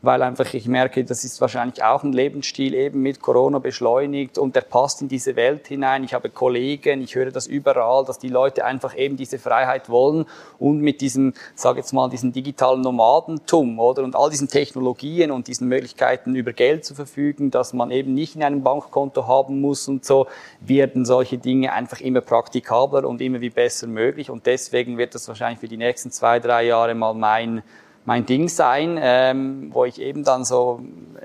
weil 0.00 0.22
einfach 0.22 0.54
ich 0.54 0.68
merke, 0.68 1.04
das 1.04 1.24
ist 1.24 1.40
wahrscheinlich 1.40 1.82
auch 1.82 2.04
ein 2.04 2.12
Lebensstil 2.12 2.74
eben 2.74 3.02
mit 3.02 3.20
Corona 3.20 3.58
beschleunigt 3.58 4.38
und 4.38 4.54
der 4.54 4.60
passt 4.60 5.02
in 5.02 5.08
diese 5.08 5.34
Welt 5.34 5.66
hinein. 5.66 6.04
Ich 6.04 6.14
habe 6.14 6.30
Kollegen, 6.30 7.02
ich 7.02 7.16
höre 7.16 7.32
das 7.32 7.48
überall, 7.48 8.04
dass 8.04 8.18
die 8.18 8.28
Leute 8.28 8.64
einfach 8.64 8.96
eben 8.96 9.16
diese 9.16 9.40
Freiheit 9.40 9.88
wollen 9.88 10.26
und 10.58 10.80
mit 10.80 11.00
diesem, 11.00 11.34
sage 11.56 11.80
jetzt 11.80 11.92
mal, 11.92 12.08
diesen 12.08 12.32
digitalen 12.32 12.80
Nomadentum 12.80 13.80
oder 13.80 14.04
und 14.04 14.14
all 14.14 14.30
diesen 14.30 14.48
Technologien 14.48 15.32
und 15.32 15.48
diesen 15.48 15.66
Möglichkeiten 15.66 16.36
über 16.36 16.52
Geld 16.52 16.84
zu 16.84 16.94
verfügen, 16.94 17.50
dass 17.50 17.72
man 17.72 17.90
eben 17.90 18.14
nicht 18.14 18.36
in 18.36 18.44
einem 18.44 18.62
Bankkonto 18.62 19.26
haben 19.26 19.60
muss 19.60 19.88
und 19.88 20.04
so, 20.04 20.28
werden 20.60 21.04
solche 21.04 21.38
Dinge 21.38 21.72
einfach 21.72 22.00
immer 22.00 22.20
praktikabler 22.20 23.08
und 23.08 23.20
immer 23.20 23.40
wie 23.40 23.50
besser 23.50 23.88
möglich 23.88 24.30
und 24.30 24.46
deswegen 24.46 24.96
wird 24.96 25.16
das 25.16 25.26
wahrscheinlich 25.26 25.58
für 25.58 25.68
die 25.68 25.76
nächsten 25.76 26.12
zwei, 26.12 26.38
drei 26.38 26.64
Jahre 26.66 26.94
mal 26.94 27.14
mein 27.14 27.62
mein 28.08 28.24
Ding 28.24 28.48
sein, 28.48 28.98
ähm, 28.98 29.68
wo 29.70 29.84
ich 29.84 30.00
eben 30.00 30.24
dann 30.24 30.42
so 30.42 30.80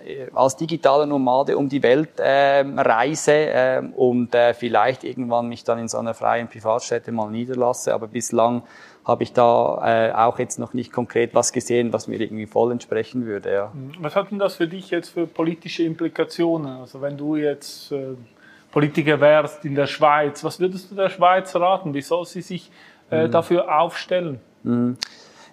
äh, 0.05 0.27
als 0.34 0.57
digitaler 0.57 1.05
Nomade 1.05 1.57
um 1.57 1.69
die 1.69 1.81
Welt 1.81 2.09
ähm, 2.19 2.77
reise 2.77 3.31
ähm, 3.31 3.93
und 3.93 4.36
äh, 4.36 4.53
vielleicht 4.53 5.05
irgendwann 5.05 5.47
mich 5.47 5.63
dann 5.63 5.79
in 5.79 5.88
so 5.88 5.97
einer 5.97 6.13
freien 6.13 6.49
Privatstätte 6.49 7.13
mal 7.13 7.31
niederlasse. 7.31 7.93
Aber 7.93 8.07
bislang 8.07 8.63
habe 9.05 9.23
ich 9.23 9.31
da 9.31 10.09
äh, 10.09 10.11
auch 10.11 10.38
jetzt 10.39 10.59
noch 10.59 10.73
nicht 10.73 10.91
konkret 10.91 11.34
was 11.34 11.53
gesehen, 11.53 11.93
was 11.93 12.09
mir 12.09 12.19
irgendwie 12.19 12.47
voll 12.47 12.73
entsprechen 12.73 13.25
würde. 13.25 13.53
Ja. 13.53 13.71
Mhm. 13.73 13.93
Was 14.01 14.17
hat 14.17 14.31
denn 14.31 14.39
das 14.39 14.57
für 14.57 14.67
dich 14.67 14.89
jetzt 14.89 15.11
für 15.11 15.25
politische 15.25 15.84
Implikationen? 15.84 16.81
Also 16.81 17.01
wenn 17.01 17.15
du 17.15 17.38
jetzt 17.38 17.93
äh, 17.93 18.17
Politiker 18.73 19.21
wärst 19.21 19.63
in 19.63 19.75
der 19.75 19.88
Schweiz, 19.88 20.43
was 20.43 20.59
würdest 20.59 20.91
du 20.91 20.95
der 20.95 21.07
Schweiz 21.07 21.55
raten? 21.55 21.93
Wie 21.93 22.01
soll 22.01 22.25
sie 22.25 22.41
sich 22.41 22.69
äh, 23.09 23.27
mhm. 23.27 23.31
dafür 23.31 23.79
aufstellen? 23.79 24.41
Mhm. 24.63 24.97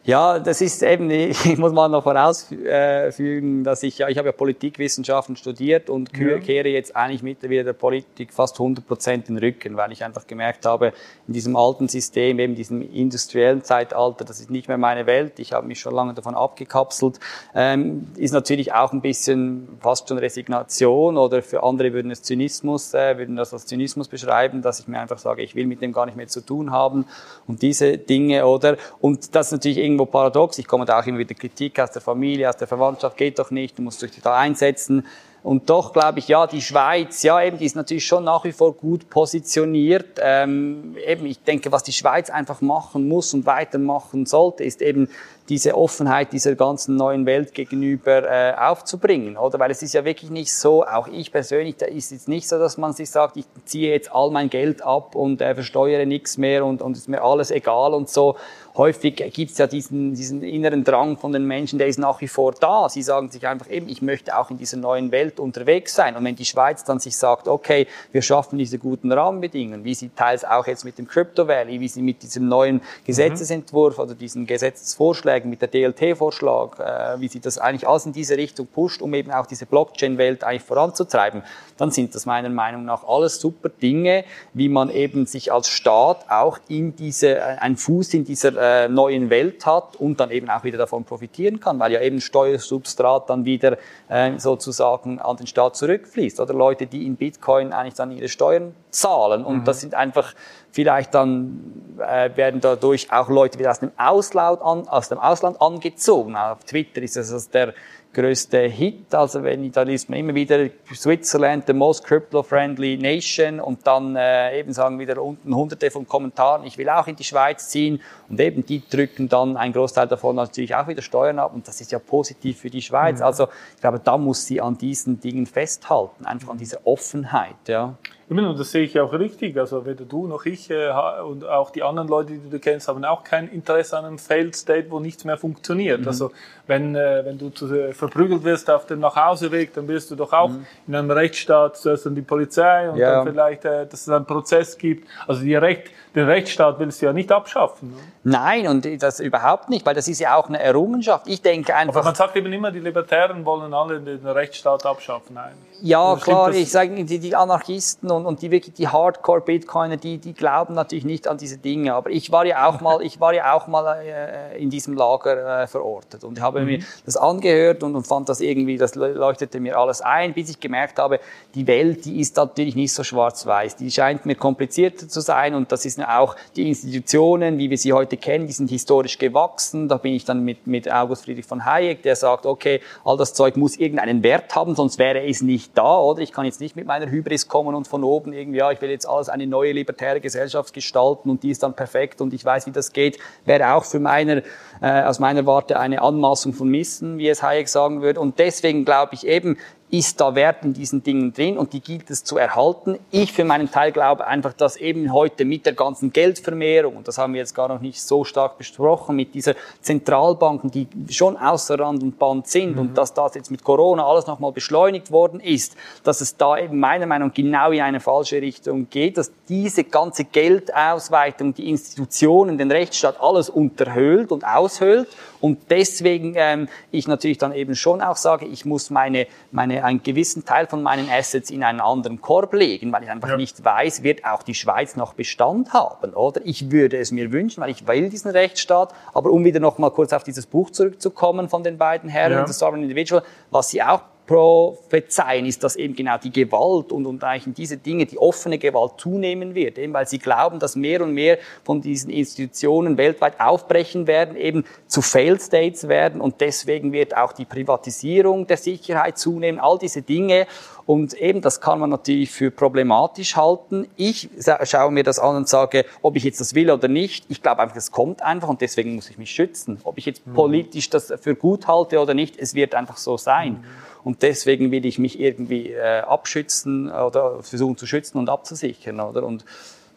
Ja, 0.05 0.39
das 0.39 0.63
ist 0.63 0.83
eben, 0.83 1.11
ich 1.11 1.59
muss 1.59 1.73
mal 1.73 1.89
noch 1.89 2.03
vorausfügen, 2.03 3.65
dass 3.65 3.83
ich, 3.83 3.99
ja, 3.99 4.09
ich 4.09 4.17
habe 4.17 4.29
ja 4.29 4.33
Politikwissenschaften 4.33 5.37
studiert 5.37 5.91
und 5.91 6.17
ja. 6.17 6.39
kehre 6.39 6.69
jetzt 6.69 6.97
eigentlich 6.97 7.23
mittlerweile 7.23 7.65
der 7.65 7.73
Politik 7.75 8.33
fast 8.33 8.59
100 8.59 8.87
Prozent 8.87 9.29
den 9.29 9.37
Rücken, 9.37 9.77
weil 9.77 9.93
ich 9.93 10.03
einfach 10.03 10.27
gemerkt 10.27 10.65
habe, 10.65 10.93
in 11.27 11.35
diesem 11.35 11.55
alten 11.55 11.89
System, 11.89 12.39
eben 12.39 12.55
diesem 12.55 12.81
industriellen 12.81 13.63
Zeitalter, 13.63 14.25
das 14.25 14.41
ist 14.41 14.51
nicht 14.51 14.69
mehr 14.69 14.79
meine 14.79 15.07
Welt, 15.07 15.39
ich 15.39 15.53
habe 15.53 15.67
mich 15.67 15.81
schon 15.81 15.95
lange 15.95 16.15
davon 16.15 16.35
abgekapselt, 16.35 17.21
ähm, 17.55 18.09
ist 18.17 18.33
natürlich 18.33 18.73
auch 18.73 18.93
ein 18.93 19.03
bisschen 19.03 19.69
fast 19.81 20.09
schon 20.09 20.19
Resignation 20.19 21.19
oder 21.19 21.43
für 21.43 21.63
andere 21.63 21.93
würden 21.93 22.11
es 22.11 22.23
Zynismus, 22.23 22.95
äh, 22.95 23.19
würden 23.19 23.37
das 23.37 23.53
als 23.53 23.67
Zynismus 23.67 24.09
beschreiben, 24.09 24.63
dass 24.63 24.81
ich 24.81 24.89
mir 24.89 24.99
einfach 24.99 25.19
sage, 25.19 25.43
ich 25.43 25.55
will 25.55 25.67
mit 25.67 25.83
dem 25.83 25.93
gar 25.93 26.07
nicht 26.07 26.17
mehr 26.17 26.29
zu 26.29 26.41
tun 26.41 26.71
haben 26.71 27.05
und 27.47 27.61
diese 27.61 27.99
Dinge, 27.99 28.47
oder? 28.47 28.79
Und 29.01 29.35
das 29.35 29.49
ist 29.49 29.53
natürlich 29.53 29.89
irgendwo 29.91 30.07
paradox. 30.07 30.59
Ich 30.59 30.66
komme 30.66 30.84
da 30.84 31.01
auch 31.01 31.07
immer 31.07 31.18
wieder 31.18 31.34
Kritik 31.34 31.78
aus 31.78 31.91
der 31.91 32.03
Familie, 32.03 32.49
aus 32.49 32.57
der 32.57 32.68
Verwandtschaft, 32.68 33.16
geht 33.16 33.38
doch 33.38 33.51
nicht, 33.51 33.78
du 33.78 33.82
musst 33.82 34.01
dich 34.03 34.20
da 34.22 34.36
einsetzen. 34.36 35.07
Und 35.43 35.70
doch 35.70 35.93
glaube 35.93 36.18
ich, 36.18 36.28
ja, 36.28 36.47
die 36.47 36.61
Schweiz, 36.61 37.22
ja, 37.22 37.43
eben, 37.43 37.57
die 37.57 37.64
ist 37.64 37.74
natürlich 37.74 38.07
schon 38.07 38.24
nach 38.24 38.45
wie 38.45 38.53
vor 38.53 38.74
gut 38.74 39.09
positioniert. 39.09 40.20
Ähm, 40.22 40.97
eben, 41.07 41.24
ich 41.24 41.43
denke, 41.43 41.72
was 41.72 41.82
die 41.82 41.93
Schweiz 41.93 42.28
einfach 42.28 42.61
machen 42.61 43.09
muss 43.09 43.32
und 43.32 43.47
weitermachen 43.47 44.26
sollte, 44.26 44.64
ist 44.64 44.82
eben 44.82 45.09
diese 45.49 45.76
Offenheit 45.76 46.32
dieser 46.32 46.55
ganzen 46.55 46.97
neuen 46.97 47.26
Welt 47.26 47.55
gegenüber 47.55 48.22
äh, 48.30 48.55
aufzubringen, 48.55 49.36
oder? 49.36 49.59
Weil 49.59 49.70
es 49.70 49.82
ist 49.82 49.95
ja 49.95 50.05
wirklich 50.05 50.30
nicht 50.30 50.55
so, 50.55 50.84
auch 50.84 51.09
ich 51.09 51.32
persönlich, 51.32 51.76
da 51.76 51.86
ist 51.86 52.12
es 52.12 52.28
nicht 52.28 52.49
so, 52.49 52.59
dass 52.59 52.78
man 52.78 52.93
sich 52.93 53.11
sagt, 53.11 53.36
ich 53.36 53.47
ziehe 53.64 53.91
jetzt 53.91 54.12
all 54.12 54.30
mein 54.30 54.51
Geld 54.51 54.82
ab 54.82 55.14
und 55.14 55.41
äh, 55.41 55.55
versteuere 55.55 56.07
nichts 56.07 56.38
mehr 56.38 56.64
und, 56.64 56.82
und 56.82 56.97
ist 56.97 57.09
mir 57.09 57.22
alles 57.22 57.51
egal 57.51 57.95
und 57.95 58.09
so 58.09 58.36
häufig 58.76 59.16
gibt 59.32 59.53
es 59.53 59.59
ja 59.59 59.66
diesen, 59.66 60.14
diesen 60.14 60.43
inneren 60.43 60.84
Drang 60.84 61.16
von 61.16 61.32
den 61.32 61.45
Menschen, 61.45 61.78
der 61.78 61.88
ist 61.88 61.99
nach 61.99 62.20
wie 62.20 62.28
vor 62.28 62.53
da. 62.53 62.88
Sie 62.88 63.03
sagen 63.03 63.30
sich 63.30 63.47
einfach 63.47 63.68
eben, 63.70 63.88
ich 63.88 64.03
möchte 64.03 64.36
auch 64.36 64.51
in 64.51 64.59
dieser 64.59 64.76
neuen 64.76 65.12
Welt 65.12 65.41
unterwegs 65.41 65.95
sein. 65.95 66.16
Und 66.16 66.24
wenn 66.24 66.36
die 66.36 66.45
Schweiz 66.45 66.84
dann 66.84 67.01
sich 67.01 67.16
sagt, 67.16 67.49
okay, 67.49 67.86
wir 68.12 68.22
schaffen 68.22 68.59
diese 68.59 68.78
guten 68.78 69.12
Rahmenbedingungen, 69.12 69.84
wie 69.84 69.95
sie 69.95 70.11
teils 70.11 70.45
auch 70.45 70.66
jetzt 70.66 70.84
mit 70.84 70.99
dem 70.99 71.07
Crypto 71.07 71.47
Valley, 71.49 71.80
wie 71.80 71.88
sie 71.88 72.03
mit 72.03 72.22
diesem 72.22 72.49
neuen 72.49 72.80
Gesetzesentwurf 73.05 73.99
oder 73.99 74.14
diesen 74.14 74.47
Gesetzesvorschlägen, 74.47 75.39
mit 75.45 75.62
der 75.62 75.68
DLT-Vorschlag, 75.68 76.78
äh, 76.78 77.20
wie 77.20 77.28
sie 77.28 77.41
das 77.41 77.59
eigentlich 77.59 77.88
alles 77.88 78.07
in 78.07 78.12
diese 78.12 78.36
Richtung 78.36 78.66
pusht, 78.66 79.03
um 79.03 79.14
eben 79.14 79.30
auch 79.32 79.47
diese 79.47 79.66
Blockchain-Welt 79.66 80.45
eigentlich 80.45 80.62
voranzutreiben, 80.62 81.43
dann 81.76 81.91
sind 81.91 82.14
das 82.14 82.26
meiner 82.26 82.49
Meinung 82.49 82.84
nach 82.84 83.05
alles 83.07 83.41
super 83.41 83.68
Dinge, 83.68 84.24
wie 84.53 84.68
man 84.68 84.91
eben 84.91 85.26
sich 85.26 85.53
als 85.53 85.68
Staat 85.68 86.30
auch 86.30 86.59
in 86.68 86.95
diese, 86.97 87.36
äh, 87.36 87.57
ein 87.61 87.76
Fuß 87.76 88.14
in 88.14 88.24
dieser 88.24 88.84
äh, 88.84 88.88
neuen 88.88 89.30
Welt 89.30 89.64
hat 89.66 89.97
und 89.97 90.20
dann 90.20 90.30
eben 90.30 90.51
auch 90.51 90.64
wieder 90.64 90.78
davon 90.78 91.05
profitieren 91.05 91.61
kann, 91.61 91.78
weil 91.78 91.93
ja 91.93 92.01
eben 92.01 92.20
Steuersubstrat 92.20 93.30
dann 93.30 93.45
wieder 93.45 93.78
äh, 94.09 94.38
sozusagen 94.38 95.18
an 95.20 95.36
den 95.36 95.47
Staat 95.47 95.76
zurückfließt. 95.76 96.41
Oder 96.41 96.55
Leute, 96.55 96.86
die 96.86 97.07
in 97.07 97.16
Bitcoin 97.16 97.72
eigentlich 97.72 97.95
dann 97.95 98.11
ihre 98.12 98.28
Steuern 98.28 98.74
zahlen. 98.91 99.45
Und 99.45 99.61
mhm. 99.61 99.64
das 99.64 99.80
sind 99.80 99.95
einfach 99.95 100.34
vielleicht 100.72 101.14
dann 101.14 101.97
äh, 101.99 102.30
werden 102.36 102.61
dadurch 102.61 103.12
auch 103.12 103.28
Leute 103.28 103.59
wieder 103.59 103.70
aus 103.70 103.80
dem 103.80 103.93
Ausland, 103.97 104.62
an, 104.62 104.88
aus 104.88 105.09
dem 105.09 105.18
Ausland 105.18 105.61
angezogen. 105.61 106.36
Auf 106.36 106.64
Twitter 106.64 107.03
ist 107.03 107.16
das 107.16 107.32
also 107.32 107.51
der 107.51 107.74
größte 108.13 108.59
Hit. 108.59 109.15
Also 109.15 109.43
wenn 109.43 109.65
ich, 109.65 109.73
da 109.73 109.83
liest 109.83 110.11
man 110.11 110.19
immer 110.19 110.35
wieder 110.35 110.69
Switzerland, 110.93 111.65
the 111.67 111.73
most 111.73 112.05
crypto-friendly 112.05 112.97
nation 112.97 113.61
und 113.61 113.87
dann 113.87 114.17
äh, 114.17 114.59
eben 114.59 114.73
sagen 114.73 114.99
wieder 114.99 115.23
unten 115.23 115.55
hunderte 115.55 115.91
von 115.91 116.07
Kommentaren, 116.07 116.65
ich 116.65 116.77
will 116.77 116.89
auch 116.89 117.07
in 117.07 117.17
die 117.17 117.25
Schweiz 117.25 117.69
ziehen 117.69 118.01
und 118.29 118.41
eben 118.41 118.67
die 118.67 118.83
drücken 118.89 119.29
dann 119.29 119.57
einen 119.57 119.73
Großteil 119.73 120.09
davon 120.09 120.37
natürlich 120.37 120.75
auch 120.75 120.89
wieder 120.89 121.03
Steuern 121.03 121.39
ab 121.39 121.53
und 121.55 121.69
das 121.69 121.81
ist 121.81 121.93
ja 121.93 121.99
positiv 121.99 122.61
für 122.61 122.71
die 122.71 122.83
Schweiz. 122.83 123.19
Mhm. 123.19 123.25
Also 123.25 123.49
ich 123.75 123.81
glaube, 123.81 124.01
da 124.03 124.19
muss 124.19 124.45
sie 124.45 124.61
an 124.61 124.77
diesen 124.77 125.21
Dingen 125.21 125.47
festhalten, 125.47 126.27
einfach 126.27 126.51
an 126.51 126.59
dieser 126.59 126.87
Offenheit. 126.87 127.69
Ja. 127.69 127.97
Und 128.31 128.61
das 128.61 128.71
sehe 128.71 128.85
ich 128.85 128.99
auch 129.01 129.13
richtig. 129.13 129.59
Also 129.59 129.85
weder 129.85 130.05
du 130.05 130.29
noch 130.29 130.47
ich 130.47 130.71
äh, 130.71 130.93
und 131.27 131.45
auch 131.45 131.71
die 131.71 131.83
anderen 131.83 132.07
Leute, 132.07 132.35
die 132.35 132.49
du 132.49 132.61
kennst, 132.61 132.87
haben 132.87 133.05
auch 133.05 133.25
kein 133.25 133.49
Interesse 133.49 133.99
an 133.99 134.05
einem 134.05 134.19
Failed 134.19 134.55
State, 134.55 134.87
wo 134.91 135.01
nichts 135.01 135.25
mehr 135.25 135.37
funktioniert. 135.37 136.03
Mhm. 136.03 136.07
Also 136.07 136.31
wenn, 136.69 136.95
äh, 136.95 137.25
wenn 137.25 137.39
du 137.39 137.51
zu, 137.51 137.67
äh, 137.75 137.93
verprügelt 138.01 138.43
wirst 138.43 138.69
auf 138.69 138.87
dem 138.87 138.99
Nachhauseweg, 138.99 139.73
dann 139.75 139.87
wirst 139.87 140.11
du 140.11 140.17
doch 140.17 140.33
auch 140.33 140.49
mhm. 140.49 140.67
in 140.89 140.97
einem 140.97 141.11
Rechtsstaat 141.13 141.77
zuerst 141.77 142.07
dann 142.07 142.17
die 142.17 142.23
Polizei 142.23 142.91
und 142.91 142.97
ja. 142.97 143.17
dann 143.17 143.33
vielleicht, 143.33 143.65
äh, 143.65 143.87
dass 143.87 144.01
es 144.01 144.09
einen 144.09 144.27
Prozess 144.27 144.77
gibt. 144.77 145.07
Also 145.29 145.43
Recht, 145.43 145.91
den 146.15 146.27
Rechtsstaat 146.27 146.79
willst 146.81 147.01
du 147.01 147.07
ja 147.07 147.13
nicht 147.13 147.31
abschaffen. 147.31 147.91
Ne? 147.91 147.97
Nein, 148.25 148.67
und 148.67 149.03
das 149.03 149.21
überhaupt 149.21 149.69
nicht, 149.69 149.87
weil 149.87 149.95
das 149.95 150.09
ist 150.09 150.19
ja 150.19 150.35
auch 150.35 150.49
eine 150.49 150.61
Errungenschaft. 150.61 151.29
Ich 151.29 151.43
denke 151.43 151.75
einfach. 151.75 151.95
Aber 151.95 152.05
man 152.05 152.15
sagt 152.15 152.35
eben 152.35 152.53
immer, 152.53 152.73
die 152.73 152.81
Libertären 152.81 153.45
wollen 153.45 153.73
alle 153.73 154.01
den 154.01 154.27
Rechtsstaat 154.27 154.85
abschaffen 154.85 155.39
eigentlich. 155.39 155.70
Ja, 155.83 156.16
klar, 156.16 156.53
ich 156.53 156.70
sage, 156.70 157.05
die, 157.05 157.18
die 157.18 157.35
Anarchisten 157.35 158.11
und, 158.11 158.26
und 158.26 158.43
die 158.43 158.51
wirklich 158.51 158.74
die 158.74 158.89
Hardcore-Bitcoiner, 158.89 159.97
die, 159.97 160.18
die 160.18 160.35
glauben 160.35 160.74
natürlich 160.74 161.05
nicht 161.05 161.28
an 161.28 161.39
diese 161.39 161.59
Dinge. 161.59 161.95
Aber 161.95 162.11
ich 162.11 162.31
war 162.31 162.45
ja 162.45 162.68
auch 162.68 162.81
mal, 162.81 163.03
ich 163.03 163.20
war 163.20 163.33
ja 163.33 163.55
auch 163.55 163.66
mal 163.66 164.01
äh, 164.03 164.59
in 164.61 164.70
diesem 164.70 164.95
Lager 164.95 165.62
äh, 165.62 165.66
verortet 165.66 166.24
und 166.24 166.39
ich 166.39 166.43
habe 166.43 166.61
mhm. 166.61 166.66
mir 166.66 166.78
das 167.05 167.16
angehört 167.16 167.83
und, 167.83 167.95
und 167.97 168.07
fand 168.07 168.28
das 168.28 168.41
irgendwie, 168.41 168.76
das 168.76 168.95
leuchtete 168.95 169.61
mir 169.61 169.78
alles 169.78 170.01
ein, 170.01 170.35
bis 170.35 170.51
ich 170.51 170.61
gemerkt 170.61 170.99
habe, 170.99 171.20
die 171.55 171.66
Welt, 171.66 172.05
die 172.05 172.20
ist 172.20 172.37
natürlich 172.37 172.76
nicht 172.76 172.93
so 172.93 173.03
schwarz-weiß. 173.03 173.76
Die 173.76 173.91
scheint 173.91 174.26
mir 174.26 174.35
komplizierter 174.35 175.09
zu 175.09 175.20
sein 175.20 175.55
und 175.55 175.72
das 175.72 175.85
ist 175.85 176.01
auch 176.01 176.37
die 176.57 176.68
Institutionen, 176.68 177.59
wie 177.59 177.70
wir 177.70 177.78
sie 177.78 177.93
heute 177.93 178.16
kennen, 178.16 178.47
die 178.47 178.53
sind 178.53 178.70
historisch 178.70 179.18
gewachsen. 179.18 179.89
Da 179.89 179.97
bin 179.97 180.14
ich 180.14 180.24
dann 180.24 180.45
mit, 180.45 180.66
mit 180.66 180.91
August 180.91 181.24
Friedrich 181.24 181.47
von 181.47 181.64
Hayek, 181.64 182.03
der 182.03 182.16
sagt, 182.16 182.47
okay, 182.47 182.81
all 183.05 183.16
das 183.16 183.35
Zeug 183.35 183.57
muss 183.57 183.76
irgendeinen 183.76 184.22
Wert 184.22 184.55
haben, 184.55 184.74
sonst 184.74 184.99
wäre 184.99 185.26
es 185.26 185.43
nicht 185.43 185.70
nicht 185.71 185.79
da, 185.79 185.99
oder? 185.99 186.21
Ich 186.21 186.33
kann 186.33 186.45
jetzt 186.45 186.61
nicht 186.61 186.77
mit 186.77 186.87
meiner 186.87 187.11
Hybris 187.11 187.49
kommen 187.49 187.75
und 187.75 187.87
von 187.87 188.05
oben 188.05 188.33
irgendwie, 188.33 188.59
ja, 188.59 188.71
ich 188.71 188.81
will 188.81 188.91
jetzt 188.91 189.07
alles 189.07 189.29
eine 189.29 189.47
neue 189.47 189.73
libertäre 189.73 190.21
Gesellschaft 190.21 190.75
gestalten 190.75 191.31
und 191.31 191.43
die 191.43 191.51
ist 191.51 191.62
dann 191.62 191.75
perfekt 191.75 192.21
und 192.21 192.35
ich 192.35 192.45
weiß, 192.45 192.66
wie 192.66 192.73
das 192.73 192.93
geht. 192.93 193.18
Wäre 193.45 193.75
auch 193.75 193.85
für 193.85 194.01
meiner, 194.01 194.43
äh, 194.81 195.03
aus 195.03 195.18
meiner 195.18 195.47
Warte 195.47 195.79
eine 195.79 196.03
Anmaßung 196.03 196.53
von 196.53 196.68
Missen, 196.68 197.18
wie 197.18 197.29
es 197.29 197.43
Hayek 197.43 197.68
sagen 197.68 198.03
würde. 198.03 198.21
Und 198.21 198.39
deswegen 198.39 198.85
glaube 198.85 199.14
ich 199.14 199.27
eben, 199.27 199.57
ist 199.91 200.20
da 200.20 200.34
Wert 200.34 200.64
in 200.64 200.72
diesen 200.72 201.03
Dingen 201.03 201.32
drin 201.32 201.59
und 201.59 201.72
die 201.72 201.80
gilt 201.80 202.11
es 202.11 202.22
zu 202.22 202.38
erhalten. 202.38 202.99
Ich 203.11 203.32
für 203.32 203.45
meinen 203.45 203.70
Teil 203.70 203.91
glaube 203.91 204.26
einfach, 204.26 204.53
dass 204.53 204.76
eben 204.76 205.12
heute 205.12 205.45
mit 205.45 205.66
der 205.66 205.72
ganzen 205.72 206.12
Geldvermehrung, 206.12 206.97
und 206.97 207.09
das 207.09 207.18
haben 207.18 207.32
wir 207.34 207.41
jetzt 207.41 207.55
gar 207.55 207.68
noch 207.68 207.80
nicht 207.80 208.01
so 208.01 208.24
stark 208.24 208.57
besprochen, 208.57 209.16
mit 209.16 209.34
dieser 209.34 209.55
Zentralbanken, 209.80 210.70
die 210.70 210.86
schon 211.11 211.36
außer 211.36 211.78
Rand 211.78 212.03
und 212.03 212.18
Band 212.18 212.47
sind 212.47 212.74
mhm. 212.74 212.80
und 212.80 212.99
dass 212.99 213.14
das 213.14 213.34
jetzt 213.34 213.51
mit 213.51 213.64
Corona 213.64 214.07
alles 214.07 214.26
nochmal 214.26 214.53
beschleunigt 214.53 215.11
worden 215.11 215.41
ist, 215.41 215.76
dass 216.05 216.20
es 216.20 216.36
da 216.36 216.57
eben 216.57 216.78
meiner 216.78 217.07
Meinung 217.07 217.28
nach 217.28 217.34
genau 217.34 217.70
in 217.72 217.80
eine 217.80 218.01
falsche 218.01 218.41
Richtung 218.41 218.88
geht, 218.91 219.18
dass 219.18 219.32
diese 219.49 219.84
ganze 219.84 220.24
Geldausweitung, 220.24 221.55
die 221.55 221.68
Institutionen, 221.68 222.59
den 222.59 222.70
Rechtsstaat 222.70 223.20
alles 223.20 223.51
unterhöhlt 223.51 224.30
und 224.30 224.45
aushöhlt 224.45 225.09
und 225.41 225.70
deswegen 225.70 226.34
ähm, 226.36 226.68
ich 226.91 227.09
natürlich 227.09 227.38
dann 227.38 227.53
eben 227.53 227.74
schon 227.74 228.01
auch 228.03 228.16
sage, 228.16 228.47
ich 228.47 228.64
muss 228.64 228.91
meine, 228.91 229.26
meine, 229.53 229.84
einen 229.84 230.03
gewissen 230.03 230.45
Teil 230.45 230.66
von 230.66 230.82
meinen 230.82 231.09
Assets 231.11 231.51
in 231.51 231.64
einen 231.64 231.80
anderen 231.80 232.20
Korb 232.20 232.53
legen, 232.53 232.93
weil 232.93 233.03
ich 233.05 233.11
einfach 233.11 233.30
ja. 233.30 233.36
nicht 233.36 233.64
weiß, 233.64 234.03
wird 234.03 234.24
auch 234.24 234.43
die 234.43 234.55
Schweiz 234.55 234.97
noch 234.97 235.14
Bestand 235.14 235.72
haben, 235.72 236.12
oder? 236.14 236.41
Ich 236.45 236.70
würde 236.70 236.99
es 236.99 237.11
mir 237.11 237.32
wünschen, 237.32 237.62
weil 237.62 237.70
ich 237.70 237.86
will 237.86 238.09
diesen 238.11 238.30
Rechtsstaat, 238.30 238.95
aber 239.14 239.30
um 239.30 239.45
wieder 239.45 239.61
noch 239.61 239.78
mal 239.78 239.91
kurz 239.91 240.12
auf 240.12 240.24
dieses 240.24 240.47
Buch 240.47 240.70
zurückzukommen 240.70 241.49
von 241.49 241.62
den 241.62 241.78
beiden 241.78 242.09
Herren, 242.09 242.32
ja. 242.32 242.47
The 242.47 242.53
Sovereign 242.53 242.82
Individual, 242.82 243.22
was 243.51 243.70
sie 243.70 243.82
auch 243.82 244.03
prophezeien, 244.31 245.45
ist, 245.45 245.64
dass 245.64 245.74
eben 245.74 245.97
genau 245.97 246.16
die 246.16 246.31
Gewalt 246.31 246.93
und, 246.93 247.05
und 247.05 247.24
eigentlich 247.24 247.53
diese 247.53 247.78
Dinge, 247.78 248.07
die 248.07 248.16
offene 248.16 248.59
Gewalt 248.59 248.93
zunehmen 248.99 249.57
wird, 249.57 249.76
eben 249.76 249.93
weil 249.93 250.07
sie 250.07 250.20
glauben, 250.20 250.61
dass 250.61 250.76
mehr 250.76 251.03
und 251.03 251.14
mehr 251.14 251.39
von 251.64 251.81
diesen 251.81 252.11
Institutionen 252.11 252.97
weltweit 252.97 253.41
aufbrechen 253.41 254.07
werden, 254.07 254.37
eben 254.37 254.64
zu 254.87 255.03
Failed 255.03 255.43
States 255.43 255.89
werden 255.89 256.20
und 256.20 256.41
deswegen 256.41 256.93
wird 256.93 257.16
auch 257.16 257.33
die 257.33 257.45
Privatisierung 257.45 258.47
der 258.47 258.57
Sicherheit 258.57 259.18
zunehmen, 259.18 259.59
all 259.59 259.78
diese 259.78 260.03
Dinge. 260.03 260.47
Und 260.87 261.14
eben, 261.14 261.41
das 261.41 261.61
kann 261.61 261.81
man 261.81 261.91
natürlich 261.91 262.31
für 262.31 262.53
problematisch 262.53 263.37
halten. 263.37 263.89
Ich 263.97 264.28
schaue 264.64 264.93
mir 264.93 265.05
das 265.05 265.18
an 265.18 265.37
und 265.37 265.49
sage, 265.49 265.85
ob 266.03 266.16
ich 266.16 266.24
jetzt 266.24 266.41
das 266.41 266.55
will 266.55 266.70
oder 266.70 266.89
nicht. 266.89 267.26
Ich 267.28 267.43
glaube 267.43 267.62
einfach, 267.62 267.76
es 267.76 267.91
kommt 267.91 268.22
einfach 268.22 268.49
und 268.49 268.61
deswegen 268.61 268.95
muss 268.95 269.11
ich 269.11 269.18
mich 269.18 269.31
schützen. 269.31 269.81
Ob 269.85 269.99
ich 269.99 270.07
jetzt 270.07 270.26
mhm. 270.26 270.35
politisch 270.35 270.91
das 270.91 271.12
für 271.20 271.35
gut 271.35 271.68
halte 271.68 272.01
oder 272.01 272.14
nicht, 272.14 272.37
es 272.39 272.55
wird 272.55 272.74
einfach 272.74 272.97
so 272.97 273.16
sein. 273.16 273.53
Mhm. 273.53 273.89
Und 274.05 274.23
deswegen 274.23 274.71
will 274.71 274.87
ich 274.87 274.99
mich 274.99 275.21
irgendwie 275.21 275.73
äh, 275.73 276.01
abschützen 276.01 276.91
oder 276.91 277.43
versuchen 277.43 277.77
zu 277.77 277.87
schützen 277.87 278.19
und 278.19 278.29
abzusichern, 278.29 279.01
oder? 279.01 279.23
Und 279.23 279.45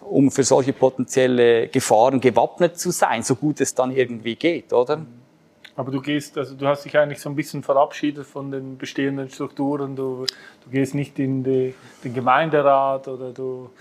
um 0.02 0.32
für 0.32 0.44
solche 0.44 0.74
potenzielle 0.74 1.68
Gefahren 1.70 2.20
gewappnet 2.20 2.78
zu 2.78 2.92
sein, 2.92 3.24
so 3.24 3.36
gut 3.36 3.62
es 3.62 3.74
dann 3.74 3.96
irgendwie 3.96 4.36
geht, 4.36 4.74
oder? 4.74 5.06
Aber 5.76 5.92
du 5.92 6.02
gehst, 6.02 6.38
also 6.38 6.56
du 6.56 6.68
hast 6.68 6.86
dich 6.86 6.98
eigentlich 6.98 7.20
so 7.20 7.30
ein 7.30 7.36
bisschen 7.36 7.64
verabschiedet 7.64 8.28
von 8.28 8.52
den 8.52 8.78
bestehenden 8.78 9.30
Strukturen. 9.30 9.96
Du, 9.96 10.26
du 10.64 10.70
gehst 10.70 10.94
nicht 10.94 11.18
in 11.18 11.44
die, 11.44 11.74
den 12.04 12.14
Gemeinderat 12.14 13.08
oder 13.08 13.32
du 13.32 13.72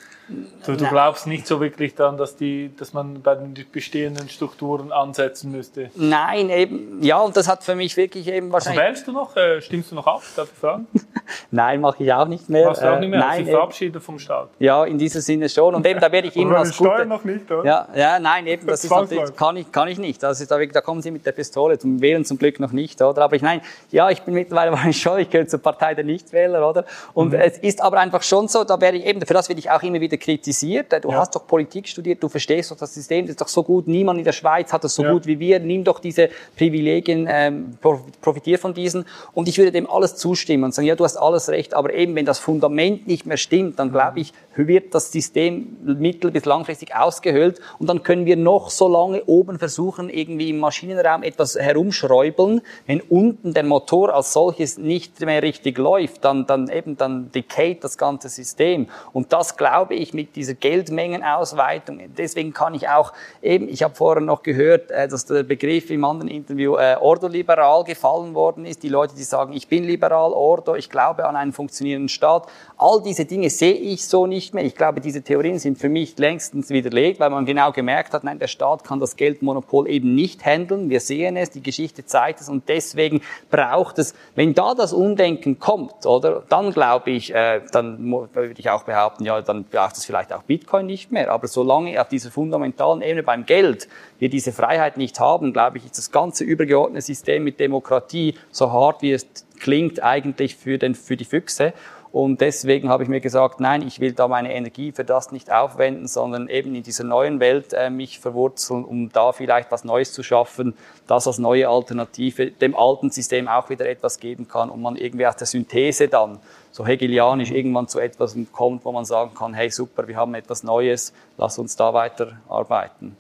Du, 0.67 0.77
du 0.77 0.87
glaubst 0.87 1.27
nicht 1.27 1.47
so 1.47 1.61
wirklich 1.61 1.95
daran, 1.95 2.17
dass, 2.17 2.37
die, 2.37 2.71
dass 2.77 2.93
man 2.93 3.21
bei 3.21 3.35
den 3.35 3.55
bestehenden 3.73 4.29
Strukturen 4.29 4.93
ansetzen 4.93 5.51
müsste? 5.51 5.91
Nein, 5.95 6.51
eben, 6.51 7.03
ja, 7.03 7.19
und 7.19 7.37
das 7.37 7.49
hat 7.49 7.65
für 7.65 7.75
mich 7.75 7.97
wirklich 7.97 8.29
eben 8.29 8.53
wahrscheinlich... 8.53 8.81
Also 8.81 8.91
wählst 8.91 9.09
du 9.09 9.13
noch, 9.13 9.37
äh, 9.37 9.61
stimmst 9.61 9.91
du 9.91 9.97
noch 9.97 10.07
ab, 10.07 10.23
darf 10.37 10.49
ich 10.53 10.59
fragen? 10.59 10.87
Nein, 11.51 11.81
mache 11.81 12.05
ich 12.05 12.13
auch 12.13 12.27
nicht 12.27 12.49
mehr. 12.49 12.67
Machst 12.67 12.83
du 12.83 12.93
auch 12.93 12.99
nicht 12.99 13.09
mehr? 13.09 13.21
Äh, 13.21 13.23
nein, 13.23 13.47
verabschiedet 13.47 14.03
vom 14.03 14.19
Staat? 14.19 14.51
Ja, 14.59 14.85
in 14.85 14.99
diesem 14.99 15.21
Sinne 15.21 15.49
schon. 15.49 15.75
Und 15.75 15.87
eben, 15.87 16.01
da 16.01 16.11
werde 16.11 16.29
ich 16.29 16.37
immer 16.43 16.59
als 16.59 16.77
gute... 16.77 16.91
Steuern 16.91 17.09
noch 17.09 17.25
nicht, 17.25 17.51
oder? 17.51 17.65
Ja, 17.65 17.89
ja 17.95 18.19
nein, 18.19 18.47
eben, 18.47 18.67
das, 18.67 18.83
das 18.83 18.85
ist 18.85 18.91
natürlich, 18.91 19.37
kann 19.37 19.57
ich, 19.57 19.73
kann 19.73 19.89
ich 19.89 19.99
nicht. 19.99 20.23
Ist, 20.23 20.51
da, 20.51 20.59
da 20.59 20.81
kommen 20.81 21.03
Sie 21.03 21.11
mit 21.11 21.25
der 21.27 21.33
Pistole, 21.33 21.79
zum 21.79 22.01
Wählen 22.01 22.25
zum 22.25 22.39
Glück 22.39 22.61
noch 22.61 22.73
nicht, 22.73 23.01
oder? 23.03 23.23
Aber 23.23 23.37
ich, 23.37 23.43
nein, 23.43 23.61
ja, 23.91 24.11
ich 24.11 24.23
bin 24.23 24.35
mittlerweile 24.35 24.93
schon, 24.93 25.19
ich 25.19 25.31
gehöre 25.31 25.47
zur 25.47 25.61
Partei 25.61 25.95
der 25.95 26.05
Nichtwähler, 26.05 26.69
oder? 26.69 26.85
Und 27.15 27.33
mhm. 27.33 27.41
es 27.41 27.59
ist 27.59 27.83
aber 27.83 27.99
einfach 27.99 28.23
schon 28.23 28.49
so, 28.49 28.65
da 28.65 28.81
werde 28.81 28.99
ich 28.99 29.07
eben, 29.07 29.21
für 29.25 29.35
das 29.35 29.49
werde 29.49 29.61
ich 29.61 29.71
auch 29.71 29.83
immer 29.83 30.01
wieder 30.01 30.17
kritisiert, 30.23 30.93
du 31.05 31.11
ja. 31.11 31.19
hast 31.19 31.35
doch 31.35 31.47
Politik 31.47 31.89
studiert, 31.89 32.23
du 32.23 32.29
verstehst 32.29 32.71
doch 32.71 32.77
das 32.77 32.95
System, 32.95 33.27
das 33.27 33.33
ist 33.33 33.41
doch 33.41 33.49
so 33.49 33.63
gut, 33.63 33.89
niemand 33.89 34.19
in 34.19 34.25
der 34.25 34.33
Schweiz 34.33 34.73
hat 34.73 34.85
das 34.85 34.95
so 34.95 35.03
ja. 35.03 35.13
gut 35.13 35.27
wie 35.27 35.39
wir, 35.39 35.59
nimm 35.59 35.83
doch 35.85 35.99
diese 35.99 36.31
Privilegien, 36.57 37.29
ähm, 37.29 37.77
profitier 38.21 38.59
von 38.59 38.73
diesen. 38.73 39.05
Und 39.35 39.49
ich 39.49 39.59
würde 39.59 39.73
dem 39.73 39.91
alles 39.91 40.15
zustimmen 40.17 40.65
und 40.65 40.75
sagen, 40.75 40.87
ja, 40.87 40.95
du 40.95 41.05
hast 41.05 41.17
alles 41.17 41.49
recht, 41.49 41.75
aber 41.75 41.93
eben, 41.93 42.15
wenn 42.15 42.25
das 42.25 42.39
Fundament 42.39 43.07
nicht 43.09 43.27
mehr 43.27 43.37
stimmt, 43.37 43.79
dann 43.81 43.91
glaube 43.91 44.21
ich, 44.21 44.33
wird 44.55 44.95
das 44.95 45.11
System 45.11 45.77
mittel- 45.83 46.31
bis 46.31 46.45
langfristig 46.45 46.95
ausgehöhlt 46.95 47.61
und 47.79 47.89
dann 47.89 48.03
können 48.03 48.25
wir 48.27 48.37
noch 48.37 48.71
so 48.71 48.87
lange 48.89 49.25
oben 49.25 49.59
versuchen, 49.59 50.09
irgendwie 50.09 50.51
im 50.51 50.59
Maschinenraum 50.59 51.23
etwas 51.23 51.57
herumschräubeln. 51.57 52.61
Wenn 52.87 53.01
unten 53.01 53.55
der 53.55 53.65
Motor 53.65 54.15
als 54.15 54.33
solches 54.33 54.79
nicht 54.79 55.21
mehr 55.21 55.43
richtig 55.43 55.79
läuft, 55.79 56.25
dann, 56.25 56.47
dann 56.47 56.69
eben, 56.69 56.97
dann 56.97 57.33
decayt 57.33 57.83
das 57.83 57.99
ganze 57.99 58.29
System. 58.29 58.89
Und 59.13 59.33
das 59.33 59.57
glaube 59.57 59.95
ich 59.95 60.02
mit 60.13 60.37
dieser 60.37 60.55
Geldmengenausweitung. 60.55 62.01
Deswegen 62.17 62.53
kann 62.53 62.75
ich 62.75 62.89
auch 62.89 63.13
eben, 63.41 63.69
ich 63.69 63.83
habe 63.83 63.95
vorher 63.95 64.23
noch 64.23 64.43
gehört, 64.43 64.91
äh, 64.91 65.09
dass 65.09 65.27
der 65.27 65.43
Begriff 65.45 65.91
im 65.91 66.05
anderen 66.05 66.29
Interview 66.29 66.77
äh, 66.77 66.97
ordoliberal 67.01 67.85
gefallen 67.85 68.35
worden 68.35 68.65
ist. 68.65 68.83
Die 68.83 68.89
Leute, 68.89 69.15
die 69.15 69.23
sagen, 69.23 69.53
ich 69.53 69.69
bin 69.69 69.85
liberal, 69.85 70.33
ordo, 70.33 70.75
ich 70.75 70.91
glaube 70.91 71.25
an 71.27 71.37
einen 71.37 71.53
funktionierenden 71.53 72.09
Staat. 72.09 72.49
All 72.77 73.03
diese 73.03 73.25
Dinge 73.25 73.51
sehe 73.51 73.75
ich 73.75 74.07
so 74.07 74.27
nicht 74.27 74.55
mehr. 74.55 74.65
Ich 74.65 74.75
glaube, 74.75 75.01
diese 75.01 75.23
Theorien 75.23 75.59
sind 75.59 75.79
für 75.79 75.89
mich 75.89 76.19
längstens 76.19 76.71
widerlegt, 76.71 77.21
weil 77.21 77.31
man 77.31 77.47
genau 77.47 77.73
gemerkt 77.73 78.13
hat, 78.13 78.25
nein, 78.25 78.39
der 78.39 78.49
Staat 78.49 78.85
kann 78.85 79.01
das 79.01 79.17
Geldmonopol 79.17 79.89
eben 79.89 80.15
nicht 80.15 80.45
handeln. 80.45 80.91
Wir 80.91 81.01
sehen 81.01 81.37
es, 81.37 81.51
die 81.51 81.63
Geschichte 81.63 82.05
zeigt 82.05 82.41
es 82.41 82.49
und 82.49 82.69
deswegen 82.69 83.21
braucht 83.51 83.99
es, 83.99 84.15
wenn 84.35 84.55
da 84.55 84.75
das 84.75 84.93
Umdenken 84.93 85.59
kommt, 85.59 86.07
oder, 86.07 86.43
dann 86.49 86.73
glaube 86.73 87.11
ich, 87.11 87.35
äh, 87.35 87.61
dann 87.73 88.11
würde 88.33 88.55
ich 88.59 88.71
auch 88.71 88.85
behaupten, 88.85 89.25
ja, 89.25 89.41
dann 89.43 89.65
braucht 89.93 89.99
es 89.99 90.07
vielleicht 90.07 90.33
auch 90.33 90.43
Bitcoin 90.43 90.87
nicht 90.87 91.13
mehr. 91.13 91.31
Aber 91.31 91.47
solange 91.47 92.01
auf 92.01 92.09
dieser 92.09 92.31
fundamentalen 92.31 93.03
Ebene 93.03 93.23
beim 93.23 93.45
Geld 93.45 93.89
wir 94.19 94.31
diese 94.31 94.53
Freiheit 94.53 94.97
nicht 94.97 95.21
haben, 95.21 95.53
glaube 95.53 95.79
ich, 95.79 95.85
ist 95.85 95.99
das 95.99 96.11
ganze 96.11 96.45
übergeordnete 96.45 97.05
System 97.05 97.45
mit 97.45 97.61
Demokratie 97.61 98.35
so 98.51 98.73
hart, 98.73 99.03
wie 99.03 99.13
es 99.13 99.27
klingt, 99.61 100.03
eigentlich 100.03 100.57
für, 100.57 100.79
den, 100.79 100.95
für 100.95 101.17
die 101.17 101.27
Füchse. 101.27 101.75
Und 102.11 102.43
deswegen 102.43 102.91
habe 102.91 103.03
ich 103.03 103.09
mir 103.09 103.21
gesagt, 103.21 103.61
nein, 103.61 103.87
ich 103.87 103.99
will 103.99 104.13
da 104.13 104.29
meine 104.29 104.53
Energie 104.55 104.93
für 104.93 105.05
das 105.05 105.33
nicht 105.33 105.51
aufwenden, 105.51 106.07
sondern 106.07 106.49
eben 106.49 106.75
in 106.75 106.83
dieser 106.83 107.05
neuen 107.05 107.41
Welt 107.41 107.73
äh, 107.73 107.89
mich 107.89 108.19
verwurzeln, 108.19 108.85
um 108.85 109.11
da 109.11 109.33
vielleicht 109.33 109.71
was 109.71 109.85
Neues 109.85 110.13
zu 110.13 110.23
schaffen, 110.23 110.75
das 111.07 111.27
als 111.27 111.39
neue 111.39 111.69
Alternative 111.69 112.51
dem 112.51 112.77
alten 112.77 113.11
System 113.11 113.49
auch 113.49 113.71
wieder 113.71 113.89
etwas 113.89 114.21
geben 114.21 114.47
kann 114.47 114.69
und 114.69 114.83
man 114.83 114.97
irgendwie 114.97 115.27
aus 115.27 115.37
der 115.37 115.47
Synthese 115.47 116.09
dann 116.09 116.39
so 116.73 116.87
hegelianisch 116.87 117.51
irgendwann 117.51 117.87
zu 117.87 118.01
etwas 118.01 118.37
kommt, 118.51 118.85
wo 118.85 118.93
man 118.93 119.05
sagen 119.05 119.33
kann, 119.35 119.55
hey 119.55 119.71
super, 119.71 120.09
wir 120.09 120.17
haben 120.17 120.35
etwas 120.35 120.65
Neues, 120.65 121.13
lass 121.37 121.59
uns 121.59 121.77
da 121.77 121.95
weiterarbeiten. 121.95 123.17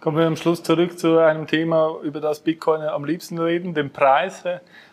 Kommen 0.00 0.18
wir 0.18 0.26
am 0.26 0.36
Schluss 0.36 0.62
zurück 0.62 0.98
zu 0.98 1.18
einem 1.18 1.46
Thema, 1.46 1.96
über 2.02 2.20
das 2.20 2.40
Bitcoin 2.40 2.82
am 2.82 3.04
liebsten 3.04 3.38
reden, 3.38 3.74
den 3.74 3.90
Preis. 3.90 4.44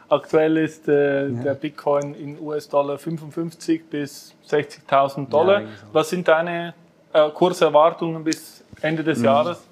Aktuell 0.09 0.57
ist 0.57 0.87
äh, 0.87 1.27
ja. 1.27 1.43
der 1.43 1.53
Bitcoin 1.53 2.15
in 2.15 2.39
US-Dollar 2.39 2.97
55 2.97 3.89
bis 3.89 4.33
60.000 4.49 5.29
Dollar. 5.29 5.61
Ja, 5.61 5.67
Was 5.91 6.09
sind 6.09 6.27
deine 6.27 6.73
äh, 7.13 7.29
Kurserwartungen 7.29 8.23
bis 8.23 8.63
Ende 8.81 9.03
des 9.03 9.19
mhm. 9.19 9.25
Jahres? 9.25 9.63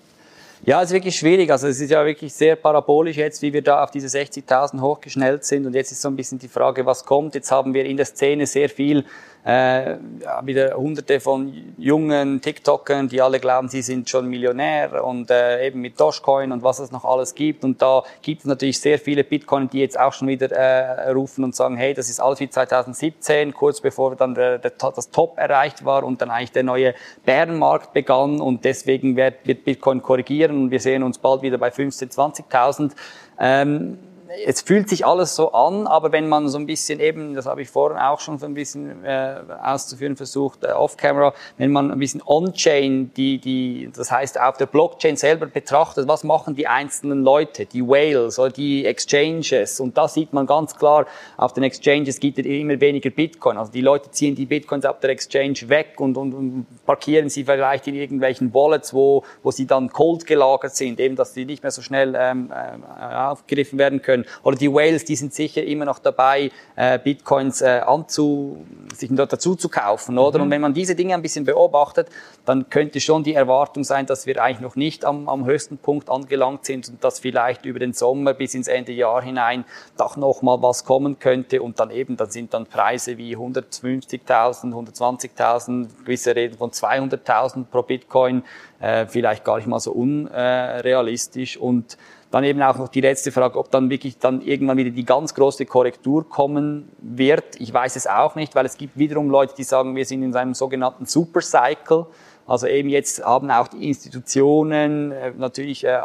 Ja, 0.65 0.81
es 0.81 0.89
ist 0.89 0.93
wirklich 0.93 1.15
schwierig. 1.15 1.49
Also 1.51 1.67
es 1.67 1.79
ist 1.79 1.89
ja 1.89 2.05
wirklich 2.05 2.33
sehr 2.33 2.55
parabolisch 2.55 3.15
jetzt, 3.15 3.41
wie 3.41 3.53
wir 3.53 3.61
da 3.61 3.83
auf 3.83 3.91
diese 3.91 4.07
60.000 4.07 4.81
hochgeschnellt 4.81 5.45
sind. 5.45 5.65
Und 5.65 5.73
jetzt 5.73 5.91
ist 5.91 6.01
so 6.01 6.09
ein 6.09 6.15
bisschen 6.15 6.37
die 6.37 6.49
Frage, 6.49 6.85
was 6.85 7.05
kommt. 7.05 7.33
Jetzt 7.33 7.49
haben 7.51 7.73
wir 7.73 7.85
in 7.85 7.95
der 7.95 8.05
Szene 8.05 8.45
sehr 8.45 8.69
viel 8.69 9.05
äh, 9.43 9.95
wieder 10.43 10.75
hunderte 10.75 11.19
von 11.19 11.73
jungen 11.77 12.41
TikTokern, 12.41 13.07
die 13.07 13.21
alle 13.21 13.39
glauben, 13.39 13.69
sie 13.69 13.81
sind 13.81 14.09
schon 14.09 14.27
Millionär 14.27 15.03
und 15.03 15.31
äh, 15.31 15.65
eben 15.67 15.81
mit 15.81 15.99
Dogecoin 15.99 16.51
und 16.51 16.61
was 16.61 16.79
es 16.79 16.91
noch 16.91 17.05
alles 17.05 17.35
gibt. 17.35 17.63
Und 17.63 17.81
da 17.81 18.03
gibt 18.21 18.41
es 18.41 18.45
natürlich 18.45 18.79
sehr 18.79 18.99
viele 18.99 19.23
Bitcoin, 19.23 19.69
die 19.69 19.79
jetzt 19.79 19.99
auch 19.99 20.13
schon 20.13 20.27
wieder 20.27 20.51
äh, 20.51 21.11
rufen 21.11 21.43
und 21.43 21.55
sagen, 21.55 21.77
hey, 21.77 21.93
das 21.93 22.09
ist 22.09 22.19
alles 22.19 22.39
wie 22.39 22.49
2017, 22.49 23.53
kurz 23.53 23.79
bevor 23.81 24.15
dann 24.15 24.35
der, 24.35 24.57
der, 24.57 24.71
das 24.71 25.09
Top 25.09 25.37
erreicht 25.37 25.85
war 25.85 26.03
und 26.03 26.21
dann 26.21 26.29
eigentlich 26.29 26.51
der 26.51 26.63
neue 26.63 26.93
Bärenmarkt 27.25 27.93
begann 27.93 28.41
und 28.41 28.65
deswegen 28.65 29.15
wird, 29.15 29.35
wird 29.45 29.63
Bitcoin 29.63 30.01
korrigieren 30.01 30.63
und 30.63 30.71
wir 30.71 30.79
sehen 30.79 31.03
uns 31.03 31.17
bald 31.17 31.41
wieder 31.41 31.57
bei 31.57 31.69
15.000, 31.69 32.49
20.000. 32.49 32.91
Ähm, 33.39 33.97
es 34.45 34.61
fühlt 34.61 34.89
sich 34.89 35.05
alles 35.05 35.35
so 35.35 35.51
an, 35.53 35.87
aber 35.87 36.11
wenn 36.11 36.29
man 36.29 36.49
so 36.49 36.57
ein 36.57 36.67
bisschen 36.67 36.99
eben, 36.99 37.33
das 37.33 37.45
habe 37.45 37.61
ich 37.61 37.69
vorhin 37.69 37.97
auch 37.97 38.19
schon 38.19 38.37
so 38.37 38.45
ein 38.45 38.53
bisschen 38.53 39.03
äh, 39.03 39.37
auszuführen 39.61 40.15
versucht, 40.15 40.63
äh, 40.63 40.67
off-camera, 40.67 41.33
wenn 41.57 41.71
man 41.71 41.91
ein 41.91 41.99
bisschen 41.99 42.21
on-chain, 42.25 43.11
die, 43.15 43.39
die, 43.39 43.89
das 43.95 44.11
heißt 44.11 44.39
auf 44.39 44.57
der 44.57 44.67
Blockchain 44.67 45.15
selber 45.15 45.47
betrachtet, 45.47 46.07
was 46.07 46.23
machen 46.23 46.55
die 46.55 46.67
einzelnen 46.67 47.23
Leute, 47.23 47.65
die 47.65 47.81
Whales 47.81 48.37
oder 48.37 48.51
die 48.51 48.85
Exchanges? 48.85 49.79
Und 49.79 49.97
da 49.97 50.07
sieht 50.07 50.31
man 50.31 50.45
ganz 50.45 50.75
klar, 50.75 51.07
auf 51.37 51.53
den 51.53 51.63
Exchanges 51.63 52.19
gibt 52.19 52.37
es 52.37 52.45
immer 52.45 52.79
weniger 52.79 53.09
Bitcoin, 53.09 53.57
also 53.57 53.71
die 53.71 53.81
Leute 53.81 54.11
ziehen 54.11 54.35
die 54.35 54.45
Bitcoins 54.45 54.85
auf 54.85 54.99
der 54.99 55.09
Exchange 55.09 55.57
weg 55.67 55.95
und, 55.97 56.17
und, 56.17 56.33
und 56.33 56.65
parkieren 56.85 57.29
sie 57.29 57.45
vielleicht 57.45 57.87
in 57.87 57.95
irgendwelchen 57.95 58.53
Wallets, 58.53 58.93
wo, 58.93 59.23
wo 59.41 59.49
sie 59.49 59.65
dann 59.65 59.89
cold 59.89 60.27
gelagert 60.27 60.75
sind, 60.75 60.99
eben, 60.99 61.15
dass 61.15 61.33
sie 61.33 61.45
nicht 61.45 61.63
mehr 61.63 61.71
so 61.71 61.81
schnell 61.81 62.15
ähm, 62.17 62.51
äh, 62.51 63.15
aufgegriffen 63.15 63.79
werden 63.79 64.01
können 64.01 64.18
können. 64.23 64.35
Oder 64.43 64.57
die 64.57 64.71
Whales, 64.71 65.05
die 65.05 65.15
sind 65.15 65.33
sicher 65.33 65.63
immer 65.63 65.85
noch 65.85 65.99
dabei, 65.99 66.51
äh, 66.75 66.99
Bitcoins 66.99 67.61
äh, 67.61 67.81
anzu, 67.85 68.65
sich 68.95 69.09
dort 69.11 69.33
dazu 69.33 69.55
zu 69.55 69.69
kaufen, 69.69 70.17
oder? 70.17 70.39
Mhm. 70.39 70.45
Und 70.45 70.51
wenn 70.51 70.61
man 70.61 70.73
diese 70.73 70.95
Dinge 70.95 71.13
ein 71.13 71.21
bisschen 71.21 71.45
beobachtet, 71.45 72.07
dann 72.45 72.69
könnte 72.69 72.99
schon 72.99 73.23
die 73.23 73.33
Erwartung 73.33 73.83
sein, 73.83 74.05
dass 74.05 74.25
wir 74.25 74.41
eigentlich 74.41 74.61
noch 74.61 74.75
nicht 74.75 75.05
am, 75.05 75.29
am 75.29 75.45
höchsten 75.45 75.77
Punkt 75.77 76.09
angelangt 76.09 76.65
sind 76.65 76.89
und 76.89 77.03
dass 77.03 77.19
vielleicht 77.19 77.65
über 77.65 77.79
den 77.79 77.93
Sommer 77.93 78.33
bis 78.33 78.53
ins 78.55 78.67
Ende 78.67 78.91
Jahr 78.91 79.21
hinein 79.21 79.65
doch 79.97 80.17
noch 80.17 80.41
mal 80.41 80.61
was 80.61 80.83
kommen 80.83 81.19
könnte 81.19 81.61
und 81.61 81.79
dann 81.79 81.91
eben, 81.91 82.17
dann 82.17 82.29
sind 82.29 82.53
dann 82.53 82.65
Preise 82.65 83.17
wie 83.17 83.35
150.000, 83.35 84.73
120.000, 84.73 85.87
gewisse 86.03 86.35
reden 86.35 86.57
von 86.57 86.71
200.000 86.71 87.65
pro 87.65 87.83
Bitcoin, 87.83 88.43
äh, 88.79 89.05
vielleicht 89.07 89.43
gar 89.43 89.57
nicht 89.57 89.67
mal 89.67 89.79
so 89.79 89.91
unrealistisch 89.91 91.57
und 91.57 91.97
dann 92.31 92.43
eben 92.43 92.61
auch 92.61 92.77
noch 92.77 92.89
die 92.89 93.01
letzte 93.01 93.31
Frage, 93.31 93.57
ob 93.57 93.71
dann 93.71 93.89
wirklich 93.89 94.19
dann 94.19 94.41
irgendwann 94.41 94.77
wieder 94.77 94.91
die 94.91 95.05
ganz 95.05 95.33
große 95.33 95.65
Korrektur 95.65 96.29
kommen 96.29 96.89
wird. 96.99 97.59
Ich 97.59 97.73
weiß 97.73 97.95
es 97.95 98.05
auch 98.05 98.35
nicht, 98.35 98.53
weil 98.55 98.65
es 98.65 98.77
gibt 98.77 98.97
wiederum 98.97 99.29
Leute, 99.29 99.55
die 99.57 99.63
sagen, 99.63 99.95
wir 99.95 100.05
sind 100.05 100.21
in 100.21 100.35
einem 100.35 100.53
sogenannten 100.53 101.05
Supercycle. 101.05 102.05
Also 102.49 102.65
eben 102.65 102.89
jetzt 102.89 103.23
haben 103.23 103.51
auch 103.51 103.67
die 103.67 103.87
Institutionen 103.87 105.11
äh, 105.11 105.31
natürlich 105.37 105.83
äh, 105.83 105.99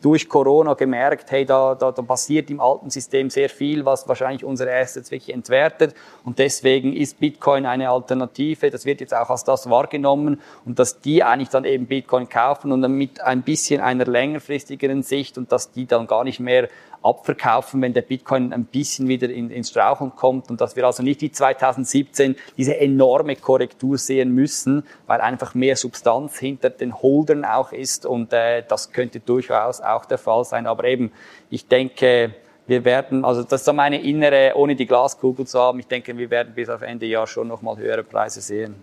durch 0.00 0.28
Corona 0.28 0.74
gemerkt, 0.74 1.32
hey, 1.32 1.44
da, 1.44 1.74
da, 1.74 1.90
da 1.90 2.02
passiert 2.02 2.48
im 2.48 2.60
alten 2.60 2.90
System 2.90 3.28
sehr 3.28 3.50
viel, 3.50 3.84
was 3.84 4.06
wahrscheinlich 4.06 4.44
unsere 4.44 4.72
Assets 4.72 5.10
wirklich 5.10 5.34
entwertet. 5.34 5.96
Und 6.24 6.38
deswegen 6.38 6.94
ist 6.94 7.18
Bitcoin 7.18 7.66
eine 7.66 7.90
Alternative. 7.90 8.70
Das 8.70 8.86
wird 8.86 9.00
jetzt 9.00 9.12
auch 9.12 9.30
als 9.30 9.42
das 9.42 9.68
wahrgenommen 9.68 10.40
und 10.64 10.78
dass 10.78 11.00
die 11.00 11.24
eigentlich 11.24 11.48
dann 11.48 11.64
eben 11.64 11.86
Bitcoin 11.86 12.28
kaufen 12.28 12.70
und 12.70 12.82
dann 12.82 12.92
mit 12.92 13.20
ein 13.20 13.42
bisschen 13.42 13.80
einer 13.80 14.04
längerfristigeren 14.04 15.02
Sicht 15.02 15.38
und 15.38 15.50
dass 15.50 15.72
die 15.72 15.86
dann 15.86 16.06
gar 16.06 16.22
nicht 16.22 16.38
mehr 16.38 16.68
abverkaufen, 17.02 17.80
wenn 17.82 17.92
der 17.92 18.02
Bitcoin 18.02 18.52
ein 18.52 18.64
bisschen 18.64 19.08
wieder 19.08 19.28
in, 19.30 19.50
ins 19.50 19.70
Straucheln 19.70 20.14
kommt 20.14 20.50
und 20.50 20.60
dass 20.60 20.76
wir 20.76 20.84
also 20.84 21.02
nicht 21.02 21.20
wie 21.22 21.30
2017 21.30 22.36
diese 22.56 22.76
enorme 22.78 23.36
Korrektur 23.36 23.96
sehen 23.96 24.34
müssen, 24.34 24.84
weil 25.06 25.20
einfach 25.20 25.54
mehr 25.54 25.76
Substanz 25.76 26.38
hinter 26.38 26.70
den 26.70 27.00
Holdern 27.00 27.44
auch 27.44 27.72
ist 27.72 28.04
und 28.04 28.32
äh, 28.32 28.62
das 28.66 28.92
könnte 28.92 29.20
durchaus 29.20 29.80
auch 29.80 30.04
der 30.04 30.18
Fall 30.18 30.44
sein. 30.44 30.66
Aber 30.66 30.84
eben, 30.84 31.12
ich 31.48 31.66
denke, 31.68 32.34
wir 32.66 32.84
werden, 32.84 33.24
also 33.24 33.42
das 33.42 33.62
ist 33.62 33.64
so 33.64 33.72
meine 33.72 34.00
innere, 34.02 34.52
ohne 34.54 34.76
die 34.76 34.86
Glaskugel 34.86 35.46
zu 35.46 35.58
haben, 35.58 35.80
ich 35.80 35.86
denke, 35.86 36.16
wir 36.16 36.30
werden 36.30 36.54
bis 36.54 36.68
auf 36.68 36.82
Ende 36.82 37.06
Jahr 37.06 37.26
schon 37.26 37.48
nochmal 37.48 37.76
höhere 37.76 38.04
Preise 38.04 38.40
sehen. 38.40 38.76